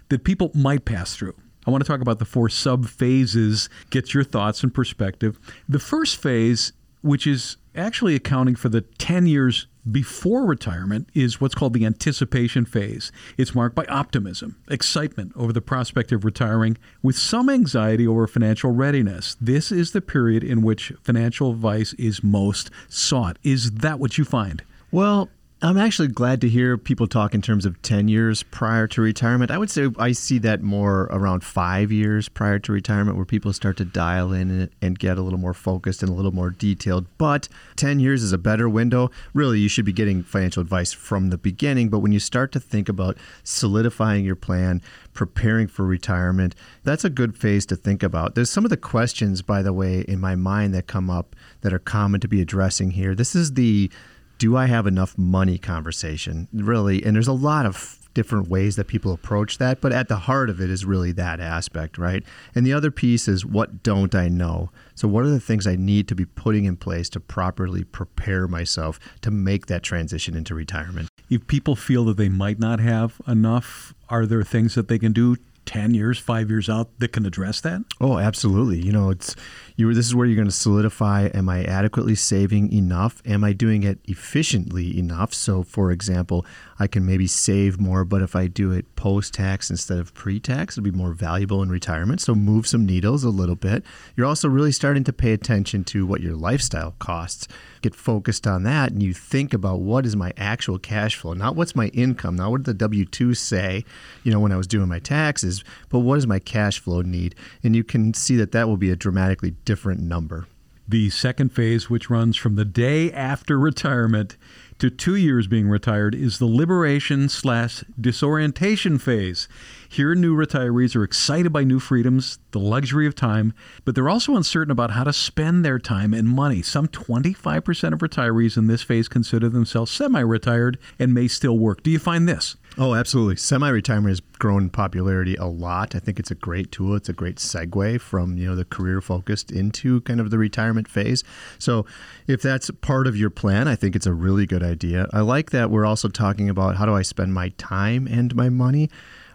that 0.08 0.24
people 0.24 0.50
might 0.52 0.84
pass 0.84 1.14
through. 1.14 1.36
I 1.68 1.70
want 1.70 1.84
to 1.84 1.86
talk 1.86 2.00
about 2.00 2.18
the 2.18 2.24
four 2.24 2.48
sub 2.48 2.86
phases, 2.86 3.68
get 3.90 4.14
your 4.14 4.24
thoughts 4.24 4.62
and 4.62 4.72
perspective. 4.72 5.38
The 5.68 5.78
first 5.78 6.16
phase, 6.16 6.72
which 7.02 7.26
is 7.26 7.58
actually 7.76 8.14
accounting 8.14 8.56
for 8.56 8.70
the 8.70 8.80
10 8.80 9.26
years 9.26 9.66
before 9.92 10.46
retirement 10.46 11.10
is 11.12 11.42
what's 11.42 11.54
called 11.54 11.74
the 11.74 11.84
anticipation 11.84 12.64
phase. 12.64 13.12
It's 13.36 13.54
marked 13.54 13.74
by 13.76 13.84
optimism, 13.84 14.56
excitement 14.70 15.32
over 15.36 15.52
the 15.52 15.60
prospect 15.60 16.10
of 16.10 16.24
retiring, 16.24 16.78
with 17.02 17.18
some 17.18 17.50
anxiety 17.50 18.06
over 18.06 18.26
financial 18.26 18.70
readiness. 18.70 19.36
This 19.38 19.70
is 19.70 19.92
the 19.92 20.00
period 20.00 20.42
in 20.42 20.62
which 20.62 20.94
financial 21.02 21.50
advice 21.50 21.92
is 21.98 22.24
most 22.24 22.70
sought. 22.88 23.38
Is 23.42 23.72
that 23.72 23.98
what 23.98 24.16
you 24.16 24.24
find? 24.24 24.62
Well, 24.90 25.28
I'm 25.60 25.76
actually 25.76 26.06
glad 26.06 26.40
to 26.42 26.48
hear 26.48 26.78
people 26.78 27.08
talk 27.08 27.34
in 27.34 27.42
terms 27.42 27.66
of 27.66 27.82
10 27.82 28.06
years 28.06 28.44
prior 28.44 28.86
to 28.86 29.00
retirement. 29.00 29.50
I 29.50 29.58
would 29.58 29.70
say 29.70 29.88
I 29.98 30.12
see 30.12 30.38
that 30.38 30.62
more 30.62 31.08
around 31.10 31.42
five 31.42 31.90
years 31.90 32.28
prior 32.28 32.60
to 32.60 32.70
retirement, 32.70 33.16
where 33.16 33.26
people 33.26 33.52
start 33.52 33.76
to 33.78 33.84
dial 33.84 34.32
in 34.32 34.70
and 34.80 34.96
get 34.96 35.18
a 35.18 35.22
little 35.22 35.38
more 35.40 35.54
focused 35.54 36.00
and 36.00 36.12
a 36.12 36.14
little 36.14 36.30
more 36.30 36.50
detailed. 36.50 37.06
But 37.18 37.48
10 37.74 37.98
years 37.98 38.22
is 38.22 38.32
a 38.32 38.38
better 38.38 38.68
window. 38.68 39.10
Really, 39.34 39.58
you 39.58 39.68
should 39.68 39.84
be 39.84 39.92
getting 39.92 40.22
financial 40.22 40.60
advice 40.60 40.92
from 40.92 41.30
the 41.30 41.38
beginning. 41.38 41.88
But 41.88 41.98
when 42.00 42.12
you 42.12 42.20
start 42.20 42.52
to 42.52 42.60
think 42.60 42.88
about 42.88 43.18
solidifying 43.42 44.24
your 44.24 44.36
plan, 44.36 44.80
preparing 45.12 45.66
for 45.66 45.84
retirement, 45.84 46.54
that's 46.84 47.04
a 47.04 47.10
good 47.10 47.36
phase 47.36 47.66
to 47.66 47.74
think 47.74 48.04
about. 48.04 48.36
There's 48.36 48.50
some 48.50 48.64
of 48.64 48.70
the 48.70 48.76
questions, 48.76 49.42
by 49.42 49.62
the 49.62 49.72
way, 49.72 50.02
in 50.02 50.20
my 50.20 50.36
mind 50.36 50.72
that 50.74 50.86
come 50.86 51.10
up 51.10 51.34
that 51.62 51.72
are 51.72 51.80
common 51.80 52.20
to 52.20 52.28
be 52.28 52.40
addressing 52.40 52.92
here. 52.92 53.16
This 53.16 53.34
is 53.34 53.54
the 53.54 53.90
do 54.38 54.56
I 54.56 54.66
have 54.66 54.86
enough 54.86 55.18
money 55.18 55.58
conversation, 55.58 56.48
really. 56.52 57.04
And 57.04 57.14
there's 57.14 57.28
a 57.28 57.32
lot 57.32 57.66
of 57.66 57.98
different 58.14 58.48
ways 58.48 58.76
that 58.76 58.88
people 58.88 59.12
approach 59.12 59.58
that, 59.58 59.80
but 59.80 59.92
at 59.92 60.08
the 60.08 60.16
heart 60.16 60.50
of 60.50 60.60
it 60.60 60.70
is 60.70 60.84
really 60.84 61.12
that 61.12 61.38
aspect, 61.40 61.98
right? 61.98 62.24
And 62.54 62.66
the 62.66 62.72
other 62.72 62.90
piece 62.90 63.28
is 63.28 63.46
what 63.46 63.82
don't 63.82 64.14
I 64.14 64.28
know? 64.28 64.70
So, 64.94 65.06
what 65.06 65.24
are 65.24 65.30
the 65.30 65.38
things 65.40 65.66
I 65.66 65.76
need 65.76 66.08
to 66.08 66.14
be 66.14 66.24
putting 66.24 66.64
in 66.64 66.76
place 66.76 67.08
to 67.10 67.20
properly 67.20 67.84
prepare 67.84 68.48
myself 68.48 68.98
to 69.20 69.30
make 69.30 69.66
that 69.66 69.82
transition 69.82 70.34
into 70.34 70.54
retirement? 70.54 71.08
If 71.30 71.46
people 71.46 71.76
feel 71.76 72.04
that 72.06 72.16
they 72.16 72.28
might 72.28 72.58
not 72.58 72.80
have 72.80 73.20
enough, 73.26 73.94
are 74.08 74.26
there 74.26 74.42
things 74.42 74.74
that 74.74 74.88
they 74.88 74.98
can 74.98 75.12
do 75.12 75.36
10 75.68 75.92
years, 75.92 76.18
five 76.18 76.48
years 76.48 76.70
out 76.70 76.98
that 76.98 77.12
can 77.12 77.26
address 77.26 77.60
that? 77.60 77.84
Oh, 78.00 78.16
absolutely. 78.16 78.80
You 78.80 78.90
know, 78.90 79.10
it's 79.10 79.36
you 79.76 79.92
this 79.92 80.06
is 80.06 80.14
where 80.14 80.26
you're 80.26 80.34
going 80.34 80.48
to 80.48 80.52
solidify 80.52 81.28
am 81.34 81.48
I 81.48 81.62
adequately 81.62 82.14
saving 82.14 82.72
enough? 82.72 83.22
Am 83.26 83.44
I 83.44 83.52
doing 83.52 83.82
it 83.82 83.98
efficiently 84.06 84.98
enough? 84.98 85.34
So, 85.34 85.62
for 85.62 85.92
example, 85.92 86.46
I 86.80 86.86
can 86.86 87.04
maybe 87.04 87.26
save 87.26 87.78
more, 87.78 88.04
but 88.04 88.22
if 88.22 88.34
I 88.34 88.46
do 88.46 88.72
it 88.72 88.96
post 88.96 89.34
tax 89.34 89.70
instead 89.70 89.98
of 89.98 90.14
pre 90.14 90.40
tax, 90.40 90.78
it'll 90.78 90.90
be 90.90 90.90
more 90.90 91.12
valuable 91.12 91.62
in 91.62 91.68
retirement. 91.68 92.22
So, 92.22 92.34
move 92.34 92.66
some 92.66 92.86
needles 92.86 93.22
a 93.22 93.28
little 93.28 93.54
bit. 93.54 93.84
You're 94.16 94.26
also 94.26 94.48
really 94.48 94.72
starting 94.72 95.04
to 95.04 95.12
pay 95.12 95.32
attention 95.32 95.84
to 95.84 96.06
what 96.06 96.22
your 96.22 96.34
lifestyle 96.34 96.94
costs. 96.98 97.46
Get 97.82 97.94
focused 97.94 98.46
on 98.48 98.64
that, 98.64 98.90
and 98.90 99.00
you 99.00 99.14
think 99.14 99.54
about 99.54 99.80
what 99.80 100.06
is 100.06 100.16
my 100.16 100.32
actual 100.36 100.80
cash 100.80 101.14
flow, 101.14 101.34
not 101.34 101.54
what's 101.54 101.76
my 101.76 101.88
income, 101.88 102.34
not 102.34 102.50
what 102.50 102.64
did 102.64 102.66
the 102.66 102.74
W 102.74 103.04
2 103.04 103.34
say, 103.34 103.84
you 104.24 104.32
know, 104.32 104.40
when 104.40 104.50
I 104.50 104.56
was 104.56 104.66
doing 104.66 104.88
my 104.88 104.98
taxes, 104.98 105.57
but 105.88 106.00
what 106.00 106.18
is 106.18 106.26
my 106.26 106.38
cash 106.38 106.78
flow 106.78 107.02
need? 107.02 107.34
And 107.62 107.74
you 107.74 107.84
can 107.84 108.14
see 108.14 108.36
that 108.36 108.52
that 108.52 108.68
will 108.68 108.76
be 108.76 108.90
a 108.90 108.96
dramatically 108.96 109.52
different 109.64 110.00
number. 110.00 110.46
The 110.90 111.10
second 111.10 111.50
phase, 111.50 111.90
which 111.90 112.08
runs 112.08 112.38
from 112.38 112.54
the 112.54 112.64
day 112.64 113.12
after 113.12 113.58
retirement 113.58 114.38
to 114.78 114.88
two 114.88 115.16
years 115.16 115.46
being 115.46 115.68
retired, 115.68 116.14
is 116.14 116.38
the 116.38 116.46
liberation 116.46 117.28
slash 117.28 117.84
disorientation 118.00 118.96
phase. 118.96 119.48
Here, 119.86 120.14
new 120.14 120.34
retirees 120.34 120.96
are 120.96 121.04
excited 121.04 121.52
by 121.52 121.64
new 121.64 121.78
freedoms, 121.78 122.38
the 122.52 122.58
luxury 122.58 123.06
of 123.06 123.14
time, 123.14 123.52
but 123.84 123.94
they're 123.94 124.08
also 124.08 124.34
uncertain 124.34 124.70
about 124.70 124.92
how 124.92 125.04
to 125.04 125.12
spend 125.12 125.62
their 125.62 125.78
time 125.78 126.14
and 126.14 126.26
money. 126.26 126.62
Some 126.62 126.88
25% 126.88 127.92
of 127.92 127.98
retirees 127.98 128.56
in 128.56 128.66
this 128.66 128.82
phase 128.82 129.08
consider 129.08 129.50
themselves 129.50 129.90
semi 129.90 130.20
retired 130.20 130.78
and 130.98 131.12
may 131.12 131.28
still 131.28 131.58
work. 131.58 131.82
Do 131.82 131.90
you 131.90 131.98
find 131.98 132.26
this? 132.26 132.56
Oh, 132.80 132.94
absolutely. 132.94 133.34
Semi 133.34 133.68
retirement 133.68 134.10
has 134.10 134.20
grown 134.38 134.70
popularity 134.70 135.34
a 135.34 135.46
lot. 135.46 135.96
I 135.96 135.98
think 135.98 136.20
it's 136.20 136.30
a 136.30 136.36
great 136.36 136.70
tool. 136.70 136.94
It's 136.94 137.08
a 137.08 137.12
great 137.12 137.36
segue 137.36 138.00
from, 138.00 138.38
you 138.38 138.46
know, 138.46 138.54
the 138.54 138.64
career 138.64 139.00
focused 139.00 139.50
into 139.50 140.00
kind 140.02 140.20
of 140.20 140.30
the 140.30 140.38
retirement 140.38 140.86
phase. 140.86 141.24
So 141.58 141.86
if 142.28 142.40
that's 142.40 142.70
part 142.80 143.08
of 143.08 143.16
your 143.16 143.30
plan, 143.30 143.66
I 143.66 143.74
think 143.74 143.96
it's 143.96 144.06
a 144.06 144.14
really 144.14 144.46
good 144.46 144.62
idea. 144.62 145.08
I 145.12 145.22
like 145.22 145.50
that 145.50 145.72
we're 145.72 145.84
also 145.84 146.08
talking 146.08 146.48
about 146.48 146.76
how 146.76 146.86
do 146.86 146.94
I 146.94 147.02
spend 147.02 147.34
my 147.34 147.48
time 147.58 148.06
and 148.06 148.36
my 148.36 148.48
money 148.48 148.90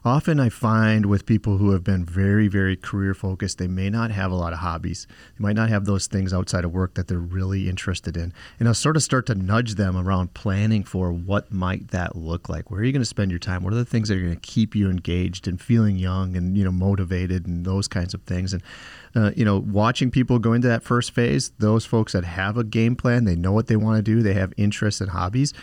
often 0.06 0.40
I 0.40 0.50
find 0.50 1.06
with 1.06 1.26
people 1.26 1.58
who 1.58 1.72
have 1.72 1.84
been 1.84 2.06
very, 2.06 2.48
very 2.48 2.76
career 2.76 3.14
focused, 3.14 3.58
they 3.58 3.68
may 3.68 3.90
not 3.90 4.12
have 4.12 4.32
a 4.32 4.36
lot 4.36 4.54
of 4.54 4.60
hobbies. 4.60 5.08
They 5.38 5.44
might 5.44 5.56
not 5.56 5.70
have 5.70 5.86
those 5.86 6.08
things 6.08 6.34
outside 6.34 6.66
of 6.66 6.74
work 6.74 6.96
that 6.96 7.08
they're 7.08 7.18
really 7.18 7.70
interested 7.70 8.18
in. 8.18 8.34
And 8.60 8.68
I'll 8.68 8.74
sort 8.74 8.96
of 8.96 9.04
start 9.04 9.26
to 9.28 9.36
nudge 9.36 9.76
them 9.76 9.98
around 9.98 10.34
planning 10.34 10.84
for 10.84 11.12
what 11.12 11.52
might 11.52 11.90
that 11.90 12.16
look 12.16 12.50
like. 12.50 12.70
Where 12.70 12.82
are 12.82 12.84
you 12.84 12.92
going 12.92 13.02
to 13.02 13.06
spend 13.06 13.32
your 13.32 13.40
time? 13.40 13.64
What 13.64 13.74
are 13.74 13.78
the 13.78 13.86
things 13.86 14.10
that 14.10 14.18
are 14.18 14.22
going 14.22 14.34
to 14.34 14.40
keep 14.40 14.76
you 14.76 14.90
engaged 14.90 15.48
and 15.48 15.60
feeling 15.62 15.98
young 15.98 16.36
and 16.36 16.58
you 16.58 16.64
know 16.64 16.72
motivated 16.72 17.48
and 17.48 17.66
those 17.66 17.88
kinds 17.88 18.14
of 18.14 18.22
things. 18.24 18.54
And 18.54 18.62
uh, 19.16 19.32
you 19.36 19.46
know, 19.46 19.60
watching 19.60 20.10
people 20.12 20.40
go 20.40 20.54
into 20.54 20.68
that 20.68 20.84
first 20.84 21.12
phase, 21.12 21.52
those 21.60 21.86
folks 21.86 22.14
that 22.14 22.24
have 22.24 22.58
a 22.58 22.64
game 22.64 22.96
plan, 22.96 23.26
they 23.26 23.36
know 23.36 23.52
what 23.52 23.68
they 23.68 23.76
want 23.76 23.98
to 23.98 24.02
do, 24.04 24.22
they 24.22 24.34
have 24.34 24.54
interests 24.58 25.02
and 25.02 25.12
hobbies 25.12 25.54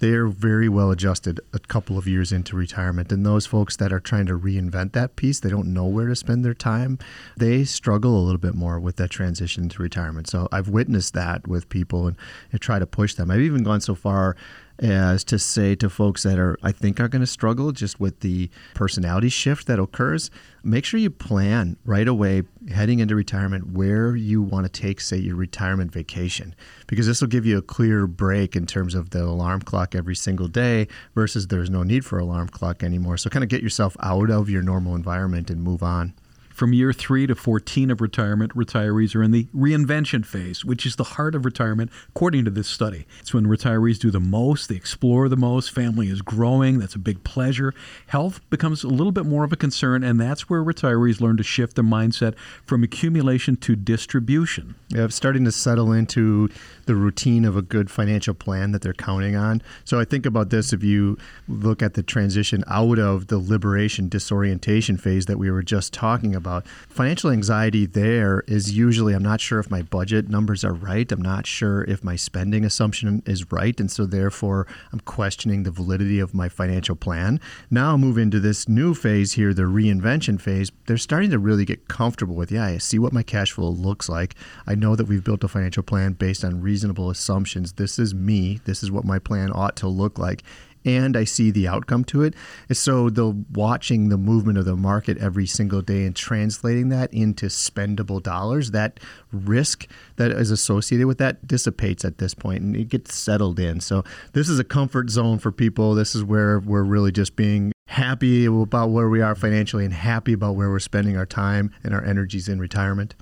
they 0.00 0.12
are 0.12 0.26
very 0.26 0.68
well 0.68 0.90
adjusted 0.90 1.40
a 1.52 1.58
couple 1.58 1.96
of 1.96 2.08
years 2.08 2.32
into 2.32 2.56
retirement. 2.56 3.12
And 3.12 3.24
those 3.24 3.46
folks 3.46 3.76
that 3.76 3.92
are 3.92 4.00
trying 4.00 4.26
to 4.26 4.38
reinvent 4.38 4.92
that 4.92 5.14
piece, 5.14 5.40
they 5.40 5.50
don't 5.50 5.72
know 5.72 5.84
where 5.84 6.08
to 6.08 6.16
spend 6.16 6.44
their 6.44 6.54
time, 6.54 6.98
they 7.36 7.64
struggle 7.64 8.18
a 8.18 8.24
little 8.24 8.38
bit 8.38 8.54
more 8.54 8.80
with 8.80 8.96
that 8.96 9.10
transition 9.10 9.68
to 9.68 9.82
retirement. 9.82 10.28
So 10.28 10.48
I've 10.50 10.68
witnessed 10.68 11.14
that 11.14 11.46
with 11.46 11.68
people 11.68 12.06
and, 12.08 12.16
and 12.50 12.60
try 12.60 12.78
to 12.78 12.86
push 12.86 13.14
them. 13.14 13.30
I've 13.30 13.40
even 13.40 13.62
gone 13.62 13.82
so 13.82 13.94
far 13.94 14.36
as 14.80 15.22
to 15.24 15.38
say 15.38 15.74
to 15.74 15.90
folks 15.90 16.22
that 16.22 16.38
are 16.38 16.58
I 16.62 16.72
think 16.72 16.98
are 16.98 17.08
going 17.08 17.20
to 17.20 17.26
struggle 17.26 17.70
just 17.70 18.00
with 18.00 18.20
the 18.20 18.50
personality 18.74 19.28
shift 19.28 19.66
that 19.66 19.78
occurs, 19.78 20.30
make 20.64 20.84
sure 20.84 20.98
you 20.98 21.10
plan 21.10 21.76
right 21.84 22.08
away 22.08 22.42
heading 22.72 22.98
into 22.98 23.14
retirement 23.14 23.72
where 23.72 24.16
you 24.16 24.40
want 24.40 24.64
to 24.64 24.72
take 24.72 25.00
say 25.00 25.18
your 25.18 25.36
retirement 25.36 25.92
vacation 25.92 26.54
because 26.86 27.06
this 27.06 27.20
will 27.20 27.28
give 27.28 27.44
you 27.44 27.58
a 27.58 27.62
clear 27.62 28.06
break 28.06 28.56
in 28.56 28.66
terms 28.66 28.94
of 28.94 29.10
the 29.10 29.22
alarm 29.22 29.60
clock 29.60 29.94
every 29.94 30.16
single 30.16 30.48
day 30.48 30.88
versus 31.14 31.48
there's 31.48 31.70
no 31.70 31.82
need 31.82 32.04
for 32.04 32.18
alarm 32.18 32.48
clock 32.48 32.82
anymore. 32.82 33.16
So 33.16 33.28
kind 33.30 33.44
of 33.44 33.50
get 33.50 33.62
yourself 33.62 33.96
out 34.02 34.30
of 34.30 34.48
your 34.48 34.62
normal 34.62 34.94
environment 34.94 35.50
and 35.50 35.62
move 35.62 35.82
on. 35.82 36.14
From 36.60 36.74
year 36.74 36.92
3 36.92 37.26
to 37.28 37.34
14 37.34 37.90
of 37.90 38.02
retirement, 38.02 38.54
retirees 38.54 39.16
are 39.16 39.22
in 39.22 39.30
the 39.30 39.44
reinvention 39.56 40.26
phase, 40.26 40.62
which 40.62 40.84
is 40.84 40.96
the 40.96 41.04
heart 41.04 41.34
of 41.34 41.46
retirement 41.46 41.90
according 42.10 42.44
to 42.44 42.50
this 42.50 42.68
study. 42.68 43.06
It's 43.18 43.32
when 43.32 43.46
retirees 43.46 43.98
do 43.98 44.10
the 44.10 44.20
most, 44.20 44.68
they 44.68 44.74
explore 44.74 45.30
the 45.30 45.38
most, 45.38 45.70
family 45.70 46.08
is 46.08 46.20
growing, 46.20 46.78
that's 46.78 46.94
a 46.94 46.98
big 46.98 47.24
pleasure. 47.24 47.72
Health 48.08 48.42
becomes 48.50 48.84
a 48.84 48.88
little 48.88 49.10
bit 49.10 49.24
more 49.24 49.42
of 49.42 49.54
a 49.54 49.56
concern 49.56 50.04
and 50.04 50.20
that's 50.20 50.50
where 50.50 50.62
retirees 50.62 51.18
learn 51.18 51.38
to 51.38 51.42
shift 51.42 51.76
their 51.76 51.82
mindset 51.84 52.34
from 52.66 52.84
accumulation 52.84 53.56
to 53.56 53.74
distribution. 53.74 54.74
Yeah, 54.90 55.08
starting 55.08 55.46
to 55.46 55.52
settle 55.52 55.92
into 55.92 56.50
the 56.84 56.94
routine 56.94 57.46
of 57.46 57.56
a 57.56 57.62
good 57.62 57.90
financial 57.90 58.34
plan 58.34 58.72
that 58.72 58.82
they're 58.82 58.92
counting 58.92 59.34
on. 59.34 59.62
So 59.86 59.98
I 59.98 60.04
think 60.04 60.26
about 60.26 60.50
this 60.50 60.74
if 60.74 60.82
you 60.84 61.16
look 61.48 61.82
at 61.82 61.94
the 61.94 62.02
transition 62.02 62.64
out 62.66 62.98
of 62.98 63.28
the 63.28 63.38
liberation 63.38 64.10
disorientation 64.10 64.98
phase 64.98 65.24
that 65.24 65.38
we 65.38 65.50
were 65.50 65.62
just 65.62 65.94
talking 65.94 66.34
about. 66.34 66.49
Financial 66.88 67.30
anxiety 67.30 67.86
there 67.86 68.42
is 68.46 68.76
usually 68.76 69.14
I'm 69.14 69.22
not 69.22 69.40
sure 69.40 69.58
if 69.58 69.70
my 69.70 69.82
budget 69.82 70.28
numbers 70.28 70.64
are 70.64 70.72
right. 70.72 71.10
I'm 71.10 71.22
not 71.22 71.46
sure 71.46 71.84
if 71.84 72.02
my 72.02 72.16
spending 72.16 72.64
assumption 72.64 73.22
is 73.26 73.50
right. 73.52 73.78
And 73.78 73.90
so 73.90 74.06
therefore 74.06 74.66
I'm 74.92 75.00
questioning 75.00 75.62
the 75.62 75.70
validity 75.70 76.18
of 76.18 76.34
my 76.34 76.48
financial 76.48 76.96
plan. 76.96 77.40
Now 77.70 77.94
i 77.94 77.96
move 77.96 78.18
into 78.18 78.40
this 78.40 78.68
new 78.68 78.94
phase 78.94 79.32
here, 79.32 79.54
the 79.54 79.62
reinvention 79.62 80.40
phase. 80.40 80.70
They're 80.86 80.98
starting 80.98 81.30
to 81.30 81.38
really 81.38 81.64
get 81.64 81.88
comfortable 81.88 82.34
with, 82.34 82.50
yeah, 82.50 82.64
I 82.64 82.78
see 82.78 82.98
what 82.98 83.12
my 83.12 83.22
cash 83.22 83.52
flow 83.52 83.70
looks 83.70 84.08
like. 84.08 84.34
I 84.66 84.74
know 84.74 84.96
that 84.96 85.06
we've 85.06 85.24
built 85.24 85.44
a 85.44 85.48
financial 85.48 85.82
plan 85.82 86.12
based 86.12 86.44
on 86.44 86.62
reasonable 86.62 87.10
assumptions. 87.10 87.74
This 87.74 87.98
is 87.98 88.14
me. 88.14 88.60
This 88.64 88.82
is 88.82 88.90
what 88.90 89.04
my 89.04 89.18
plan 89.18 89.50
ought 89.52 89.76
to 89.76 89.88
look 89.88 90.18
like 90.18 90.42
and 90.84 91.16
I 91.16 91.24
see 91.24 91.50
the 91.50 91.68
outcome 91.68 92.04
to 92.04 92.22
it. 92.22 92.34
So 92.72 93.10
the 93.10 93.30
watching 93.52 94.08
the 94.08 94.16
movement 94.16 94.58
of 94.58 94.64
the 94.64 94.76
market 94.76 95.18
every 95.18 95.46
single 95.46 95.82
day 95.82 96.06
and 96.06 96.14
translating 96.14 96.88
that 96.90 97.12
into 97.12 97.46
spendable 97.46 98.22
dollars, 98.22 98.70
that 98.70 99.00
risk 99.32 99.86
that 100.16 100.30
is 100.30 100.50
associated 100.50 101.06
with 101.06 101.18
that 101.18 101.46
dissipates 101.46 102.04
at 102.04 102.18
this 102.18 102.34
point 102.34 102.62
and 102.62 102.76
it 102.76 102.88
gets 102.88 103.14
settled 103.14 103.58
in. 103.58 103.80
So 103.80 104.04
this 104.32 104.48
is 104.48 104.58
a 104.58 104.64
comfort 104.64 105.10
zone 105.10 105.38
for 105.38 105.52
people. 105.52 105.94
This 105.94 106.14
is 106.14 106.24
where 106.24 106.58
we're 106.60 106.82
really 106.82 107.12
just 107.12 107.36
being 107.36 107.72
happy 107.86 108.46
about 108.46 108.90
where 108.90 109.08
we 109.08 109.20
are 109.20 109.34
financially 109.34 109.84
and 109.84 109.92
happy 109.92 110.32
about 110.32 110.54
where 110.54 110.70
we're 110.70 110.78
spending 110.78 111.16
our 111.16 111.26
time 111.26 111.72
and 111.82 111.92
our 111.92 112.04
energies 112.04 112.48
in 112.48 112.60
retirement. 112.60 113.14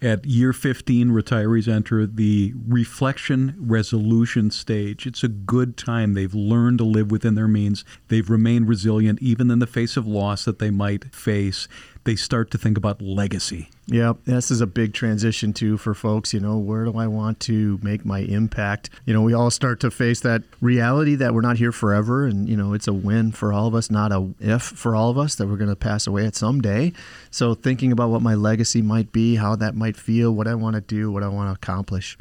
At 0.00 0.24
year 0.24 0.52
15, 0.52 1.08
retirees 1.08 1.66
enter 1.66 2.06
the 2.06 2.54
reflection 2.68 3.56
resolution 3.58 4.52
stage. 4.52 5.08
It's 5.08 5.24
a 5.24 5.28
good 5.28 5.76
time. 5.76 6.14
They've 6.14 6.32
learned 6.32 6.78
to 6.78 6.84
live 6.84 7.10
within 7.10 7.34
their 7.34 7.48
means. 7.48 7.84
They've 8.06 8.30
remained 8.30 8.68
resilient 8.68 9.20
even 9.20 9.50
in 9.50 9.58
the 9.58 9.66
face 9.66 9.96
of 9.96 10.06
loss 10.06 10.44
that 10.44 10.60
they 10.60 10.70
might 10.70 11.12
face 11.12 11.66
they 12.04 12.16
start 12.16 12.50
to 12.52 12.58
think 12.58 12.78
about 12.78 13.02
legacy. 13.02 13.70
Yeah, 13.86 14.12
this 14.24 14.50
is 14.50 14.60
a 14.60 14.66
big 14.66 14.92
transition 14.92 15.52
too 15.52 15.78
for 15.78 15.94
folks. 15.94 16.34
You 16.34 16.40
know, 16.40 16.58
where 16.58 16.84
do 16.84 16.98
I 16.98 17.06
want 17.06 17.40
to 17.40 17.78
make 17.82 18.04
my 18.04 18.20
impact? 18.20 18.90
You 19.06 19.14
know, 19.14 19.22
we 19.22 19.32
all 19.32 19.50
start 19.50 19.80
to 19.80 19.90
face 19.90 20.20
that 20.20 20.42
reality 20.60 21.14
that 21.14 21.32
we're 21.32 21.40
not 21.40 21.56
here 21.56 21.72
forever, 21.72 22.26
and 22.26 22.48
you 22.48 22.56
know, 22.56 22.74
it's 22.74 22.86
a 22.86 22.92
win 22.92 23.32
for 23.32 23.52
all 23.52 23.66
of 23.66 23.74
us, 23.74 23.90
not 23.90 24.12
a 24.12 24.28
if 24.40 24.62
for 24.62 24.94
all 24.94 25.10
of 25.10 25.16
us 25.16 25.34
that 25.36 25.46
we're 25.46 25.56
going 25.56 25.70
to 25.70 25.76
pass 25.76 26.06
away 26.06 26.26
at 26.26 26.36
some 26.36 26.60
day. 26.60 26.92
So, 27.30 27.54
thinking 27.54 27.92
about 27.92 28.10
what 28.10 28.20
my 28.20 28.34
legacy 28.34 28.82
might 28.82 29.10
be, 29.12 29.36
how 29.36 29.56
that 29.56 29.74
might 29.74 29.96
feel, 29.96 30.32
what 30.32 30.46
I 30.46 30.54
want 30.54 30.74
to 30.74 30.82
do, 30.82 31.10
what 31.10 31.22
I 31.22 31.28
want 31.28 31.48
to 31.48 31.54
accomplish. 31.54 32.18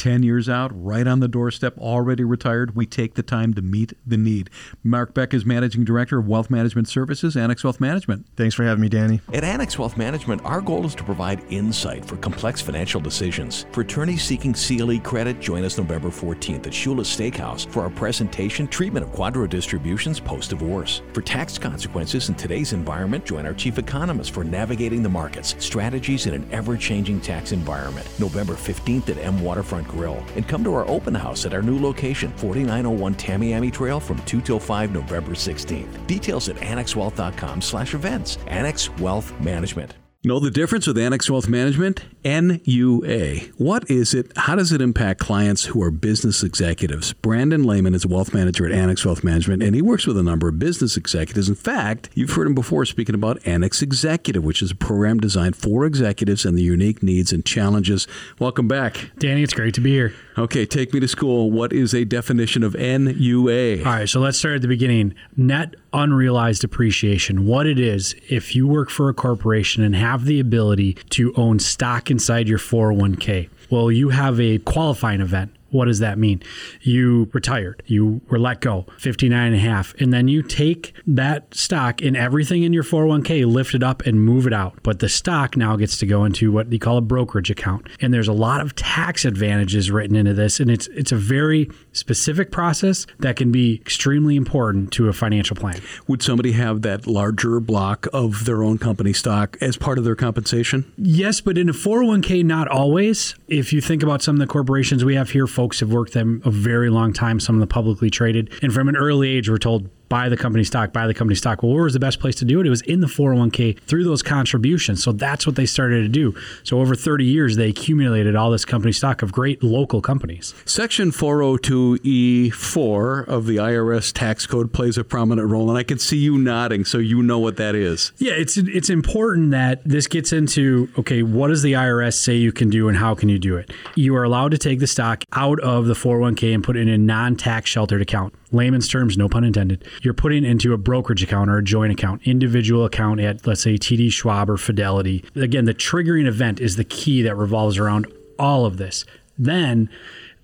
10 0.00 0.22
years 0.22 0.48
out, 0.48 0.70
right 0.74 1.06
on 1.06 1.20
the 1.20 1.28
doorstep, 1.28 1.76
already 1.76 2.24
retired, 2.24 2.74
we 2.74 2.86
take 2.86 3.16
the 3.16 3.22
time 3.22 3.52
to 3.52 3.60
meet 3.60 3.92
the 4.06 4.16
need. 4.16 4.48
Mark 4.82 5.12
Beck 5.12 5.34
is 5.34 5.44
Managing 5.44 5.84
Director 5.84 6.18
of 6.18 6.26
Wealth 6.26 6.48
Management 6.48 6.88
Services, 6.88 7.36
Annex 7.36 7.62
Wealth 7.62 7.80
Management. 7.80 8.24
Thanks 8.34 8.54
for 8.54 8.64
having 8.64 8.80
me, 8.80 8.88
Danny. 8.88 9.20
At 9.34 9.44
Annex 9.44 9.78
Wealth 9.78 9.98
Management, 9.98 10.42
our 10.42 10.62
goal 10.62 10.86
is 10.86 10.94
to 10.94 11.04
provide 11.04 11.44
insight 11.52 12.02
for 12.02 12.16
complex 12.16 12.62
financial 12.62 12.98
decisions. 12.98 13.66
For 13.72 13.82
attorneys 13.82 14.22
seeking 14.22 14.54
CLE 14.54 15.00
credit, 15.00 15.38
join 15.38 15.64
us 15.64 15.76
November 15.76 16.08
14th 16.08 16.66
at 16.66 16.72
Shula's 16.72 17.14
Steakhouse 17.14 17.68
for 17.68 17.82
our 17.82 17.90
presentation 17.90 18.66
Treatment 18.68 19.04
of 19.04 19.12
QDRO 19.12 19.50
Distributions 19.50 20.18
Post 20.18 20.48
Divorce. 20.48 21.02
For 21.12 21.20
tax 21.20 21.58
consequences 21.58 22.30
in 22.30 22.36
today's 22.36 22.72
environment, 22.72 23.26
join 23.26 23.44
our 23.44 23.52
Chief 23.52 23.76
Economist 23.76 24.30
for 24.30 24.44
navigating 24.44 25.02
the 25.02 25.10
markets, 25.10 25.56
strategies 25.58 26.24
in 26.24 26.32
an 26.32 26.48
ever 26.52 26.78
changing 26.78 27.20
tax 27.20 27.52
environment. 27.52 28.08
November 28.18 28.54
15th 28.54 29.10
at 29.10 29.18
M 29.18 29.42
Waterfront 29.42 29.89
Grill. 29.90 30.22
And 30.36 30.46
come 30.46 30.64
to 30.64 30.74
our 30.74 30.88
open 30.88 31.14
house 31.14 31.44
at 31.46 31.54
our 31.54 31.62
new 31.62 31.78
location, 31.78 32.30
4901 32.36 33.14
Tamiami 33.16 33.72
Trail 33.72 34.00
from 34.00 34.18
2 34.24 34.40
till 34.40 34.60
5 34.60 34.92
November 34.92 35.32
16th. 35.32 36.06
Details 36.06 36.48
at 36.48 36.56
annexwealth.com 36.56 37.60
slash 37.60 37.94
events. 37.94 38.38
Annex 38.46 38.90
Wealth 38.98 39.38
Management. 39.40 39.99
Know 40.22 40.38
the 40.38 40.50
difference 40.50 40.86
with 40.86 40.98
Annex 40.98 41.30
Wealth 41.30 41.48
Management? 41.48 42.04
NUA. 42.26 43.36
What 43.56 43.90
is 43.90 44.12
it? 44.12 44.30
How 44.36 44.54
does 44.54 44.70
it 44.70 44.82
impact 44.82 45.18
clients 45.18 45.64
who 45.64 45.82
are 45.82 45.90
business 45.90 46.42
executives? 46.42 47.14
Brandon 47.14 47.64
Lehman 47.64 47.94
is 47.94 48.04
a 48.04 48.08
wealth 48.08 48.34
manager 48.34 48.66
at 48.66 48.72
Annex 48.72 49.02
Wealth 49.02 49.24
Management, 49.24 49.62
and 49.62 49.74
he 49.74 49.80
works 49.80 50.06
with 50.06 50.18
a 50.18 50.22
number 50.22 50.46
of 50.46 50.58
business 50.58 50.98
executives. 50.98 51.48
In 51.48 51.54
fact, 51.54 52.10
you've 52.12 52.28
heard 52.28 52.46
him 52.46 52.54
before 52.54 52.84
speaking 52.84 53.14
about 53.14 53.38
Annex 53.46 53.80
Executive, 53.80 54.44
which 54.44 54.60
is 54.60 54.72
a 54.72 54.76
program 54.76 55.20
designed 55.20 55.56
for 55.56 55.86
executives 55.86 56.44
and 56.44 56.58
the 56.58 56.62
unique 56.62 57.02
needs 57.02 57.32
and 57.32 57.42
challenges. 57.46 58.06
Welcome 58.38 58.68
back. 58.68 59.12
Danny, 59.18 59.42
it's 59.42 59.54
great 59.54 59.72
to 59.72 59.80
be 59.80 59.92
here. 59.92 60.12
Okay, 60.36 60.66
take 60.66 60.92
me 60.92 61.00
to 61.00 61.08
school. 61.08 61.50
What 61.50 61.72
is 61.72 61.94
a 61.94 62.04
definition 62.04 62.62
of 62.62 62.74
NUA? 62.74 63.78
All 63.78 63.84
right, 63.84 64.08
so 64.08 64.20
let's 64.20 64.36
start 64.36 64.56
at 64.56 64.62
the 64.62 64.68
beginning. 64.68 65.14
Net 65.34 65.76
unrealized 65.92 66.62
appreciation. 66.62 67.46
What 67.46 67.66
it 67.66 67.78
is 67.78 68.14
if 68.28 68.54
you 68.54 68.66
work 68.66 68.90
for 68.90 69.08
a 69.08 69.14
corporation 69.14 69.82
and 69.82 69.96
have 69.96 70.09
the 70.24 70.40
ability 70.40 70.94
to 71.10 71.32
own 71.36 71.58
stock 71.58 72.10
inside 72.10 72.48
your 72.48 72.58
401k. 72.58 73.48
Well, 73.70 73.90
you 73.90 74.08
have 74.08 74.40
a 74.40 74.58
qualifying 74.58 75.20
event 75.20 75.52
what 75.70 75.86
does 75.86 75.98
that 76.00 76.18
mean? 76.18 76.42
You 76.82 77.30
retired, 77.32 77.82
you 77.86 78.20
were 78.28 78.38
let 78.38 78.60
go, 78.60 78.86
59 78.98 79.46
and 79.46 79.54
a 79.54 79.58
half, 79.58 79.94
and 80.00 80.12
then 80.12 80.28
you 80.28 80.42
take 80.42 80.94
that 81.06 81.54
stock 81.54 82.02
and 82.02 82.16
everything 82.16 82.62
in 82.62 82.72
your 82.72 82.82
401k, 82.82 83.46
lift 83.46 83.74
it 83.74 83.82
up 83.82 84.02
and 84.06 84.24
move 84.24 84.46
it 84.46 84.52
out. 84.52 84.78
But 84.82 84.98
the 84.98 85.08
stock 85.08 85.56
now 85.56 85.76
gets 85.76 85.98
to 85.98 86.06
go 86.06 86.24
into 86.24 86.52
what 86.52 86.70
they 86.70 86.78
call 86.78 86.96
a 86.96 87.02
brokerage 87.02 87.50
account. 87.50 87.88
And 88.00 88.12
there's 88.12 88.28
a 88.28 88.32
lot 88.32 88.60
of 88.60 88.74
tax 88.74 89.24
advantages 89.24 89.90
written 89.90 90.16
into 90.16 90.34
this. 90.34 90.60
And 90.60 90.70
it's 90.70 90.88
it's 90.88 91.12
a 91.12 91.16
very 91.16 91.70
specific 91.92 92.50
process 92.50 93.06
that 93.20 93.36
can 93.36 93.52
be 93.52 93.76
extremely 93.76 94.36
important 94.36 94.92
to 94.92 95.08
a 95.08 95.12
financial 95.12 95.56
plan. 95.56 95.80
Would 96.08 96.22
somebody 96.22 96.52
have 96.52 96.82
that 96.82 97.06
larger 97.06 97.60
block 97.60 98.06
of 98.12 98.44
their 98.44 98.62
own 98.62 98.78
company 98.78 99.12
stock 99.12 99.56
as 99.60 99.76
part 99.76 99.98
of 99.98 100.04
their 100.04 100.16
compensation? 100.16 100.90
Yes, 100.96 101.40
but 101.40 101.58
in 101.58 101.68
a 101.68 101.72
401k, 101.72 102.44
not 102.44 102.68
always. 102.68 103.34
If 103.48 103.72
you 103.72 103.80
think 103.80 104.02
about 104.02 104.22
some 104.22 104.36
of 104.36 104.40
the 104.40 104.46
corporations 104.46 105.04
we 105.04 105.14
have 105.14 105.30
here, 105.30 105.46
folks 105.60 105.80
have 105.80 105.92
worked 105.92 106.14
them 106.14 106.40
a 106.46 106.50
very 106.50 106.88
long 106.88 107.12
time, 107.12 107.38
some 107.38 107.54
of 107.54 107.60
the 107.60 107.66
publicly 107.66 108.08
traded. 108.08 108.50
And 108.62 108.72
from 108.72 108.88
an 108.88 108.96
early 108.96 109.28
age, 109.28 109.50
we're 109.50 109.58
told 109.58 109.90
buy 110.10 110.28
the 110.28 110.36
company 110.36 110.64
stock, 110.64 110.92
buy 110.92 111.06
the 111.06 111.14
company 111.14 111.36
stock. 111.36 111.62
Well, 111.62 111.72
where 111.72 111.84
was 111.84 111.94
the 111.94 112.00
best 112.00 112.20
place 112.20 112.34
to 112.36 112.44
do 112.44 112.60
it? 112.60 112.66
It 112.66 112.70
was 112.70 112.82
in 112.82 113.00
the 113.00 113.06
401k 113.06 113.80
through 113.80 114.04
those 114.04 114.22
contributions. 114.22 115.02
So 115.02 115.12
that's 115.12 115.46
what 115.46 115.56
they 115.56 115.64
started 115.64 116.02
to 116.02 116.08
do. 116.08 116.34
So 116.64 116.80
over 116.80 116.94
30 116.94 117.24
years, 117.24 117.56
they 117.56 117.70
accumulated 117.70 118.36
all 118.36 118.50
this 118.50 118.66
company 118.66 118.92
stock 118.92 119.22
of 119.22 119.32
great 119.32 119.62
local 119.62 120.02
companies. 120.02 120.52
Section 120.66 121.12
402E4 121.12 123.28
of 123.28 123.46
the 123.46 123.56
IRS 123.56 124.12
tax 124.12 124.46
code 124.46 124.70
plays 124.72 124.98
a 124.98 125.04
prominent 125.04 125.48
role, 125.48 125.70
and 125.70 125.78
I 125.78 125.84
can 125.84 125.98
see 125.98 126.18
you 126.18 126.36
nodding, 126.36 126.84
so 126.84 126.98
you 126.98 127.22
know 127.22 127.38
what 127.38 127.56
that 127.56 127.76
is. 127.76 128.12
Yeah, 128.18 128.32
it's 128.32 128.56
it's 128.56 128.90
important 128.90 129.52
that 129.52 129.80
this 129.84 130.08
gets 130.08 130.32
into 130.32 130.88
okay, 130.98 131.22
what 131.22 131.46
does 131.48 131.62
the 131.62 131.74
IRS 131.74 132.14
say 132.14 132.34
you 132.34 132.50
can 132.52 132.68
do, 132.68 132.88
and 132.88 132.98
how 132.98 133.14
can 133.14 133.28
you 133.28 133.38
do 133.38 133.56
it? 133.56 133.70
You 133.94 134.16
are 134.16 134.24
allowed 134.24 134.50
to 134.50 134.58
take 134.58 134.80
the 134.80 134.88
stock 134.88 135.22
out 135.32 135.60
of 135.60 135.86
the 135.86 135.94
401k 135.94 136.52
and 136.52 136.64
put 136.64 136.76
it 136.76 136.80
in 136.80 136.88
a 136.88 136.98
non-tax 136.98 137.70
sheltered 137.70 138.02
account 138.02 138.34
layman's 138.52 138.88
terms, 138.88 139.16
no 139.16 139.28
pun 139.28 139.44
intended, 139.44 139.84
you're 140.02 140.14
putting 140.14 140.44
into 140.44 140.72
a 140.72 140.78
brokerage 140.78 141.22
account 141.22 141.50
or 141.50 141.58
a 141.58 141.64
joint 141.64 141.92
account, 141.92 142.22
individual 142.24 142.84
account 142.84 143.20
at, 143.20 143.46
let's 143.46 143.62
say, 143.62 143.74
TD 143.74 144.12
Schwab 144.12 144.50
or 144.50 144.56
Fidelity. 144.56 145.24
Again, 145.34 145.64
the 145.64 145.74
triggering 145.74 146.26
event 146.26 146.60
is 146.60 146.76
the 146.76 146.84
key 146.84 147.22
that 147.22 147.36
revolves 147.36 147.78
around 147.78 148.06
all 148.38 148.66
of 148.66 148.76
this. 148.76 149.04
Then 149.38 149.88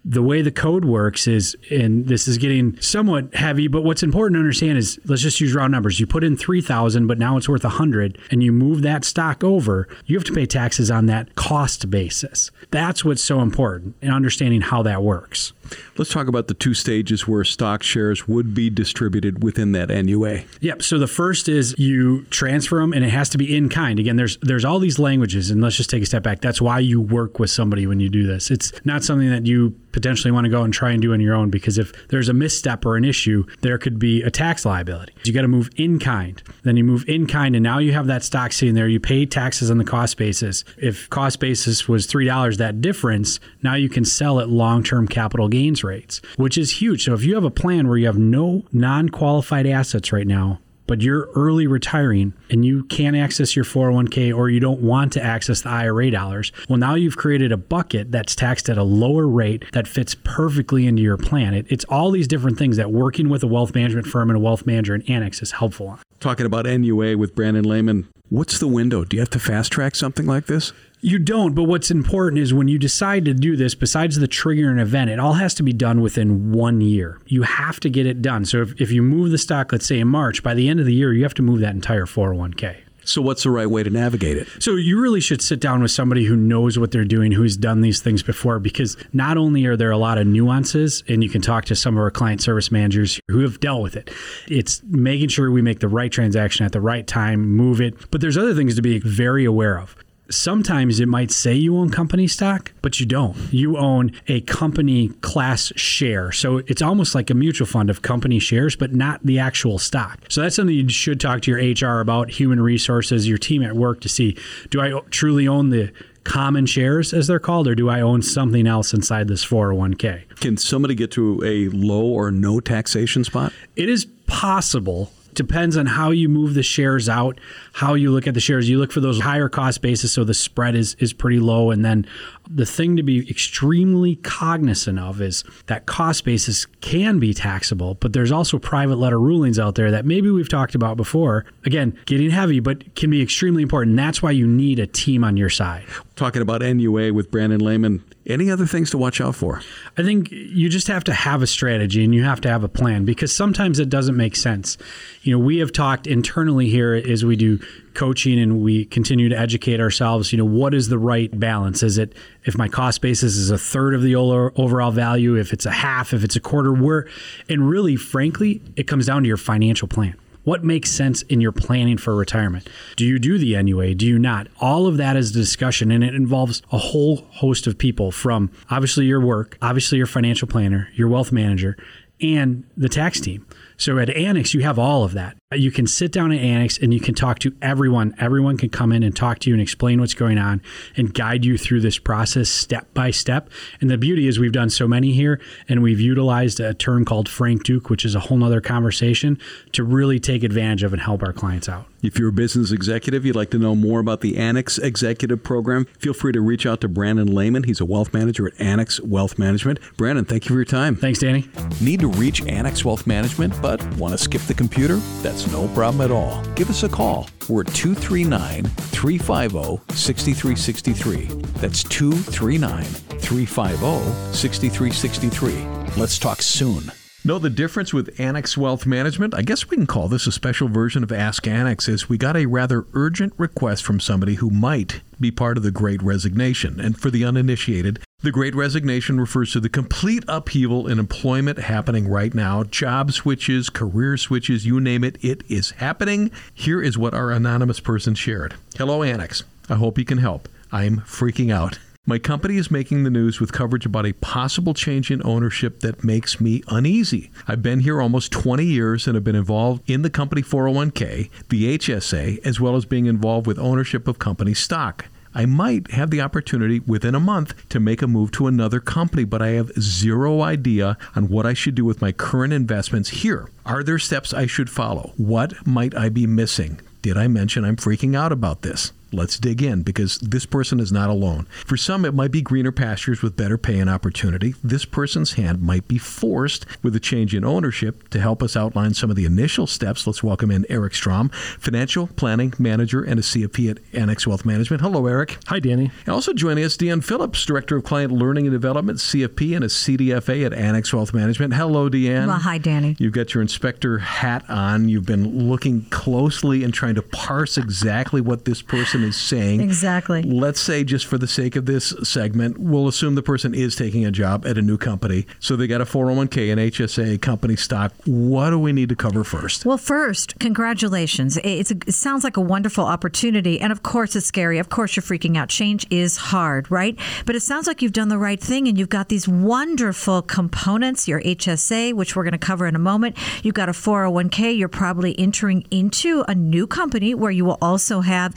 the 0.09 0.22
way 0.22 0.40
the 0.40 0.52
code 0.52 0.84
works 0.84 1.26
is, 1.26 1.57
and 1.68 2.07
this 2.07 2.28
is 2.28 2.38
getting 2.38 2.80
somewhat 2.80 3.34
heavy, 3.34 3.66
but 3.66 3.82
what's 3.82 4.04
important 4.04 4.36
to 4.36 4.38
understand 4.38 4.78
is 4.78 5.00
let's 5.04 5.20
just 5.20 5.40
use 5.40 5.52
round 5.52 5.72
numbers. 5.72 5.98
You 5.98 6.07
put 6.07 6.22
in 6.22 6.36
3,000, 6.36 7.09
but 7.09 7.18
now 7.18 7.36
it's 7.36 7.48
worth 7.48 7.64
100, 7.64 8.16
and 8.30 8.40
you 8.40 8.52
move 8.52 8.82
that 8.82 9.04
stock 9.04 9.42
over, 9.42 9.88
you 10.04 10.16
have 10.16 10.24
to 10.24 10.32
pay 10.32 10.46
taxes 10.46 10.92
on 10.92 11.07
that 11.07 11.34
cost 11.34 11.90
basis. 11.90 12.52
That's 12.70 13.04
what's 13.04 13.22
so 13.22 13.40
important 13.40 13.96
in 14.00 14.11
understanding 14.11 14.61
how 14.61 14.82
that 14.84 15.02
works. 15.02 15.52
Let's 15.96 16.12
talk 16.12 16.28
about 16.28 16.46
the 16.46 16.54
two 16.54 16.74
stages 16.74 17.26
where 17.26 17.42
stock 17.42 17.82
shares 17.82 18.28
would 18.28 18.54
be 18.54 18.70
distributed 18.70 19.42
within 19.42 19.72
that 19.72 19.88
NUA. 19.88 20.42
Yep. 20.61 20.82
So 20.82 20.98
the 20.98 21.09
first 21.09 21.48
is 21.48 21.74
you 21.78 22.22
transfer 22.24 22.78
them, 22.78 22.92
and 22.92 23.04
it 23.04 23.09
has 23.09 23.28
to 23.30 23.38
be 23.38 23.57
in 23.57 23.68
kind. 23.68 23.98
Again, 23.98 24.16
there's 24.16 24.36
there's 24.38 24.64
all 24.64 24.78
these 24.78 24.98
languages, 24.98 25.50
and 25.50 25.61
let's 25.61 25.76
just 25.76 25.90
take 25.90 26.02
a 26.02 26.07
step 26.07 26.22
back. 26.22 26.40
That's 26.40 26.61
why 26.61 26.78
you 26.78 27.00
work 27.00 27.38
with 27.38 27.50
somebody 27.50 27.86
when 27.86 27.98
you 27.98 28.09
do 28.09 28.26
this. 28.26 28.50
It's 28.50 28.72
not 28.84 29.02
something 29.02 29.30
that 29.30 29.46
you 29.46 29.70
potentially 29.97 30.30
want 30.30 30.44
to 30.44 30.51
go 30.51 30.62
and 30.62 30.74
try 30.74 30.90
and 30.90 31.01
do 31.01 31.14
on 31.14 31.20
your 31.22 31.34
own 31.34 31.49
because 31.49 31.78
if 31.78 31.90
there's 32.09 32.28
a 32.28 32.34
misstep 32.34 32.84
or 32.84 32.99
an 32.99 33.05
issue, 33.05 33.47
there 33.62 33.78
could 33.78 33.99
be 33.99 34.22
a 34.22 34.30
tax 34.30 34.66
liability. 34.66 35.14
You 35.24 35.32
got 35.32 35.40
to 35.40 35.49
move 35.49 35.70
in 35.76 35.99
kind. 35.99 36.42
Then 36.64 36.76
you 36.76 36.84
move 36.84 37.09
in 37.09 37.26
kind, 37.26 37.57
and 37.57 37.62
now 37.62 37.78
you 37.78 37.92
have 37.92 38.07
that 38.09 38.22
stock 38.22 38.53
sitting 38.53 38.74
there. 38.74 38.88
You 38.88 39.01
pay 39.01 39.24
taxes 39.24 39.70
on 39.70 39.78
the 39.78 39.84
cost 39.84 40.18
basis. 40.18 40.64
If 40.76 41.09
cost 41.09 41.40
basis 41.40 41.88
was 41.88 42.07
$3, 42.07 42.59
that 42.59 42.82
difference, 42.82 43.40
now 43.62 43.72
you 43.72 43.88
can 43.88 44.05
sell 44.05 44.38
at 44.38 44.51
long 44.51 44.82
term 44.82 45.09
capital 45.09 45.49
gains 45.49 45.82
rates, 45.82 46.20
which 46.36 46.59
is 46.59 46.82
huge. 46.82 47.07
So 47.07 47.14
if 47.14 47.24
you 47.24 47.34
have 47.34 47.44
a 47.44 47.51
plan 47.51 47.88
where 47.88 47.97
you 47.97 48.05
have 48.05 48.18
no 48.18 48.64
non 48.72 49.09
qualified 49.09 49.66
assets 49.66 50.12
right 50.12 50.26
now, 50.26 50.61
but 50.87 51.03
you're 51.03 51.28
early 51.34 51.66
retiring 51.66 52.34
and 52.51 52.64
you 52.64 52.84
can't 52.84 53.16
access 53.16 53.57
your 53.57 53.64
401k 53.64 54.37
or 54.37 54.49
you 54.49 54.61
don't 54.61 54.80
want 54.80 55.12
to 55.14 55.22
access 55.22 55.62
the 55.62 55.68
IRA 55.68 56.11
dollars, 56.11 56.53
well, 56.68 56.78
now 56.78 56.95
you've 56.95 57.16
created 57.16 57.53
a 57.53 57.57
bucket 57.57 58.12
that's 58.12 58.34
taxed 58.34 58.68
at 58.68 58.78
a 58.78 58.82
lower 58.82 59.26
rate 59.26 59.64
that 59.72 59.89
fits 59.89 60.14
perfectly 60.14 60.87
into 60.87 61.03
your 61.03 61.16
plan. 61.16 61.55
It, 61.55 61.66
it's 61.68 61.84
all 61.84 62.11
these 62.11 62.28
different 62.28 62.59
things 62.59 62.76
that 62.76 62.91
working 62.91 63.28
with 63.28 63.43
a 63.43 63.47
wealth 63.47 63.74
management 63.74 64.07
firm 64.07 64.30
and 64.30 64.37
a 64.37 64.41
wealth 64.41 64.66
manager 64.66 64.95
and 64.95 65.09
Annex 65.09 65.43
is 65.43 65.53
helpful 65.53 65.89
on. 65.89 65.99
Talking 66.20 66.47
about 66.47 66.66
NUA 66.66 67.18
with 67.18 67.34
Brandon 67.34 67.64
Lehman, 67.64 68.09
what's 68.28 68.59
the 68.59 68.68
window? 68.68 69.05
Do 69.05 69.16
you 69.16 69.20
have 69.20 69.30
to 69.30 69.39
fast 69.39 69.72
track 69.72 69.95
something 69.95 70.26
like 70.26 70.47
this? 70.47 70.72
You 71.07 71.20
don't, 71.20 71.54
but 71.54 71.62
what's 71.62 71.92
important 71.92 72.42
is 72.42 72.52
when 72.52 72.66
you 72.66 72.80
decide 72.80 73.26
to 73.26 73.32
do 73.32 73.54
this, 73.54 73.76
besides 73.76 74.18
the 74.18 74.26
triggering 74.26 74.80
event, 74.80 75.09
it 75.09 75.20
all 75.20 75.34
has 75.34 75.54
to 75.54 75.62
be 75.62 75.72
done 75.72 76.00
within 76.00 76.50
one 76.50 76.80
year. 76.80 77.20
You 77.26 77.42
have 77.42 77.78
to 77.80 77.88
get 77.88 78.07
it 78.07 78.20
done. 78.20 78.44
So 78.44 78.62
if, 78.62 78.80
if 78.80 78.90
you 78.90 79.04
move 79.04 79.30
the 79.30 79.38
stock, 79.38 79.70
let's 79.70 79.86
say 79.86 80.00
in 80.00 80.09
March, 80.09 80.42
by 80.42 80.52
the 80.52 80.68
end 80.68 80.80
of 80.80 80.86
the 80.86 80.92
year, 80.92 81.12
you 81.12 81.22
have 81.22 81.34
to 81.34 81.42
move 81.42 81.61
that 81.61 81.74
entire 81.74 82.07
401k. 82.07 82.78
So, 83.04 83.22
what's 83.22 83.44
the 83.44 83.52
right 83.52 83.70
way 83.70 83.84
to 83.84 83.90
navigate 83.90 84.36
it? 84.36 84.48
So, 84.59 84.74
you 84.74 85.00
really 85.00 85.20
should 85.20 85.40
sit 85.40 85.61
down 85.61 85.80
with 85.80 85.92
somebody 85.92 86.24
who 86.24 86.34
knows 86.34 86.76
what 86.76 86.90
they're 86.90 87.04
doing, 87.04 87.30
who's 87.30 87.57
done 87.57 87.82
these 87.82 88.02
things 88.02 88.24
before, 88.24 88.59
because 88.59 88.96
not 89.12 89.36
only 89.36 89.64
are 89.64 89.76
there 89.76 89.92
a 89.92 89.96
lot 89.96 90.18
of 90.18 90.26
nuances, 90.26 91.04
and 91.07 91.22
you 91.22 91.30
can 91.30 91.40
talk 91.40 91.66
to 91.66 91.76
some 91.76 91.96
of 91.96 92.00
our 92.00 92.11
client 92.11 92.42
service 92.42 92.72
managers 92.72 93.20
who 93.28 93.42
have 93.42 93.61
dealt 93.61 93.80
with 93.80 93.94
it, 93.94 94.11
it's 94.48 94.82
making 94.88 95.28
sure 95.28 95.52
we 95.52 95.62
make 95.62 95.78
the 95.78 95.86
right 95.86 96.11
transaction 96.11 96.66
at 96.66 96.72
the 96.72 96.80
right 96.80 97.07
time, 97.07 97.48
move 97.48 97.80
it. 97.80 98.11
But 98.11 98.22
there's 98.22 98.36
other 98.36 98.57
things 98.57 98.74
to 98.74 98.82
be 98.82 98.98
very 98.98 99.44
aware 99.44 99.78
of 99.78 99.94
sometimes 100.29 101.01
it 101.01 101.07
might 101.07 101.31
say 101.31 101.55
you 101.55 101.77
own 101.77 101.91
company 101.91 102.27
stock, 102.27 102.72
but 102.83 103.01
you 103.01 103.07
don't. 103.07 103.37
You 103.53 103.77
own 103.77 104.12
a 104.29 104.41
company 104.43 105.09
class 105.20 105.72
share. 105.77 106.33
So 106.33 106.59
it's 106.66 106.83
almost 106.83 107.14
like 107.14 107.31
a 107.31 107.35
mutual 107.35 107.66
fund 107.66 107.91
of 107.91 108.03
company 108.03 108.39
shares, 108.39 108.77
but 108.77 108.95
not 108.95 109.24
the 109.24 109.39
actual 109.39 109.79
stock. 109.79 110.20
So 110.29 110.43
that's 110.43 110.57
something 110.57 110.74
you 110.74 110.89
should 110.89 111.20
talk 111.20 111.43
to 111.43 111.51
your 111.51 111.61
HR 111.61 112.01
about, 112.01 112.31
human 112.31 112.61
resources, 112.61 113.29
your 113.29 113.39
team 113.39 113.62
at 113.62 113.74
work 113.74 114.01
to 114.01 114.09
see 114.09 114.37
do 114.70 114.81
I 114.81 115.01
truly 115.11 115.47
own 115.47 115.70
the 115.70 115.93
common 116.24 116.66
shares, 116.66 117.14
as 117.14 117.29
they're 117.29 117.39
called, 117.39 117.68
or 117.68 117.74
do 117.74 117.89
I 117.89 118.01
own 118.01 118.20
something 118.20 118.66
else 118.66 118.93
inside 118.93 119.29
this 119.29 119.45
401k? 119.47 120.37
Can 120.41 120.57
somebody 120.57 120.95
get 120.95 121.12
to 121.12 121.41
a 121.45 121.68
low 121.68 122.05
or 122.05 122.33
no 122.33 122.59
taxation 122.59 123.22
spot? 123.22 123.53
It 123.77 123.89
is 123.89 124.07
possible 124.27 125.12
depends 125.37 125.76
on 125.76 125.87
how 125.87 126.11
you 126.11 126.28
move 126.28 126.55
the 126.55 126.62
shares 126.62 127.09
out, 127.09 127.39
how 127.74 127.95
you 127.95 128.11
look 128.11 128.26
at 128.26 128.34
the 128.34 128.41
shares. 128.41 128.68
You 128.68 128.78
look 128.78 128.91
for 128.91 129.01
those 129.01 129.20
higher 129.20 129.49
cost 129.49 129.82
bases, 129.82 130.11
so 130.12 130.24
the 130.24 130.34
spread 130.34 130.74
is 130.74 130.97
is 130.99 131.12
pretty 131.12 131.39
low. 131.39 131.70
And 131.70 131.84
then 131.84 132.07
the 132.49 132.66
thing 132.66 132.97
to 132.97 133.03
be 133.03 133.28
extremely 133.28 134.16
cognizant 134.16 134.99
of 134.99 135.20
is 135.20 135.44
that 135.66 135.86
cost 135.86 136.24
basis 136.24 136.66
can 136.80 137.18
be 137.18 137.34
taxable, 137.34 137.94
but 137.94 138.12
there's 138.12 138.32
also 138.32 138.59
private 138.59 138.97
letter 138.97 139.18
rulings 139.18 139.59
out 139.59 139.74
there 139.74 139.90
that 139.90 140.05
maybe 140.05 140.30
we've 140.30 140.49
talked 140.49 140.74
about 140.74 140.97
before. 140.97 141.44
Again, 141.64 141.99
getting 142.07 142.30
heavy, 142.30 142.61
but 142.61 142.94
can 142.94 143.11
be 143.11 143.22
extremely 143.22 143.62
important. 143.62 143.97
That's 143.97 144.22
why 144.22 144.30
you 144.30 144.47
need 144.47 144.78
a 144.78 144.86
team 144.86 145.24
on 145.24 145.36
your 145.36 145.51
side. 145.51 145.84
Talking 146.14 146.42
about 146.42 146.62
NUA 146.62 147.12
with 147.12 147.30
Brandon 147.30 147.61
Lehman, 147.61 148.03
any 148.26 148.51
other 148.51 148.66
things 148.66 148.90
to 148.90 148.99
watch 148.99 149.20
out 149.20 149.34
for? 149.34 149.62
I 149.97 150.03
think 150.03 150.30
you 150.30 150.68
just 150.68 150.88
have 150.88 151.05
to 151.05 151.12
have 151.12 151.42
a 151.42 151.47
strategy 151.47 152.05
and 152.05 152.14
you 152.14 152.24
have 152.24 152.40
to 152.42 152.49
have 152.49 152.64
a 152.64 152.68
plan 152.68 153.05
because 153.05 153.34
sometimes 153.34 153.78
it 153.78 153.88
doesn't 153.88 154.16
make 154.16 154.34
sense. 154.34 154.78
You 155.22 155.32
know, 155.32 155.38
we 155.38 155.59
have 155.59 155.72
talked 155.72 156.07
internally 156.07 156.68
here 156.68 156.94
as 156.94 157.24
we 157.24 157.36
do 157.36 157.61
coaching 157.97 158.38
and 158.38 158.61
we 158.62 158.84
continue 158.84 159.28
to 159.28 159.36
educate 159.36 159.80
ourselves, 159.80 160.30
you 160.32 160.38
know, 160.38 160.44
what 160.44 160.74
is 160.74 160.88
the 160.88 160.99
right 160.99 161.36
balance? 161.38 161.82
Is 161.82 161.99
it 161.99 162.14
if 162.44 162.57
my 162.57 162.68
cost 162.68 163.01
basis 163.01 163.36
is 163.36 163.51
a 163.51 163.59
third 163.59 163.94
of 163.94 164.03
the 164.03 164.14
overall 164.14 164.92
value, 164.92 165.36
if 165.36 165.53
it's 165.53 165.66
a 165.66 165.72
half, 165.72 166.12
if 166.12 166.22
it's 166.22 166.36
a 166.36 166.40
quarter, 166.40 166.72
where 166.72 167.09
and 167.49 167.68
really 167.68 167.97
frankly, 167.97 168.62
it 168.76 168.86
comes 168.86 169.07
down 169.07 169.22
to 169.22 169.26
your 169.26 169.36
financial 169.36 169.88
plan. 169.88 170.14
What 170.44 170.62
makes 170.62 170.92
sense 170.92 171.22
in 171.22 171.40
your 171.40 171.51
planning 171.51 171.99
for 171.99 172.14
retirement? 172.14 172.68
Do 172.94 173.05
you 173.05 173.18
do 173.18 173.36
the 173.36 173.61
NUA? 173.61 173.97
Do 173.97 174.07
you 174.07 174.16
not? 174.16 174.47
All 174.61 174.86
of 174.86 174.97
that 174.99 175.16
is 175.16 175.30
a 175.30 175.34
discussion 175.34 175.90
and 175.90 176.05
it 176.05 176.14
involves 176.14 176.62
a 176.70 176.78
whole 176.78 177.16
host 177.32 177.66
of 177.66 177.76
people 177.76 178.12
from 178.12 178.53
obviously 178.70 179.07
your 179.07 179.20
work, 179.20 179.59
obviously 179.61 179.99
your 179.99 180.07
financial 180.07 180.47
planner, 180.47 180.88
your 180.94 181.09
wealth 181.09 181.32
manager, 181.32 181.76
and 182.20 182.62
the 182.76 182.88
tax 182.88 183.20
team. 183.20 183.44
So 183.77 183.99
at 183.99 184.11
Annex, 184.11 184.55
you 184.55 184.62
have 184.62 184.79
all 184.79 185.05
of 185.05 185.12
that. 185.12 185.37
You 185.55 185.70
can 185.70 185.87
sit 185.87 186.11
down 186.11 186.33
at 186.33 186.41
Annex 186.41 186.77
and 186.79 186.93
you 186.93 186.99
can 186.99 187.14
talk 187.14 187.39
to 187.41 187.55
everyone. 187.62 188.14
Everyone 188.18 188.57
can 188.57 188.68
come 188.68 188.91
in 188.91 189.03
and 189.03 189.14
talk 189.14 189.39
to 189.41 189.51
you 189.51 189.55
and 189.55 189.62
explain 189.62 190.01
what's 190.01 190.14
going 190.14 190.39
on 190.39 190.61
and 190.97 191.14
guide 191.14 191.45
you 191.45 191.57
through 191.57 191.83
this 191.83 191.99
process 191.99 192.49
step 192.49 192.93
by 192.95 193.12
step. 193.12 193.49
And 193.81 193.89
the 193.89 193.97
beauty 193.97 194.27
is 194.27 194.41
we've 194.41 194.51
done 194.51 194.70
so 194.70 194.89
many 194.89 195.12
here 195.12 195.41
and 195.68 195.83
we've 195.83 196.01
utilized 196.01 196.59
a 196.59 196.74
term 196.74 197.05
called 197.05 197.29
Frank 197.29 197.62
Duke, 197.62 197.91
which 197.91 198.05
is 198.05 198.14
a 198.14 198.20
whole 198.20 198.39
nother 198.39 198.61
conversation 198.61 199.39
to 199.72 199.85
really 199.85 200.18
take 200.18 200.43
advantage 200.43 200.83
of 200.83 200.93
and 200.93 201.03
help 201.03 201.22
our 201.22 201.33
clients 201.33 201.68
out. 201.68 201.87
If 202.03 202.18
you're 202.18 202.29
a 202.29 202.33
business 202.33 202.72
executive, 202.72 203.24
you'd 203.24 203.37
like 203.37 203.51
to 203.51 203.59
know 203.59 203.74
more 203.74 204.01
about 204.01 204.20
the 204.20 204.37
Annex 204.37 204.79
Executive 204.79 205.43
Program, 205.43 205.87
feel 205.99 206.12
free 206.12 206.33
to 206.33 206.41
reach 206.41 206.66
out 206.66 206.81
to 206.83 206.89
Brandon 206.89 207.35
Lehman. 207.35 207.64
He's 207.64 207.81
a 207.81 207.85
wealth 207.85 208.12
manager 208.12 208.47
at 208.47 208.61
Annex 208.61 209.01
Wealth 209.01 209.39
Management. 209.39 209.81
Brandon, 209.97 210.24
thank 210.24 210.45
you 210.45 210.49
for 210.51 210.55
your 210.55 210.64
time. 210.64 210.95
Thanks, 210.95 211.18
Danny. 211.18 211.49
Need 211.81 212.01
to 212.01 212.09
reach 212.09 212.45
Annex 212.47 212.85
Wealth 212.85 213.07
Management, 213.07 213.61
but 213.66 213.82
want 213.96 214.12
to 214.12 214.18
skip 214.18 214.42
the 214.42 214.54
computer? 214.54 214.98
That's 215.22 215.50
no 215.50 215.66
problem 215.74 216.00
at 216.00 216.12
all. 216.12 216.40
Give 216.54 216.70
us 216.70 216.84
a 216.84 216.88
call. 216.88 217.28
We're 217.48 217.64
239 217.64 218.62
350 218.62 219.92
6363. 219.92 221.24
That's 221.60 221.82
239 221.82 222.84
350 222.84 224.32
6363. 224.32 226.00
Let's 226.00 226.16
talk 226.16 226.42
soon. 226.42 226.92
Know 227.24 227.40
the 227.40 227.50
difference 227.50 227.92
with 227.92 228.20
Annex 228.20 228.56
Wealth 228.56 228.86
Management? 228.86 229.34
I 229.34 229.42
guess 229.42 229.68
we 229.68 229.76
can 229.76 229.88
call 229.88 230.06
this 230.06 230.28
a 230.28 230.32
special 230.32 230.68
version 230.68 231.02
of 231.02 231.10
Ask 231.10 231.48
Annex 231.48 231.88
as 231.88 232.08
we 232.08 232.16
got 232.16 232.36
a 232.36 232.46
rather 232.46 232.86
urgent 232.92 233.32
request 233.36 233.82
from 233.82 233.98
somebody 233.98 234.34
who 234.34 234.48
might 234.48 235.00
be 235.18 235.32
part 235.32 235.56
of 235.56 235.64
the 235.64 235.72
Great 235.72 236.00
Resignation. 236.04 236.78
And 236.78 236.96
for 236.96 237.10
the 237.10 237.24
uninitiated, 237.24 237.98
the 238.27 238.33
Great 238.33 238.57
Resignation 238.57 239.20
refers 239.20 239.53
to 239.53 239.61
the 239.61 239.68
complete 239.68 240.24
upheaval 240.27 240.89
in 240.89 240.99
employment 240.99 241.61
happening 241.61 242.09
right 242.09 242.35
now. 242.35 242.64
Job 242.64 243.12
switches, 243.12 243.70
career 243.70 244.16
switches, 244.16 244.66
you 244.66 244.81
name 244.81 245.05
it, 245.05 245.16
it 245.22 245.45
is 245.49 245.70
happening. 245.70 246.33
Here 246.53 246.83
is 246.83 246.99
what 246.99 247.14
our 247.14 247.31
anonymous 247.31 247.79
person 247.79 248.16
shared. 248.16 248.57
Hello, 248.77 249.05
Annex. 249.05 249.45
I 249.68 249.77
hope 249.77 249.97
you 249.97 250.05
can 250.05 250.18
help. 250.18 250.49
I'm 250.72 251.03
freaking 251.03 251.55
out. 251.55 251.79
My 252.05 252.18
company 252.18 252.57
is 252.57 252.68
making 252.68 253.05
the 253.05 253.11
news 253.11 253.39
with 253.39 253.53
coverage 253.53 253.87
about 253.87 254.07
a 254.07 254.12
possible 254.14 254.74
change 254.74 255.12
in 255.12 255.24
ownership 255.24 255.79
that 255.81 256.03
makes 256.03 256.41
me 256.41 256.64
uneasy. 256.66 257.31
I've 257.47 257.62
been 257.62 257.79
here 257.79 258.03
almost 258.03 258.33
20 258.33 258.64
years 258.64 259.07
and 259.07 259.14
have 259.14 259.22
been 259.22 259.37
involved 259.37 259.89
in 259.89 260.03
the 260.03 260.11
company 260.11 260.43
401k, 260.43 261.31
the 261.49 261.79
HSA, 261.79 262.45
as 262.45 262.61
well 262.61 262.74
as 262.74 262.87
being 262.87 263.07
involved 263.07 263.47
with 263.47 263.57
ownership 263.61 264.09
of 264.09 264.18
company 264.18 264.53
stock. 264.53 265.05
I 265.37 265.45
might 265.45 265.91
have 265.91 266.11
the 266.11 266.22
opportunity 266.22 266.80
within 266.80 267.14
a 267.14 267.20
month 267.20 267.68
to 267.68 267.78
make 267.78 268.01
a 268.01 268.07
move 268.07 268.32
to 268.32 268.47
another 268.47 268.80
company, 268.80 269.24
but 269.24 269.43
I 269.43 269.49
have 269.49 269.70
zero 269.78 270.41
idea 270.41 270.97
on 271.14 271.28
what 271.28 271.45
I 271.45 271.53
should 271.53 271.74
do 271.74 271.84
with 271.84 272.01
my 272.01 272.11
current 272.11 272.55
investments 272.55 273.11
here. 273.11 273.51
Are 273.66 273.82
there 273.82 273.99
steps 273.99 274.32
I 274.32 274.47
should 274.47 274.70
follow? 274.70 275.12
What 275.18 275.66
might 275.66 275.95
I 275.95 276.09
be 276.09 276.26
missing? 276.26 276.80
Did 277.03 277.18
I 277.18 277.28
mention 277.28 277.66
I'm 277.66 277.76
freaking 277.76 278.16
out 278.16 278.32
about 278.32 278.62
this? 278.62 278.93
Let's 279.16 279.38
dig 279.38 279.62
in 279.62 279.80
because 279.80 280.18
this 280.18 280.44
person 280.44 280.78
is 280.78 280.92
not 280.92 281.08
alone. 281.08 281.46
For 281.64 281.78
some, 281.78 282.04
it 282.04 282.12
might 282.12 282.30
be 282.30 282.42
greener 282.42 282.70
pastures 282.70 283.22
with 283.22 283.34
better 283.34 283.56
pay 283.56 283.78
and 283.78 283.88
opportunity. 283.88 284.54
This 284.62 284.84
person's 284.84 285.32
hand 285.32 285.62
might 285.62 285.88
be 285.88 285.96
forced 285.96 286.66
with 286.82 286.94
a 286.94 287.00
change 287.00 287.34
in 287.34 287.42
ownership. 287.42 288.10
To 288.10 288.20
help 288.20 288.42
us 288.42 288.58
outline 288.58 288.92
some 288.92 289.08
of 289.08 289.16
the 289.16 289.24
initial 289.24 289.66
steps, 289.66 290.06
let's 290.06 290.22
welcome 290.22 290.50
in 290.50 290.66
Eric 290.68 290.94
Strom, 290.94 291.30
financial 291.30 292.08
planning 292.08 292.52
manager 292.58 293.02
and 293.02 293.18
a 293.18 293.22
CFP 293.22 293.70
at 293.70 293.78
Annex 293.94 294.26
Wealth 294.26 294.44
Management. 294.44 294.82
Hello, 294.82 295.06
Eric. 295.06 295.38
Hi, 295.46 295.60
Danny. 295.60 295.90
And 296.04 296.14
also 296.14 296.34
joining 296.34 296.64
us, 296.64 296.76
Deanne 296.76 297.02
Phillips, 297.02 297.46
director 297.46 297.78
of 297.78 297.84
client 297.84 298.12
learning 298.12 298.46
and 298.46 298.52
development, 298.52 298.98
CFP 298.98 299.56
and 299.56 299.64
a 299.64 299.68
CDFA 299.68 300.44
at 300.44 300.52
Annex 300.52 300.92
Wealth 300.92 301.14
Management. 301.14 301.54
Hello, 301.54 301.88
Deanne. 301.88 302.26
Well, 302.26 302.36
hi, 302.36 302.58
Danny. 302.58 302.96
You've 302.98 303.14
got 303.14 303.32
your 303.32 303.40
inspector 303.40 303.96
hat 303.96 304.44
on. 304.50 304.90
You've 304.90 305.06
been 305.06 305.48
looking 305.48 305.86
closely 305.86 306.64
and 306.64 306.74
trying 306.74 306.96
to 306.96 307.02
parse 307.02 307.56
exactly 307.56 308.20
what 308.20 308.44
this 308.44 308.60
person 308.60 309.05
is 309.07 309.16
saying. 309.16 309.61
Exactly. 309.61 310.22
Let's 310.22 310.61
say, 310.61 310.84
just 310.84 311.07
for 311.07 311.18
the 311.18 311.26
sake 311.26 311.57
of 311.57 311.66
this 311.66 311.94
segment, 312.02 312.59
we'll 312.59 312.88
assume 312.88 313.14
the 313.14 313.22
person 313.22 313.54
is 313.54 313.76
taking 313.76 314.04
a 314.04 314.11
job 314.11 314.46
at 314.46 314.59
a 314.59 314.62
new 314.62 314.76
company. 314.76 315.26
So 315.40 315.57
they 315.57 315.66
got 315.66 315.80
a 315.80 315.84
401k, 315.84 316.52
an 316.52 316.59
HSA, 316.59 317.20
company 317.22 317.57
stock. 317.57 317.92
What 318.04 318.50
do 318.50 318.59
we 318.59 318.72
need 318.72 318.88
to 318.90 318.96
cover 318.96 319.24
first? 319.24 319.64
Well, 319.64 319.78
first, 319.78 320.38
congratulations. 320.38 321.38
A, 321.38 321.61
it 321.61 321.94
sounds 321.94 322.24
like 322.24 322.36
a 322.36 322.40
wonderful 322.40 322.84
opportunity. 322.84 323.61
And 323.61 323.72
of 323.72 323.82
course, 323.82 324.16
it's 324.16 324.26
scary. 324.26 324.59
Of 324.59 324.68
course, 324.68 324.96
you're 324.96 325.02
freaking 325.02 325.36
out. 325.36 325.48
Change 325.48 325.86
is 325.90 326.16
hard, 326.16 326.70
right? 326.70 326.98
But 327.24 327.36
it 327.36 327.40
sounds 327.40 327.66
like 327.66 327.82
you've 327.82 327.92
done 327.92 328.09
the 328.09 328.18
right 328.18 328.40
thing 328.40 328.68
and 328.68 328.78
you've 328.78 328.88
got 328.88 329.09
these 329.09 329.28
wonderful 329.28 330.22
components 330.22 331.07
your 331.07 331.20
HSA, 331.20 331.92
which 331.94 332.16
we're 332.16 332.24
going 332.24 332.32
to 332.32 332.38
cover 332.38 332.66
in 332.66 332.74
a 332.74 332.80
moment. 332.80 333.16
You've 333.42 333.54
got 333.54 333.68
a 333.68 333.72
401k. 333.72 334.57
You're 334.57 334.68
probably 334.68 335.18
entering 335.18 335.66
into 335.70 336.24
a 336.28 336.34
new 336.34 336.66
company 336.66 337.14
where 337.14 337.30
you 337.30 337.44
will 337.44 337.59
also 337.61 338.00
have 338.00 338.34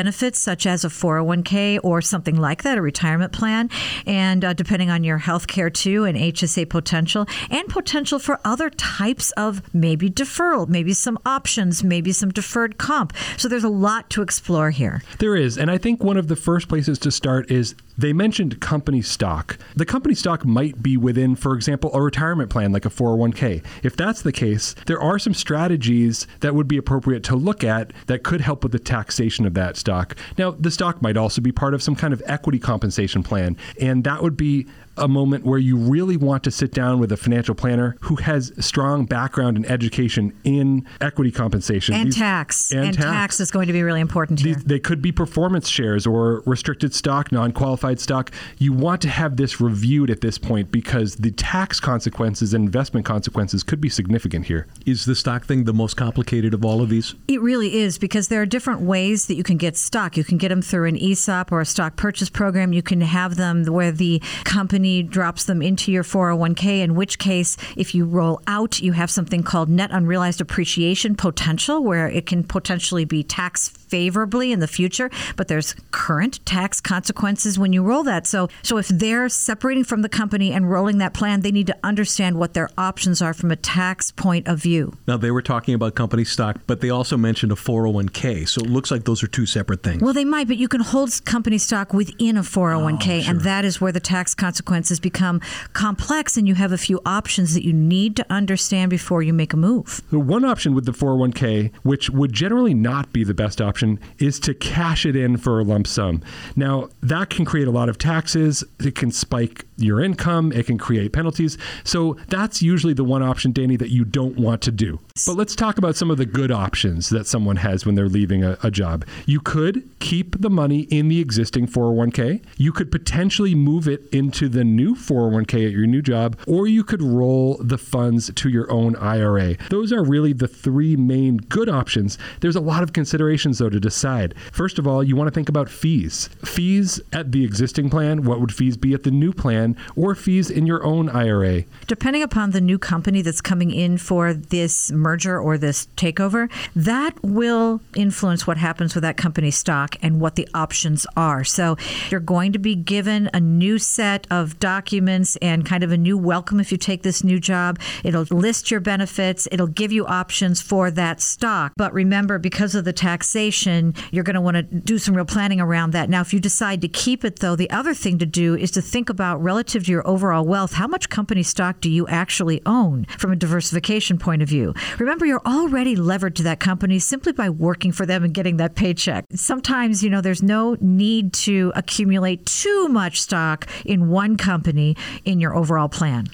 benefits 0.00 0.38
such 0.38 0.64
as 0.64 0.82
a 0.82 0.88
401k 0.88 1.78
or 1.82 2.00
something 2.00 2.36
like 2.36 2.62
that, 2.62 2.78
a 2.78 2.80
retirement 2.80 3.32
plan. 3.32 3.68
And 4.06 4.42
uh, 4.42 4.54
depending 4.54 4.88
on 4.88 5.04
your 5.04 5.18
health 5.18 5.46
care, 5.46 5.68
too, 5.68 6.04
and 6.04 6.16
HSA 6.16 6.70
potential, 6.70 7.26
and 7.50 7.68
potential 7.68 8.18
for 8.18 8.40
other 8.42 8.70
types 8.70 9.30
of 9.32 9.60
maybe 9.74 10.08
deferral, 10.08 10.66
maybe 10.66 10.94
some 10.94 11.18
options, 11.26 11.84
maybe 11.84 12.12
some 12.12 12.30
deferred 12.30 12.78
comp. 12.78 13.12
So 13.36 13.46
there's 13.46 13.62
a 13.62 13.68
lot 13.68 14.08
to 14.10 14.22
explore 14.22 14.70
here. 14.70 15.02
There 15.18 15.36
is. 15.36 15.58
And 15.58 15.70
I 15.70 15.76
think 15.76 16.02
one 16.02 16.16
of 16.16 16.28
the 16.28 16.36
first 16.36 16.66
places 16.66 16.98
to 17.00 17.10
start 17.10 17.50
is 17.50 17.74
they 17.96 18.12
mentioned 18.12 18.60
company 18.60 19.02
stock. 19.02 19.58
The 19.76 19.84
company 19.84 20.14
stock 20.14 20.44
might 20.44 20.82
be 20.82 20.96
within, 20.96 21.36
for 21.36 21.54
example, 21.54 21.90
a 21.94 22.00
retirement 22.00 22.50
plan 22.50 22.72
like 22.72 22.84
a 22.84 22.90
401k. 22.90 23.64
If 23.82 23.96
that's 23.96 24.22
the 24.22 24.32
case, 24.32 24.74
there 24.86 25.00
are 25.00 25.18
some 25.18 25.34
strategies 25.34 26.26
that 26.40 26.54
would 26.54 26.68
be 26.68 26.76
appropriate 26.76 27.22
to 27.24 27.36
look 27.36 27.64
at 27.64 27.92
that 28.06 28.22
could 28.22 28.40
help 28.40 28.62
with 28.62 28.72
the 28.72 28.78
taxation 28.78 29.46
of 29.46 29.54
that 29.54 29.76
stock. 29.76 30.16
Now, 30.38 30.52
the 30.52 30.70
stock 30.70 31.02
might 31.02 31.16
also 31.16 31.40
be 31.40 31.52
part 31.52 31.74
of 31.74 31.82
some 31.82 31.96
kind 31.96 32.12
of 32.12 32.22
equity 32.26 32.58
compensation 32.58 33.22
plan, 33.22 33.56
and 33.80 34.04
that 34.04 34.22
would 34.22 34.36
be 34.36 34.66
a 34.96 35.08
moment 35.08 35.44
where 35.44 35.58
you 35.58 35.76
really 35.76 36.16
want 36.16 36.42
to 36.44 36.50
sit 36.50 36.72
down 36.72 36.98
with 36.98 37.10
a 37.12 37.16
financial 37.16 37.54
planner 37.54 37.96
who 38.02 38.16
has 38.16 38.52
strong 38.58 39.06
background 39.06 39.56
and 39.56 39.64
education 39.70 40.32
in 40.44 40.86
equity 41.00 41.30
compensation 41.30 41.94
and 41.94 42.08
These- 42.08 42.16
tax. 42.16 42.72
and, 42.72 42.94
tax. 42.94 43.40
is 43.40 43.50
going 43.50 43.66
to 43.66 43.72
be 43.72 43.82
really 43.82 44.00
important 44.00 44.40
here. 44.40 44.54
these, 44.54 44.64
they 44.64 44.78
could 44.78 45.00
be 45.00 45.12
performance 45.12 45.68
shares 45.68 46.06
or 46.06 46.42
restricted 46.46 46.94
stock, 46.94 47.32
non 47.32 47.52
qualified 47.52 48.00
stock. 48.00 48.30
You 48.58 48.72
want 48.72 49.00
to 49.02 49.08
have 49.08 49.36
this 49.36 49.60
reviewed 49.60 50.10
at 50.10 50.20
this 50.20 50.38
point 50.38 50.70
because 50.70 51.16
the 51.16 51.30
tax 51.30 51.80
consequences 51.80 52.52
and 52.52 52.64
investment 52.64 53.06
consequences 53.06 53.62
could 53.62 53.80
be 53.80 53.88
significant 53.88 54.46
here. 54.46 54.66
Is 54.86 55.04
the 55.04 55.14
stock 55.14 55.44
thing 55.46 55.64
the 55.64 55.72
most 55.72 55.96
complicated 55.96 56.52
of 56.52 56.64
all 56.64 56.82
of 56.82 56.88
these? 56.88 57.14
It 57.28 57.40
really 57.40 57.76
is 57.76 57.96
because 57.98 58.28
there 58.28 58.42
are 58.42 58.46
different 58.46 58.80
ways 58.82 59.26
that 59.26 59.34
you 59.34 59.42
can 59.42 59.56
get 59.56 59.76
stock. 59.76 60.16
You 60.16 60.24
can 60.24 60.36
get 60.38 60.48
them 60.48 60.62
through 60.62 60.86
an 60.88 60.96
ESOP 60.96 61.52
or 61.52 61.60
a 61.60 61.66
stock 61.66 61.96
purchase 61.96 62.28
program. 62.28 62.72
You 62.72 62.82
can 62.82 63.00
have 63.00 63.36
them 63.36 63.64
where 63.64 63.92
the 63.92 64.20
company 64.44 64.79
drops 65.02 65.44
them 65.44 65.62
into 65.62 65.92
your 65.92 66.04
401k, 66.04 66.80
in 66.80 66.94
which 66.94 67.18
case, 67.18 67.56
if 67.76 67.94
you 67.94 68.04
roll 68.04 68.40
out, 68.46 68.80
you 68.80 68.92
have 68.92 69.10
something 69.10 69.42
called 69.42 69.68
net 69.68 69.90
unrealized 69.92 70.40
appreciation 70.40 71.14
potential, 71.14 71.82
where 71.82 72.08
it 72.08 72.26
can 72.26 72.44
potentially 72.44 73.04
be 73.04 73.22
taxed 73.22 73.76
favorably 73.76 74.52
in 74.52 74.60
the 74.60 74.68
future, 74.68 75.10
but 75.36 75.48
there's 75.48 75.74
current 75.90 76.44
tax 76.46 76.80
consequences 76.80 77.58
when 77.58 77.72
you 77.72 77.82
roll 77.82 78.04
that. 78.04 78.26
So, 78.26 78.48
so 78.62 78.78
if 78.78 78.88
they're 78.88 79.28
separating 79.28 79.84
from 79.84 80.02
the 80.02 80.08
company 80.08 80.52
and 80.52 80.70
rolling 80.70 80.98
that 80.98 81.12
plan, 81.12 81.40
they 81.40 81.50
need 81.50 81.66
to 81.66 81.76
understand 81.82 82.38
what 82.38 82.54
their 82.54 82.70
options 82.78 83.20
are 83.20 83.34
from 83.34 83.50
a 83.50 83.56
tax 83.56 84.12
point 84.12 84.46
of 84.46 84.62
view. 84.62 84.96
Now, 85.08 85.16
they 85.16 85.32
were 85.32 85.42
talking 85.42 85.74
about 85.74 85.96
company 85.96 86.24
stock, 86.24 86.60
but 86.68 86.80
they 86.80 86.90
also 86.90 87.16
mentioned 87.16 87.50
a 87.50 87.56
401k. 87.56 88.48
So 88.48 88.60
it 88.60 88.70
looks 88.70 88.90
like 88.90 89.04
those 89.04 89.22
are 89.24 89.26
two 89.26 89.46
separate 89.46 89.82
things. 89.82 90.00
Well, 90.00 90.14
they 90.14 90.24
might, 90.24 90.46
but 90.46 90.56
you 90.56 90.68
can 90.68 90.80
hold 90.80 91.10
company 91.24 91.58
stock 91.58 91.92
within 91.92 92.36
a 92.36 92.42
401k, 92.42 93.28
and 93.28 93.40
that 93.40 93.64
is 93.64 93.80
where 93.80 93.92
the 93.92 94.00
tax 94.00 94.34
consequences 94.34 94.69
become 95.00 95.40
complex, 95.72 96.36
and 96.36 96.46
you 96.46 96.54
have 96.54 96.72
a 96.72 96.78
few 96.78 97.00
options 97.04 97.54
that 97.54 97.64
you 97.64 97.72
need 97.72 98.16
to 98.16 98.26
understand 98.30 98.90
before 98.90 99.22
you 99.22 99.32
make 99.32 99.52
a 99.52 99.56
move. 99.56 100.02
The 100.10 100.18
one 100.18 100.44
option 100.44 100.74
with 100.74 100.86
the 100.86 100.92
401k, 100.92 101.72
which 101.82 102.10
would 102.10 102.32
generally 102.32 102.74
not 102.74 103.12
be 103.12 103.24
the 103.24 103.34
best 103.34 103.60
option, 103.60 103.98
is 104.18 104.38
to 104.40 104.54
cash 104.54 105.04
it 105.04 105.16
in 105.16 105.36
for 105.36 105.60
a 105.60 105.64
lump 105.64 105.86
sum. 105.86 106.22
Now, 106.56 106.88
that 107.02 107.30
can 107.30 107.44
create 107.44 107.68
a 107.68 107.70
lot 107.70 107.88
of 107.88 107.98
taxes. 107.98 108.64
It 108.78 108.94
can 108.94 109.10
spike 109.10 109.64
your 109.76 110.00
income. 110.00 110.52
It 110.52 110.66
can 110.66 110.78
create 110.78 111.12
penalties. 111.12 111.58
So 111.84 112.16
that's 112.28 112.62
usually 112.62 112.92
the 112.92 113.04
one 113.04 113.22
option, 113.22 113.52
Danny, 113.52 113.76
that 113.76 113.90
you 113.90 114.04
don't 114.04 114.36
want 114.36 114.62
to 114.62 114.70
do. 114.70 115.00
But 115.26 115.36
let's 115.36 115.56
talk 115.56 115.78
about 115.78 115.96
some 115.96 116.10
of 116.10 116.18
the 116.18 116.26
good 116.26 116.50
options 116.50 117.08
that 117.10 117.26
someone 117.26 117.56
has 117.56 117.86
when 117.86 117.94
they're 117.94 118.08
leaving 118.08 118.44
a, 118.44 118.58
a 118.62 118.70
job. 118.70 119.04
You 119.26 119.40
could 119.40 119.88
keep 120.00 120.40
the 120.40 120.50
money 120.50 120.80
in 120.82 121.08
the 121.08 121.20
existing 121.20 121.66
401k. 121.66 122.42
You 122.56 122.72
could 122.72 122.90
potentially 122.92 123.54
move 123.54 123.88
it 123.88 124.02
into 124.12 124.48
the 124.48 124.59
new 124.64 124.94
401k 124.94 125.66
at 125.66 125.72
your 125.72 125.86
new 125.86 126.02
job, 126.02 126.38
or 126.46 126.66
you 126.66 126.84
could 126.84 127.02
roll 127.02 127.56
the 127.60 127.78
funds 127.78 128.30
to 128.34 128.48
your 128.48 128.70
own 128.70 128.96
IRA. 128.96 129.56
Those 129.68 129.92
are 129.92 130.02
really 130.02 130.32
the 130.32 130.48
three 130.48 130.96
main 130.96 131.38
good 131.38 131.68
options. 131.68 132.18
There's 132.40 132.56
a 132.56 132.60
lot 132.60 132.82
of 132.82 132.92
considerations, 132.92 133.58
though, 133.58 133.70
to 133.70 133.80
decide. 133.80 134.34
First 134.52 134.78
of 134.78 134.86
all, 134.86 135.02
you 135.02 135.16
want 135.16 135.28
to 135.28 135.34
think 135.34 135.48
about 135.48 135.68
fees. 135.68 136.28
Fees 136.44 137.00
at 137.12 137.32
the 137.32 137.44
existing 137.44 137.90
plan, 137.90 138.24
what 138.24 138.40
would 138.40 138.54
fees 138.54 138.76
be 138.76 138.94
at 138.94 139.02
the 139.02 139.10
new 139.10 139.32
plan, 139.32 139.76
or 139.96 140.14
fees 140.14 140.50
in 140.50 140.66
your 140.66 140.84
own 140.84 141.08
IRA? 141.08 141.64
Depending 141.86 142.22
upon 142.22 142.50
the 142.50 142.60
new 142.60 142.78
company 142.78 143.22
that's 143.22 143.40
coming 143.40 143.70
in 143.70 143.98
for 143.98 144.32
this 144.32 144.90
merger 144.90 145.38
or 145.38 145.58
this 145.58 145.88
takeover, 145.96 146.50
that 146.74 147.14
will 147.22 147.80
influence 147.94 148.46
what 148.46 148.56
happens 148.56 148.94
with 148.94 149.02
that 149.02 149.16
company's 149.16 149.56
stock 149.56 149.96
and 150.02 150.20
what 150.20 150.36
the 150.36 150.48
options 150.54 151.06
are. 151.16 151.44
So 151.44 151.76
you're 152.10 152.20
going 152.20 152.52
to 152.52 152.58
be 152.58 152.74
given 152.74 153.30
a 153.32 153.40
new 153.40 153.78
set 153.78 154.26
of 154.30 154.49
documents 154.58 155.36
and 155.36 155.64
kind 155.64 155.84
of 155.84 155.92
a 155.92 155.96
new 155.96 156.18
welcome 156.18 156.60
if 156.60 156.72
you 156.72 156.78
take 156.78 157.02
this 157.02 157.22
new 157.22 157.38
job. 157.38 157.78
It'll 158.04 158.22
list 158.30 158.70
your 158.70 158.80
benefits, 158.80 159.46
it'll 159.52 159.66
give 159.66 159.92
you 159.92 160.06
options 160.06 160.60
for 160.60 160.90
that 160.90 161.20
stock. 161.20 161.72
But 161.76 161.92
remember, 161.92 162.38
because 162.38 162.74
of 162.74 162.84
the 162.84 162.92
taxation, 162.92 163.94
you're 164.10 164.24
going 164.24 164.34
to 164.34 164.40
want 164.40 164.56
to 164.56 164.62
do 164.62 164.98
some 164.98 165.14
real 165.14 165.24
planning 165.24 165.60
around 165.60 165.92
that. 165.92 166.10
Now, 166.10 166.20
if 166.20 166.32
you 166.32 166.40
decide 166.40 166.80
to 166.80 166.88
keep 166.88 167.24
it, 167.24 167.40
though, 167.40 167.56
the 167.56 167.70
other 167.70 167.94
thing 167.94 168.18
to 168.18 168.26
do 168.26 168.56
is 168.56 168.70
to 168.72 168.82
think 168.82 169.08
about 169.08 169.42
relative 169.42 169.84
to 169.84 169.92
your 169.92 170.06
overall 170.06 170.44
wealth, 170.44 170.72
how 170.72 170.86
much 170.86 171.10
company 171.10 171.42
stock 171.42 171.80
do 171.80 171.90
you 171.90 172.06
actually 172.08 172.60
own 172.66 173.06
from 173.18 173.32
a 173.32 173.36
diversification 173.36 174.18
point 174.18 174.42
of 174.42 174.48
view? 174.48 174.74
Remember, 174.98 175.26
you're 175.26 175.42
already 175.46 175.96
levered 175.96 176.36
to 176.36 176.42
that 176.44 176.60
company 176.60 176.98
simply 176.98 177.32
by 177.32 177.50
working 177.50 177.92
for 177.92 178.06
them 178.06 178.24
and 178.24 178.34
getting 178.34 178.56
that 178.56 178.74
paycheck. 178.74 179.24
Sometimes, 179.34 180.02
you 180.02 180.10
know, 180.10 180.20
there's 180.20 180.42
no 180.42 180.76
need 180.80 181.32
to 181.32 181.72
accumulate 181.74 182.46
too 182.46 182.88
much 182.88 183.20
stock 183.20 183.66
in 183.84 184.08
one 184.08 184.36
company 184.40 184.96
in 185.24 185.38
your 185.38 185.54
overall 185.54 185.88
plan. 185.88 186.26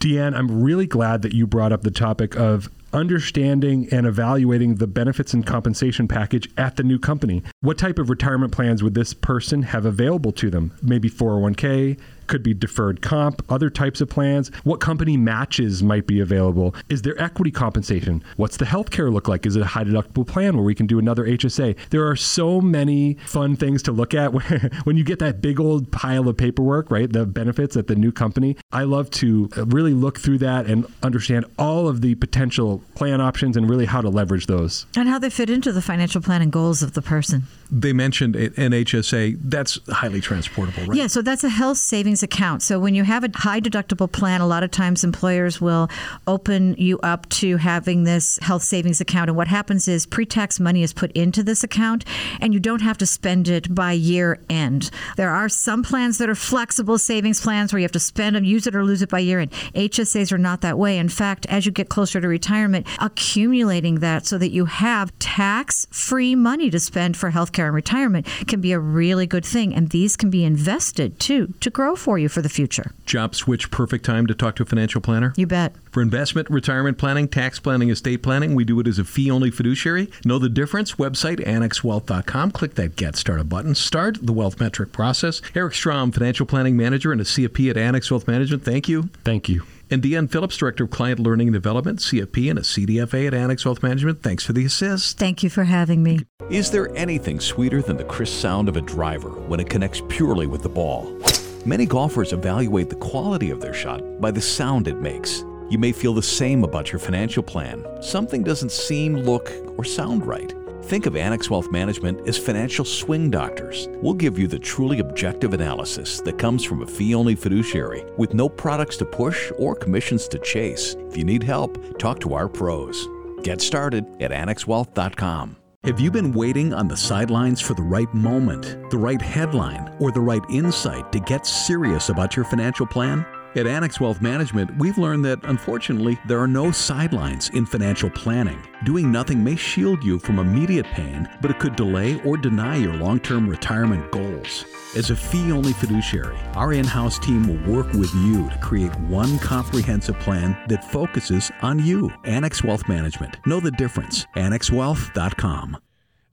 Deanne, 0.00 0.34
I'm 0.34 0.62
really 0.62 0.86
glad 0.86 1.20
that 1.22 1.34
you 1.34 1.46
brought 1.46 1.72
up 1.72 1.82
the 1.82 1.90
topic 1.90 2.36
of 2.36 2.70
understanding 2.92 3.86
and 3.92 4.06
evaluating 4.06 4.76
the 4.76 4.86
benefits 4.86 5.34
and 5.34 5.44
compensation 5.46 6.08
package 6.08 6.48
at 6.56 6.76
the 6.76 6.82
new 6.82 6.98
company. 6.98 7.42
What 7.60 7.76
type 7.76 7.98
of 7.98 8.08
retirement 8.08 8.52
plans 8.52 8.82
would 8.82 8.94
this 8.94 9.12
person 9.12 9.62
have 9.62 9.84
available 9.84 10.32
to 10.32 10.50
them? 10.50 10.72
Maybe 10.82 11.10
401k, 11.10 11.98
could 12.28 12.42
be 12.42 12.54
deferred 12.54 13.02
comp, 13.02 13.42
other 13.50 13.70
types 13.70 14.00
of 14.00 14.08
plans. 14.08 14.50
What 14.64 14.80
company 14.80 15.16
matches 15.16 15.82
might 15.82 16.06
be 16.06 16.20
available? 16.20 16.74
Is 16.88 17.02
there 17.02 17.20
equity 17.20 17.50
compensation? 17.50 18.22
What's 18.36 18.56
the 18.56 18.64
healthcare 18.64 19.12
look 19.12 19.28
like? 19.28 19.46
Is 19.46 19.56
it 19.56 19.62
a 19.62 19.66
high 19.66 19.84
deductible 19.84 20.26
plan 20.26 20.56
where 20.56 20.64
we 20.64 20.74
can 20.74 20.86
do 20.86 20.98
another 20.98 21.24
HSA? 21.24 21.76
There 21.90 22.06
are 22.06 22.16
so 22.16 22.60
many 22.60 23.14
fun 23.26 23.56
things 23.56 23.82
to 23.84 23.92
look 23.92 24.14
at 24.14 24.28
when 24.84 24.96
you 24.96 25.04
get 25.04 25.18
that 25.18 25.40
big 25.40 25.58
old 25.58 25.90
pile 25.90 26.28
of 26.28 26.36
paperwork, 26.36 26.90
right? 26.90 27.12
The 27.12 27.26
benefits 27.26 27.76
at 27.76 27.86
the 27.86 27.96
new 27.96 28.12
company. 28.12 28.56
I 28.72 28.84
love 28.84 29.10
to 29.12 29.48
really 29.56 29.94
look 29.94 30.18
through 30.18 30.38
that 30.38 30.66
and 30.66 30.86
understand 31.02 31.46
all 31.58 31.88
of 31.88 32.00
the 32.00 32.14
potential 32.14 32.82
plan 32.94 33.20
options 33.20 33.56
and 33.56 33.68
really 33.68 33.86
how 33.86 34.00
to 34.00 34.08
leverage 34.08 34.46
those. 34.46 34.86
And 34.96 35.08
how 35.08 35.18
they 35.18 35.30
fit 35.30 35.50
into 35.50 35.72
the 35.72 35.82
financial 35.82 36.20
plan 36.20 36.42
and 36.42 36.52
goals 36.52 36.82
of 36.82 36.92
the 36.92 37.02
person. 37.02 37.44
They 37.70 37.92
mentioned 37.92 38.34
an 38.36 38.72
HSA. 38.72 39.38
That's 39.42 39.78
highly 39.88 40.20
transportable, 40.20 40.86
right? 40.86 40.96
Yeah, 40.96 41.06
so 41.06 41.22
that's 41.22 41.44
a 41.44 41.48
health 41.48 41.78
savings 41.78 42.22
account. 42.22 42.62
So 42.62 42.80
when 42.80 42.94
you 42.94 43.04
have 43.04 43.24
a 43.24 43.30
high 43.34 43.60
deductible 43.60 44.10
plan, 44.10 44.40
a 44.40 44.46
lot 44.46 44.62
of 44.62 44.70
times 44.70 45.04
employers 45.04 45.60
will 45.60 45.88
open 46.26 46.74
you 46.78 46.98
up 47.00 47.28
to 47.30 47.58
having 47.58 48.04
this 48.04 48.38
health 48.40 48.62
savings 48.62 49.00
account. 49.00 49.28
And 49.28 49.36
what 49.36 49.48
happens 49.48 49.86
is 49.86 50.06
pre 50.06 50.24
tax 50.24 50.58
money 50.58 50.82
is 50.82 50.92
put 50.92 51.12
into 51.12 51.42
this 51.42 51.62
account 51.62 52.04
and 52.40 52.54
you 52.54 52.60
don't 52.60 52.80
have 52.80 52.98
to 52.98 53.06
spend 53.06 53.48
it 53.48 53.74
by 53.74 53.92
year 53.92 54.38
end. 54.48 54.90
There 55.16 55.30
are 55.30 55.48
some 55.48 55.82
plans 55.82 56.18
that 56.18 56.30
are 56.30 56.34
flexible 56.34 56.98
savings 56.98 57.40
plans 57.40 57.72
where 57.72 57.80
you 57.80 57.84
have 57.84 57.92
to 57.92 58.00
spend 58.00 58.36
them, 58.36 58.44
use 58.44 58.66
it 58.66 58.74
or 58.74 58.84
lose 58.84 59.02
it 59.02 59.10
by 59.10 59.18
year 59.18 59.40
end. 59.40 59.50
HSAs 59.74 60.32
are 60.32 60.38
not 60.38 60.62
that 60.62 60.78
way. 60.78 60.98
In 60.98 61.08
fact, 61.08 61.46
as 61.46 61.66
you 61.66 61.72
get 61.72 61.88
closer 61.88 62.20
to 62.20 62.28
retirement, 62.28 62.86
accumulating 62.98 63.96
that 64.00 64.26
so 64.26 64.38
that 64.38 64.50
you 64.50 64.64
have 64.64 65.16
tax 65.18 65.86
free 65.90 66.34
money 66.34 66.70
to 66.70 66.80
spend 66.80 67.16
for 67.16 67.30
healthcare 67.58 67.66
and 67.66 67.74
retirement 67.74 68.26
can 68.46 68.60
be 68.60 68.72
a 68.72 68.78
really 68.78 69.26
good 69.26 69.44
thing. 69.44 69.74
And 69.74 69.90
these 69.90 70.16
can 70.16 70.30
be 70.30 70.44
invested 70.44 71.18
too 71.18 71.54
to 71.60 71.70
grow 71.70 71.96
for 71.96 72.08
for 72.08 72.16
you 72.16 72.28
for 72.28 72.40
the 72.40 72.48
future. 72.48 72.92
Job 73.04 73.34
switch, 73.34 73.70
perfect 73.70 74.02
time 74.02 74.26
to 74.28 74.34
talk 74.34 74.56
to 74.56 74.62
a 74.62 74.66
financial 74.66 75.02
planner? 75.02 75.34
You 75.36 75.46
bet. 75.46 75.74
For 75.90 76.00
investment, 76.00 76.48
retirement 76.48 76.96
planning, 76.96 77.28
tax 77.28 77.60
planning, 77.60 77.90
estate 77.90 78.22
planning, 78.22 78.54
we 78.54 78.64
do 78.64 78.80
it 78.80 78.86
as 78.86 78.98
a 78.98 79.04
fee 79.04 79.30
only 79.30 79.50
fiduciary. 79.50 80.10
Know 80.24 80.38
the 80.38 80.48
difference? 80.48 80.94
Website 80.94 81.44
annexwealth.com. 81.44 82.52
Click 82.52 82.76
that 82.76 82.96
Get 82.96 83.14
Started 83.14 83.50
button. 83.50 83.74
Start 83.74 84.18
the 84.22 84.32
wealth 84.32 84.58
metric 84.58 84.90
process. 84.90 85.42
Eric 85.54 85.74
Strom, 85.74 86.12
financial 86.12 86.46
planning 86.46 86.78
manager 86.78 87.12
and 87.12 87.20
a 87.20 87.24
CFP 87.24 87.68
at 87.68 87.76
Annex 87.76 88.10
Wealth 88.10 88.26
Management. 88.26 88.64
Thank 88.64 88.88
you. 88.88 89.10
Thank 89.22 89.50
you. 89.50 89.64
And 89.90 90.02
Deanne 90.02 90.30
Phillips, 90.30 90.56
Director 90.56 90.84
of 90.84 90.90
Client 90.90 91.18
Learning 91.18 91.48
and 91.48 91.54
Development, 91.54 91.98
CFP 91.98 92.50
and 92.50 92.58
a 92.58 92.62
CDFA 92.62 93.28
at 93.28 93.34
Annex 93.34 93.64
Wealth 93.64 93.82
Management. 93.82 94.22
Thanks 94.22 94.44
for 94.44 94.52
the 94.52 94.64
assist. 94.64 95.18
Thank 95.18 95.42
you 95.42 95.48
for 95.48 95.64
having 95.64 96.02
me. 96.02 96.20
Is 96.50 96.70
there 96.70 96.94
anything 96.96 97.40
sweeter 97.40 97.80
than 97.80 97.96
the 97.96 98.04
crisp 98.04 98.40
sound 98.40 98.68
of 98.68 98.76
a 98.76 98.80
driver 98.80 99.30
when 99.30 99.60
it 99.60 99.70
connects 99.70 100.02
purely 100.08 100.46
with 100.46 100.62
the 100.62 100.68
ball? 100.68 101.18
Many 101.64 101.86
golfers 101.86 102.32
evaluate 102.32 102.88
the 102.90 102.96
quality 102.96 103.50
of 103.50 103.60
their 103.60 103.74
shot 103.74 104.20
by 104.20 104.30
the 104.30 104.40
sound 104.40 104.88
it 104.88 105.00
makes. 105.00 105.44
You 105.70 105.78
may 105.78 105.92
feel 105.92 106.14
the 106.14 106.22
same 106.22 106.64
about 106.64 106.92
your 106.92 106.98
financial 106.98 107.42
plan. 107.42 107.84
Something 108.02 108.42
doesn't 108.42 108.72
seem, 108.72 109.16
look, 109.16 109.52
or 109.76 109.84
sound 109.84 110.26
right. 110.26 110.54
Think 110.88 111.04
of 111.04 111.16
Annex 111.16 111.50
Wealth 111.50 111.70
Management 111.70 112.26
as 112.26 112.38
financial 112.38 112.82
swing 112.82 113.28
doctors. 113.28 113.88
We'll 114.00 114.14
give 114.14 114.38
you 114.38 114.46
the 114.46 114.58
truly 114.58 115.00
objective 115.00 115.52
analysis 115.52 116.22
that 116.22 116.38
comes 116.38 116.64
from 116.64 116.80
a 116.80 116.86
fee 116.86 117.14
only 117.14 117.34
fiduciary 117.34 118.06
with 118.16 118.32
no 118.32 118.48
products 118.48 118.96
to 118.96 119.04
push 119.04 119.52
or 119.58 119.74
commissions 119.74 120.26
to 120.28 120.38
chase. 120.38 120.96
If 121.10 121.14
you 121.14 121.24
need 121.24 121.42
help, 121.42 121.98
talk 121.98 122.20
to 122.20 122.32
our 122.32 122.48
pros. 122.48 123.06
Get 123.42 123.60
started 123.60 124.06
at 124.22 124.30
annexwealth.com. 124.30 125.56
Have 125.84 126.00
you 126.00 126.10
been 126.10 126.32
waiting 126.32 126.72
on 126.72 126.88
the 126.88 126.96
sidelines 126.96 127.60
for 127.60 127.74
the 127.74 127.82
right 127.82 128.12
moment, 128.14 128.90
the 128.90 128.96
right 128.96 129.20
headline, 129.20 129.94
or 130.00 130.10
the 130.10 130.22
right 130.22 130.42
insight 130.48 131.12
to 131.12 131.20
get 131.20 131.46
serious 131.46 132.08
about 132.08 132.34
your 132.34 132.46
financial 132.46 132.86
plan? 132.86 133.26
At 133.54 133.66
Annex 133.66 133.98
Wealth 133.98 134.20
Management, 134.20 134.76
we've 134.76 134.98
learned 134.98 135.24
that 135.24 135.40
unfortunately, 135.44 136.18
there 136.26 136.38
are 136.38 136.46
no 136.46 136.70
sidelines 136.70 137.48
in 137.50 137.64
financial 137.64 138.10
planning. 138.10 138.62
Doing 138.84 139.10
nothing 139.10 139.42
may 139.42 139.56
shield 139.56 140.04
you 140.04 140.18
from 140.18 140.38
immediate 140.38 140.86
pain, 140.86 141.28
but 141.40 141.50
it 141.50 141.58
could 141.58 141.74
delay 141.74 142.20
or 142.22 142.36
deny 142.36 142.76
your 142.76 142.94
long 142.94 143.18
term 143.20 143.48
retirement 143.48 144.10
goals. 144.12 144.66
As 144.94 145.10
a 145.10 145.16
fee 145.16 145.50
only 145.50 145.72
fiduciary, 145.72 146.38
our 146.54 146.74
in 146.74 146.84
house 146.84 147.18
team 147.18 147.48
will 147.48 147.74
work 147.74 147.90
with 147.94 148.14
you 148.14 148.48
to 148.50 148.58
create 148.58 148.94
one 149.00 149.38
comprehensive 149.38 150.18
plan 150.18 150.56
that 150.68 150.84
focuses 150.90 151.50
on 151.62 151.78
you. 151.84 152.12
Annex 152.24 152.62
Wealth 152.62 152.86
Management. 152.88 153.38
Know 153.46 153.60
the 153.60 153.70
difference. 153.72 154.26
AnnexWealth.com. 154.36 155.78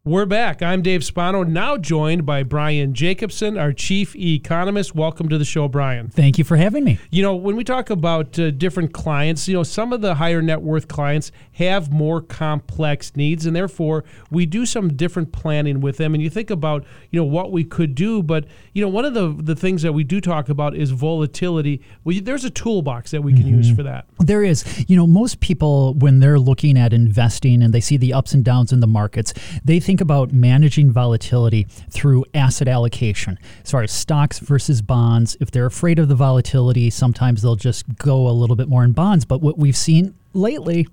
We're 0.07 0.27
back. 0.27 0.61
I'm 0.61 0.83
Dave 0.83 1.03
Spano, 1.03 1.41
now 1.41 1.77
joined 1.77 2.27
by 2.27 2.43
Brian 2.43 2.93
Jacobsen, 2.93 3.57
our 3.57 3.73
chief 3.73 4.15
economist. 4.15 4.93
Welcome 4.93 5.29
to 5.29 5.39
the 5.39 5.45
show, 5.45 5.67
Brian. 5.67 6.09
Thank 6.09 6.37
you 6.37 6.43
for 6.43 6.57
having 6.57 6.83
me. 6.83 6.99
You 7.09 7.23
know, 7.23 7.35
when 7.35 7.55
we 7.55 7.63
talk 7.63 7.89
about 7.89 8.37
uh, 8.37 8.51
different 8.51 8.93
clients, 8.93 9.47
you 9.47 9.55
know, 9.55 9.63
some 9.63 9.91
of 9.91 10.01
the 10.01 10.13
higher 10.13 10.43
net 10.43 10.61
worth 10.61 10.87
clients 10.87 11.31
have 11.53 11.91
more 11.91 12.21
complex 12.21 13.15
needs, 13.15 13.47
and 13.47 13.55
therefore 13.55 14.03
we 14.29 14.45
do 14.45 14.67
some 14.67 14.95
different 14.95 15.31
planning 15.31 15.81
with 15.81 15.97
them. 15.97 16.13
And 16.13 16.21
you 16.21 16.29
think 16.29 16.51
about, 16.51 16.85
you 17.09 17.19
know, 17.19 17.25
what 17.25 17.51
we 17.51 17.63
could 17.63 17.95
do, 17.95 18.21
but 18.21 18.45
you 18.73 18.83
know, 18.83 18.89
one 18.89 19.05
of 19.05 19.15
the 19.15 19.35
the 19.35 19.55
things 19.55 19.81
that 19.81 19.93
we 19.93 20.03
do 20.03 20.21
talk 20.21 20.49
about 20.49 20.75
is 20.75 20.91
volatility. 20.91 21.81
Well, 22.03 22.15
there's 22.21 22.45
a 22.45 22.51
toolbox 22.51 23.09
that 23.09 23.23
we 23.23 23.33
can 23.33 23.45
mm-hmm. 23.45 23.55
use 23.55 23.71
for 23.71 23.81
that. 23.81 24.05
There 24.19 24.43
is. 24.43 24.85
You 24.87 24.97
know, 24.97 25.07
most 25.07 25.39
people 25.39 25.95
when 25.95 26.19
they're 26.19 26.37
looking 26.37 26.77
at 26.77 26.93
investing 26.93 27.63
and 27.63 27.73
they 27.73 27.81
see 27.81 27.97
the 27.97 28.13
ups 28.13 28.35
and 28.35 28.45
downs 28.45 28.71
in 28.71 28.81
the 28.81 28.87
markets, 28.87 29.33
they 29.63 29.79
think 29.79 29.94
think 29.95 30.01
about 30.01 30.33
managing 30.33 30.91
volatility 30.91 31.65
through 31.89 32.25
asset 32.33 32.67
allocation 32.67 33.39
as 33.81 33.91
stocks 33.91 34.39
versus 34.39 34.81
bonds. 34.81 35.37
If 35.39 35.51
they're 35.51 35.65
afraid 35.65 35.99
of 35.99 36.09
the 36.09 36.15
volatility, 36.15 36.89
sometimes 36.89 37.41
they'll 37.41 37.55
just 37.55 37.95
go 37.95 38.27
a 38.27 38.35
little 38.35 38.57
bit 38.57 38.67
more 38.67 38.83
in 38.83 38.91
bonds. 38.91 39.23
But 39.23 39.39
what 39.39 39.57
we've 39.57 39.77
seen 39.77 40.13
lately 40.33 40.85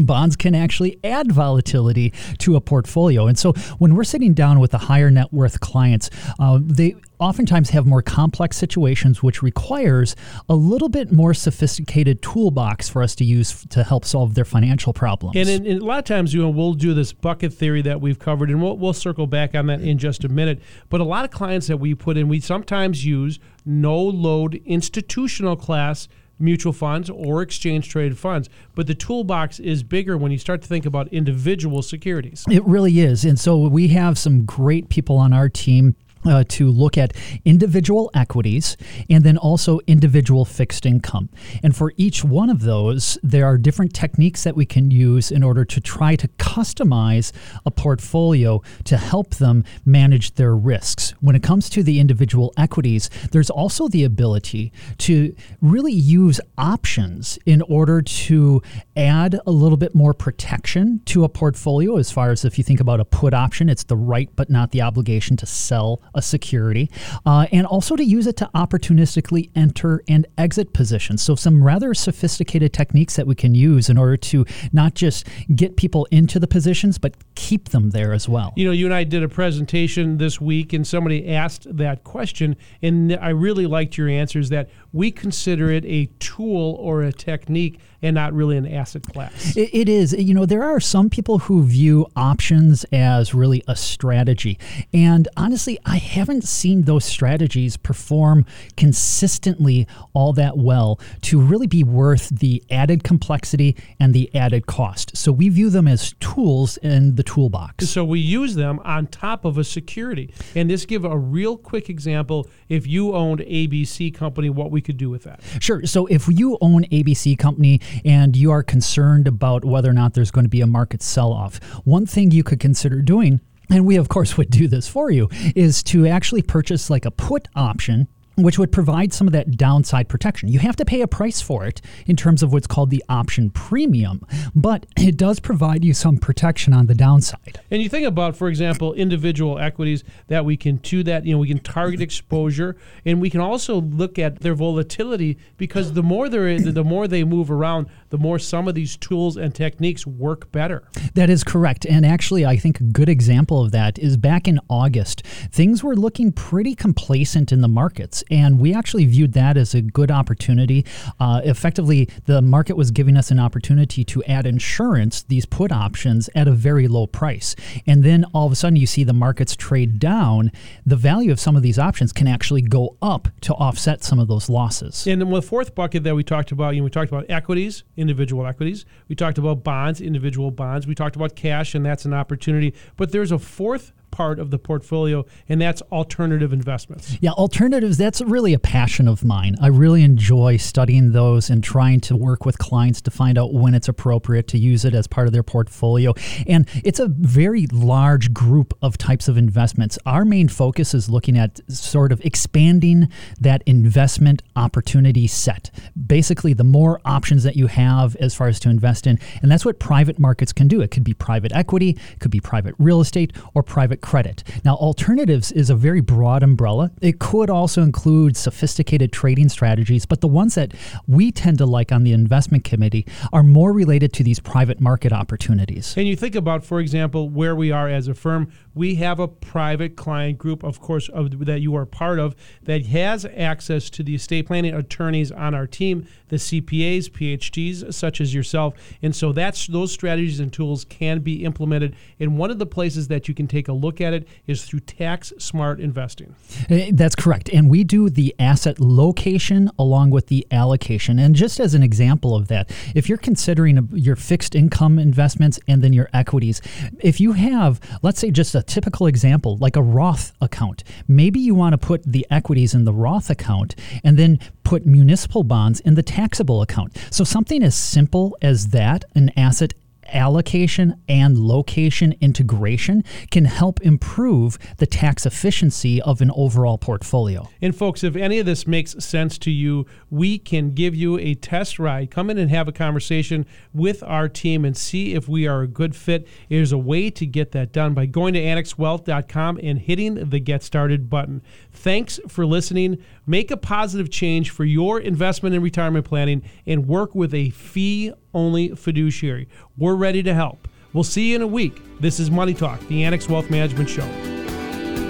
bonds 0.00 0.36
can 0.36 0.54
actually 0.54 0.98
add 1.04 1.32
volatility 1.32 2.12
to 2.38 2.56
a 2.56 2.60
portfolio. 2.60 3.26
And 3.26 3.38
so 3.38 3.52
when 3.78 3.94
we're 3.94 4.04
sitting 4.04 4.34
down 4.34 4.60
with 4.60 4.72
the 4.72 4.78
higher 4.78 5.10
net 5.10 5.32
worth 5.32 5.60
clients, 5.60 6.10
uh, 6.38 6.58
they 6.62 6.96
oftentimes 7.18 7.70
have 7.70 7.86
more 7.86 8.02
complex 8.02 8.56
situations, 8.56 9.22
which 9.22 9.42
requires 9.42 10.14
a 10.48 10.54
little 10.54 10.88
bit 10.88 11.12
more 11.12 11.32
sophisticated 11.32 12.20
toolbox 12.20 12.88
for 12.88 13.02
us 13.02 13.14
to 13.14 13.24
use 13.24 13.64
to 13.70 13.84
help 13.84 14.04
solve 14.04 14.34
their 14.34 14.44
financial 14.44 14.92
problems. 14.92 15.36
And, 15.36 15.66
a 15.66 15.84
lot 15.84 15.98
of 15.98 16.04
times, 16.04 16.34
you 16.34 16.42
know, 16.42 16.50
we'll 16.50 16.74
do 16.74 16.94
this 16.94 17.12
bucket 17.12 17.52
theory 17.52 17.82
that 17.82 18.00
we've 18.00 18.18
covered, 18.18 18.50
and 18.50 18.60
we'll, 18.60 18.76
we'll 18.76 18.92
circle 18.92 19.26
back 19.26 19.54
on 19.54 19.66
that 19.68 19.80
in 19.80 19.98
just 19.98 20.24
a 20.24 20.28
minute. 20.28 20.60
But 20.88 21.00
a 21.00 21.04
lot 21.04 21.24
of 21.24 21.30
clients 21.30 21.68
that 21.68 21.78
we 21.78 21.94
put 21.94 22.16
in, 22.16 22.28
we 22.28 22.40
sometimes 22.40 23.04
use 23.06 23.38
no 23.64 23.98
load 23.98 24.60
institutional 24.66 25.56
class 25.56 26.08
mutual 26.38 26.72
funds 26.72 27.10
or 27.10 27.42
exchange 27.42 27.88
traded 27.88 28.18
funds. 28.18 28.48
But 28.74 28.86
the 28.86 28.94
toolbox 28.94 29.58
is 29.58 29.82
bigger 29.82 30.16
when 30.16 30.32
you 30.32 30.38
start 30.38 30.62
to 30.62 30.68
think 30.68 30.86
about 30.86 31.08
individual 31.08 31.82
securities. 31.82 32.44
It 32.50 32.64
really 32.64 33.00
is. 33.00 33.24
And 33.24 33.38
so 33.38 33.58
we 33.68 33.88
have 33.88 34.18
some 34.18 34.44
great 34.44 34.88
people 34.88 35.16
on 35.16 35.32
our 35.32 35.48
team 35.48 35.96
uh, 36.26 36.44
to 36.48 36.68
look 36.68 36.98
at 36.98 37.12
individual 37.44 38.10
equities 38.14 38.76
and 39.08 39.24
then 39.24 39.36
also 39.36 39.80
individual 39.86 40.44
fixed 40.44 40.86
income. 40.86 41.28
And 41.62 41.74
for 41.74 41.92
each 41.96 42.24
one 42.24 42.50
of 42.50 42.60
those, 42.60 43.18
there 43.22 43.46
are 43.46 43.58
different 43.58 43.94
techniques 43.94 44.44
that 44.44 44.56
we 44.56 44.66
can 44.66 44.90
use 44.90 45.30
in 45.30 45.42
order 45.42 45.64
to 45.64 45.80
try 45.80 46.16
to 46.16 46.28
customize 46.28 47.32
a 47.64 47.70
portfolio 47.70 48.62
to 48.84 48.96
help 48.96 49.36
them 49.36 49.64
manage 49.84 50.34
their 50.34 50.54
risks. 50.54 51.14
When 51.20 51.36
it 51.36 51.42
comes 51.42 51.70
to 51.70 51.82
the 51.82 52.00
individual 52.00 52.52
equities, 52.56 53.10
there's 53.32 53.50
also 53.50 53.88
the 53.88 54.04
ability 54.04 54.72
to 54.98 55.34
really 55.60 55.92
use 55.92 56.40
options 56.58 57.38
in 57.46 57.62
order 57.62 58.02
to 58.02 58.62
add 58.96 59.38
a 59.46 59.50
little 59.50 59.76
bit 59.76 59.94
more 59.94 60.14
protection 60.14 61.00
to 61.06 61.24
a 61.24 61.28
portfolio. 61.28 61.96
As 61.96 62.10
far 62.10 62.30
as 62.30 62.44
if 62.44 62.58
you 62.58 62.64
think 62.64 62.80
about 62.80 63.00
a 63.00 63.04
put 63.04 63.34
option, 63.34 63.68
it's 63.68 63.84
the 63.84 63.96
right 63.96 64.30
but 64.36 64.50
not 64.50 64.70
the 64.72 64.82
obligation 64.82 65.36
to 65.36 65.46
sell 65.46 66.02
a 66.16 66.22
security, 66.22 66.90
uh, 67.24 67.46
and 67.52 67.66
also 67.66 67.94
to 67.94 68.04
use 68.04 68.26
it 68.26 68.36
to 68.38 68.50
opportunistically 68.54 69.50
enter 69.54 70.02
and 70.08 70.26
exit 70.36 70.72
positions. 70.72 71.22
So, 71.22 71.36
some 71.36 71.62
rather 71.62 71.94
sophisticated 71.94 72.72
techniques 72.72 73.16
that 73.16 73.26
we 73.26 73.34
can 73.34 73.54
use 73.54 73.88
in 73.88 73.96
order 73.98 74.16
to 74.16 74.44
not 74.72 74.94
just 74.94 75.26
get 75.54 75.76
people 75.76 76.06
into 76.10 76.40
the 76.40 76.46
positions, 76.46 76.98
but 76.98 77.14
keep 77.34 77.68
them 77.68 77.90
there 77.90 78.12
as 78.12 78.28
well. 78.28 78.52
You 78.56 78.66
know, 78.66 78.72
you 78.72 78.86
and 78.86 78.94
I 78.94 79.04
did 79.04 79.22
a 79.22 79.28
presentation 79.28 80.18
this 80.18 80.40
week, 80.40 80.72
and 80.72 80.86
somebody 80.86 81.28
asked 81.28 81.76
that 81.76 82.02
question, 82.04 82.56
and 82.82 83.14
I 83.16 83.28
really 83.28 83.66
liked 83.66 83.96
your 83.96 84.08
answers 84.08 84.48
that 84.48 84.70
we 84.96 85.10
consider 85.10 85.70
it 85.70 85.84
a 85.84 86.06
tool 86.18 86.74
or 86.80 87.02
a 87.02 87.12
technique 87.12 87.78
and 88.02 88.14
not 88.14 88.32
really 88.32 88.56
an 88.56 88.66
asset 88.66 89.02
class. 89.02 89.56
It, 89.56 89.70
it 89.72 89.88
is. 89.88 90.12
You 90.12 90.32
know, 90.32 90.46
there 90.46 90.62
are 90.62 90.80
some 90.80 91.10
people 91.10 91.38
who 91.38 91.64
view 91.64 92.06
options 92.14 92.84
as 92.92 93.34
really 93.34 93.62
a 93.66 93.76
strategy. 93.76 94.58
And 94.92 95.28
honestly, 95.36 95.78
I 95.84 95.96
haven't 95.96 96.44
seen 96.44 96.82
those 96.82 97.04
strategies 97.04 97.76
perform 97.76 98.46
consistently 98.76 99.86
all 100.14 100.32
that 100.34 100.56
well 100.56 101.00
to 101.22 101.40
really 101.40 101.66
be 101.66 101.82
worth 101.82 102.28
the 102.28 102.62
added 102.70 103.04
complexity 103.04 103.76
and 103.98 104.14
the 104.14 104.34
added 104.34 104.66
cost. 104.66 105.16
So 105.16 105.32
we 105.32 105.48
view 105.48 105.68
them 105.70 105.88
as 105.88 106.14
tools 106.20 106.76
in 106.78 107.16
the 107.16 107.22
toolbox. 107.22 107.88
So 107.88 108.04
we 108.04 108.20
use 108.20 108.54
them 108.54 108.80
on 108.84 109.08
top 109.08 109.44
of 109.44 109.58
a 109.58 109.64
security. 109.64 110.32
And 110.54 110.70
this 110.70 110.86
give 110.86 111.04
a 111.04 111.18
real 111.18 111.56
quick 111.56 111.90
example 111.90 112.48
if 112.68 112.86
you 112.86 113.14
owned 113.14 113.40
ABC 113.40 114.14
company 114.14 114.50
what 114.50 114.70
we 114.70 114.80
could 114.86 114.96
do 114.96 115.10
with 115.10 115.24
that. 115.24 115.40
Sure. 115.60 115.84
So 115.84 116.06
if 116.06 116.26
you 116.28 116.56
own 116.60 116.84
ABC 116.84 117.36
company 117.38 117.80
and 118.04 118.36
you 118.36 118.50
are 118.52 118.62
concerned 118.62 119.28
about 119.28 119.64
whether 119.64 119.90
or 119.90 119.92
not 119.92 120.14
there's 120.14 120.30
going 120.30 120.44
to 120.44 120.50
be 120.50 120.62
a 120.62 120.66
market 120.66 121.02
sell 121.02 121.32
off, 121.32 121.62
one 121.84 122.06
thing 122.06 122.30
you 122.30 122.44
could 122.44 122.60
consider 122.60 123.02
doing 123.02 123.40
and 123.68 123.84
we 123.84 123.96
of 123.96 124.08
course 124.08 124.36
would 124.36 124.50
do 124.50 124.68
this 124.68 124.86
for 124.86 125.10
you 125.10 125.28
is 125.56 125.82
to 125.82 126.06
actually 126.06 126.42
purchase 126.42 126.88
like 126.88 127.04
a 127.04 127.10
put 127.10 127.48
option 127.56 128.06
which 128.36 128.58
would 128.58 128.70
provide 128.70 129.12
some 129.12 129.26
of 129.26 129.32
that 129.32 129.56
downside 129.56 130.08
protection. 130.08 130.48
You 130.48 130.58
have 130.60 130.76
to 130.76 130.84
pay 130.84 131.00
a 131.00 131.08
price 131.08 131.40
for 131.40 131.64
it 131.64 131.80
in 132.06 132.16
terms 132.16 132.42
of 132.42 132.52
what's 132.52 132.66
called 132.66 132.90
the 132.90 133.02
option 133.08 133.50
premium, 133.50 134.24
but 134.54 134.86
it 134.96 135.16
does 135.16 135.40
provide 135.40 135.84
you 135.84 135.94
some 135.94 136.18
protection 136.18 136.72
on 136.72 136.86
the 136.86 136.94
downside. 136.94 137.60
And 137.70 137.82
you 137.82 137.88
think 137.88 138.06
about, 138.06 138.36
for 138.36 138.48
example, 138.48 138.92
individual 138.94 139.58
equities 139.58 140.04
that 140.28 140.44
we 140.44 140.56
can 140.56 140.76
do 140.76 141.02
that, 141.04 141.24
you 141.24 141.32
know, 141.32 141.38
we 141.38 141.48
can 141.48 141.58
target 141.58 142.00
exposure 142.00 142.76
and 143.04 143.20
we 143.20 143.30
can 143.30 143.40
also 143.40 143.80
look 143.80 144.18
at 144.18 144.40
their 144.40 144.54
volatility 144.54 145.38
because 145.56 145.94
the 145.94 146.02
more 146.02 146.28
they're 146.28 146.46
the 146.58 146.84
more 146.84 147.08
they 147.08 147.24
move 147.24 147.50
around, 147.50 147.86
the 148.10 148.18
more 148.18 148.38
some 148.38 148.68
of 148.68 148.74
these 148.74 148.96
tools 148.96 149.36
and 149.36 149.54
techniques 149.54 150.06
work 150.06 150.50
better. 150.52 150.88
That 151.14 151.30
is 151.30 151.44
correct. 151.44 151.86
And 151.86 152.04
actually, 152.04 152.44
I 152.44 152.56
think 152.56 152.80
a 152.80 152.84
good 152.84 153.08
example 153.08 153.62
of 153.62 153.72
that 153.72 153.98
is 153.98 154.16
back 154.16 154.48
in 154.48 154.60
August, 154.68 155.26
things 155.50 155.82
were 155.82 155.96
looking 155.96 156.32
pretty 156.32 156.74
complacent 156.74 157.52
in 157.52 157.60
the 157.60 157.68
markets 157.68 158.22
and 158.30 158.58
we 158.58 158.74
actually 158.74 159.06
viewed 159.06 159.32
that 159.32 159.56
as 159.56 159.74
a 159.74 159.82
good 159.82 160.10
opportunity. 160.10 160.84
Uh, 161.20 161.40
effectively, 161.44 162.08
the 162.24 162.42
market 162.42 162.76
was 162.76 162.90
giving 162.90 163.16
us 163.16 163.30
an 163.30 163.38
opportunity 163.38 164.04
to 164.04 164.22
add 164.24 164.46
insurance, 164.46 165.22
these 165.22 165.46
put 165.46 165.72
options, 165.72 166.28
at 166.34 166.48
a 166.48 166.52
very 166.52 166.88
low 166.88 167.06
price. 167.06 167.56
And 167.86 168.02
then 168.02 168.24
all 168.32 168.46
of 168.46 168.52
a 168.52 168.56
sudden, 168.56 168.76
you 168.76 168.86
see 168.86 169.04
the 169.04 169.12
markets 169.12 169.56
trade 169.56 169.98
down. 169.98 170.52
The 170.84 170.96
value 170.96 171.32
of 171.32 171.40
some 171.40 171.56
of 171.56 171.62
these 171.62 171.78
options 171.78 172.12
can 172.12 172.26
actually 172.26 172.62
go 172.62 172.96
up 173.00 173.28
to 173.42 173.54
offset 173.54 174.04
some 174.04 174.18
of 174.18 174.28
those 174.28 174.48
losses. 174.48 175.06
And 175.06 175.20
then 175.20 175.30
the 175.30 175.42
fourth 175.42 175.74
bucket 175.74 176.04
that 176.04 176.14
we 176.14 176.24
talked 176.24 176.52
about, 176.52 176.74
you 176.74 176.80
know, 176.80 176.84
we 176.84 176.90
talked 176.90 177.10
about 177.10 177.26
equities, 177.28 177.84
individual 177.96 178.46
equities. 178.46 178.84
We 179.08 179.16
talked 179.16 179.38
about 179.38 179.64
bonds, 179.64 180.00
individual 180.00 180.50
bonds. 180.50 180.86
We 180.86 180.94
talked 180.94 181.16
about 181.16 181.36
cash, 181.36 181.74
and 181.74 181.84
that's 181.84 182.04
an 182.04 182.14
opportunity. 182.14 182.74
But 182.96 183.12
there's 183.12 183.32
a 183.32 183.38
fourth 183.38 183.92
part 184.16 184.38
of 184.38 184.50
the 184.50 184.58
portfolio, 184.58 185.26
and 185.46 185.60
that's 185.60 185.82
alternative 185.92 186.50
investments. 186.50 187.18
Yeah, 187.20 187.32
alternatives, 187.32 187.98
that's 187.98 188.22
really 188.22 188.54
a 188.54 188.58
passion 188.58 189.08
of 189.08 189.22
mine. 189.22 189.56
I 189.60 189.66
really 189.66 190.02
enjoy 190.02 190.56
studying 190.56 191.12
those 191.12 191.50
and 191.50 191.62
trying 191.62 192.00
to 192.00 192.16
work 192.16 192.46
with 192.46 192.56
clients 192.56 193.02
to 193.02 193.10
find 193.10 193.36
out 193.36 193.52
when 193.52 193.74
it's 193.74 193.88
appropriate 193.88 194.48
to 194.48 194.58
use 194.58 194.86
it 194.86 194.94
as 194.94 195.06
part 195.06 195.26
of 195.26 195.34
their 195.34 195.42
portfolio. 195.42 196.14
And 196.46 196.66
it's 196.82 196.98
a 196.98 197.08
very 197.08 197.66
large 197.66 198.32
group 198.32 198.72
of 198.80 198.96
types 198.96 199.28
of 199.28 199.36
investments. 199.36 199.98
Our 200.06 200.24
main 200.24 200.48
focus 200.48 200.94
is 200.94 201.10
looking 201.10 201.36
at 201.36 201.60
sort 201.70 202.10
of 202.10 202.24
expanding 202.24 203.10
that 203.38 203.62
investment 203.66 204.42
opportunity 204.56 205.26
set. 205.26 205.70
Basically, 206.06 206.54
the 206.54 206.64
more 206.64 207.02
options 207.04 207.42
that 207.42 207.56
you 207.56 207.66
have 207.66 208.16
as 208.16 208.34
far 208.34 208.48
as 208.48 208.58
to 208.60 208.70
invest 208.70 209.06
in, 209.06 209.18
and 209.42 209.50
that's 209.50 209.66
what 209.66 209.78
private 209.78 210.18
markets 210.18 210.54
can 210.54 210.68
do. 210.68 210.80
It 210.80 210.90
could 210.90 211.04
be 211.04 211.12
private 211.12 211.52
equity, 211.52 211.98
it 212.14 212.20
could 212.20 212.30
be 212.30 212.40
private 212.40 212.74
real 212.78 213.02
estate, 213.02 213.34
or 213.52 213.62
private 213.62 214.05
credit. 214.06 214.44
Now, 214.64 214.76
alternatives 214.76 215.50
is 215.50 215.68
a 215.68 215.74
very 215.74 216.00
broad 216.00 216.44
umbrella. 216.44 216.92
It 217.02 217.18
could 217.18 217.50
also 217.50 217.82
include 217.82 218.36
sophisticated 218.36 219.12
trading 219.12 219.48
strategies, 219.48 220.06
but 220.06 220.20
the 220.20 220.28
ones 220.28 220.54
that 220.54 220.74
we 221.08 221.32
tend 221.32 221.58
to 221.58 221.66
like 221.66 221.90
on 221.90 222.04
the 222.04 222.12
investment 222.12 222.62
committee 222.62 223.04
are 223.32 223.42
more 223.42 223.72
related 223.72 224.12
to 224.12 224.22
these 224.22 224.38
private 224.38 224.80
market 224.80 225.12
opportunities. 225.12 225.92
And 225.96 226.06
you 226.06 226.14
think 226.14 226.36
about, 226.36 226.64
for 226.64 226.78
example, 226.78 227.28
where 227.28 227.56
we 227.56 227.72
are 227.72 227.88
as 227.88 228.06
a 228.06 228.14
firm, 228.14 228.52
we 228.76 228.94
have 228.96 229.18
a 229.18 229.26
private 229.26 229.96
client 229.96 230.38
group, 230.38 230.62
of 230.62 230.80
course, 230.80 231.08
of, 231.08 231.44
that 231.44 231.60
you 231.60 231.74
are 231.74 231.84
part 231.84 232.20
of, 232.20 232.36
that 232.62 232.86
has 232.86 233.26
access 233.36 233.90
to 233.90 234.04
the 234.04 234.14
estate 234.14 234.46
planning 234.46 234.72
attorneys 234.72 235.32
on 235.32 235.52
our 235.52 235.66
team, 235.66 236.06
the 236.28 236.36
CPAs, 236.36 237.10
PhDs, 237.10 237.92
such 237.92 238.20
as 238.20 238.32
yourself. 238.32 238.74
And 239.02 239.16
so 239.16 239.32
that's 239.32 239.66
those 239.66 239.90
strategies 239.90 240.38
and 240.38 240.52
tools 240.52 240.84
can 240.84 241.20
be 241.20 241.44
implemented. 241.44 241.96
And 242.20 242.38
one 242.38 242.52
of 242.52 242.60
the 242.60 242.66
places 242.66 243.08
that 243.08 243.26
you 243.26 243.34
can 243.34 243.48
take 243.48 243.66
a 243.66 243.72
look 243.72 243.95
look 243.96 244.06
at 244.06 244.12
it 244.12 244.28
is 244.46 244.64
through 244.64 244.80
tax 244.80 245.32
smart 245.38 245.80
investing. 245.80 246.34
Eh, 246.68 246.90
that's 246.92 247.14
correct. 247.14 247.48
And 247.48 247.70
we 247.70 247.82
do 247.82 248.10
the 248.10 248.34
asset 248.38 248.78
location 248.78 249.70
along 249.78 250.10
with 250.10 250.26
the 250.26 250.46
allocation. 250.50 251.18
And 251.18 251.34
just 251.34 251.60
as 251.60 251.74
an 251.74 251.82
example 251.82 252.34
of 252.34 252.48
that, 252.48 252.70
if 252.94 253.08
you're 253.08 253.18
considering 253.18 253.88
your 253.92 254.16
fixed 254.16 254.54
income 254.54 254.98
investments 254.98 255.58
and 255.66 255.82
then 255.82 255.92
your 255.92 256.08
equities, 256.12 256.60
if 257.00 257.20
you 257.20 257.32
have, 257.32 257.80
let's 258.02 258.20
say, 258.20 258.30
just 258.30 258.54
a 258.54 258.62
typical 258.62 259.06
example, 259.06 259.56
like 259.60 259.76
a 259.76 259.82
Roth 259.82 260.32
account, 260.42 260.84
maybe 261.08 261.40
you 261.40 261.54
want 261.54 261.72
to 261.72 261.78
put 261.78 262.02
the 262.04 262.26
equities 262.30 262.74
in 262.74 262.84
the 262.84 262.92
Roth 262.92 263.30
account 263.30 263.74
and 264.04 264.18
then 264.18 264.38
put 264.62 264.84
municipal 264.84 265.42
bonds 265.42 265.80
in 265.80 265.94
the 265.94 266.02
taxable 266.02 266.60
account. 266.60 266.98
So 267.10 267.24
something 267.24 267.62
as 267.62 267.74
simple 267.74 268.36
as 268.42 268.68
that, 268.68 269.04
an 269.14 269.30
asset 269.36 269.72
allocation 270.12 271.00
and 271.08 271.38
location 271.38 272.14
integration 272.20 273.04
can 273.30 273.44
help 273.44 273.80
improve 273.80 274.58
the 274.78 274.86
tax 274.86 275.26
efficiency 275.26 276.00
of 276.02 276.20
an 276.20 276.30
overall 276.34 276.78
portfolio. 276.78 277.48
And 277.60 277.74
folks, 277.74 278.04
if 278.04 278.16
any 278.16 278.38
of 278.38 278.46
this 278.46 278.66
makes 278.66 278.92
sense 279.04 279.38
to 279.38 279.50
you, 279.50 279.86
we 280.10 280.38
can 280.38 280.70
give 280.70 280.94
you 280.94 281.18
a 281.18 281.34
test 281.34 281.78
ride. 281.78 282.10
Come 282.10 282.30
in 282.30 282.38
and 282.38 282.50
have 282.50 282.68
a 282.68 282.72
conversation 282.72 283.46
with 283.72 284.02
our 284.02 284.28
team 284.28 284.64
and 284.64 284.76
see 284.76 285.14
if 285.14 285.28
we 285.28 285.46
are 285.46 285.62
a 285.62 285.68
good 285.68 285.94
fit. 285.94 286.26
There's 286.48 286.72
a 286.72 286.78
way 286.78 287.10
to 287.10 287.26
get 287.26 287.52
that 287.52 287.72
done 287.72 287.94
by 287.94 288.06
going 288.06 288.34
to 288.34 288.40
annexwealth.com 288.40 289.60
and 289.62 289.78
hitting 289.78 290.30
the 290.30 290.40
get 290.40 290.62
started 290.62 291.10
button. 291.10 291.42
Thanks 291.76 292.18
for 292.26 292.46
listening. 292.46 292.98
Make 293.26 293.50
a 293.50 293.56
positive 293.56 294.10
change 294.10 294.50
for 294.50 294.64
your 294.64 294.98
investment 294.98 295.54
and 295.54 295.62
retirement 295.62 296.06
planning 296.06 296.42
and 296.66 296.88
work 296.88 297.14
with 297.14 297.34
a 297.34 297.50
fee 297.50 298.12
only 298.34 298.70
fiduciary. 298.70 299.48
We're 299.76 299.94
ready 299.94 300.22
to 300.22 300.34
help. 300.34 300.68
We'll 300.92 301.04
see 301.04 301.30
you 301.30 301.36
in 301.36 301.42
a 301.42 301.46
week. 301.46 301.80
This 302.00 302.18
is 302.18 302.30
Money 302.30 302.54
Talk, 302.54 302.80
the 302.88 303.04
Annex 303.04 303.28
Wealth 303.28 303.50
Management 303.50 303.90
Show. 303.90 304.35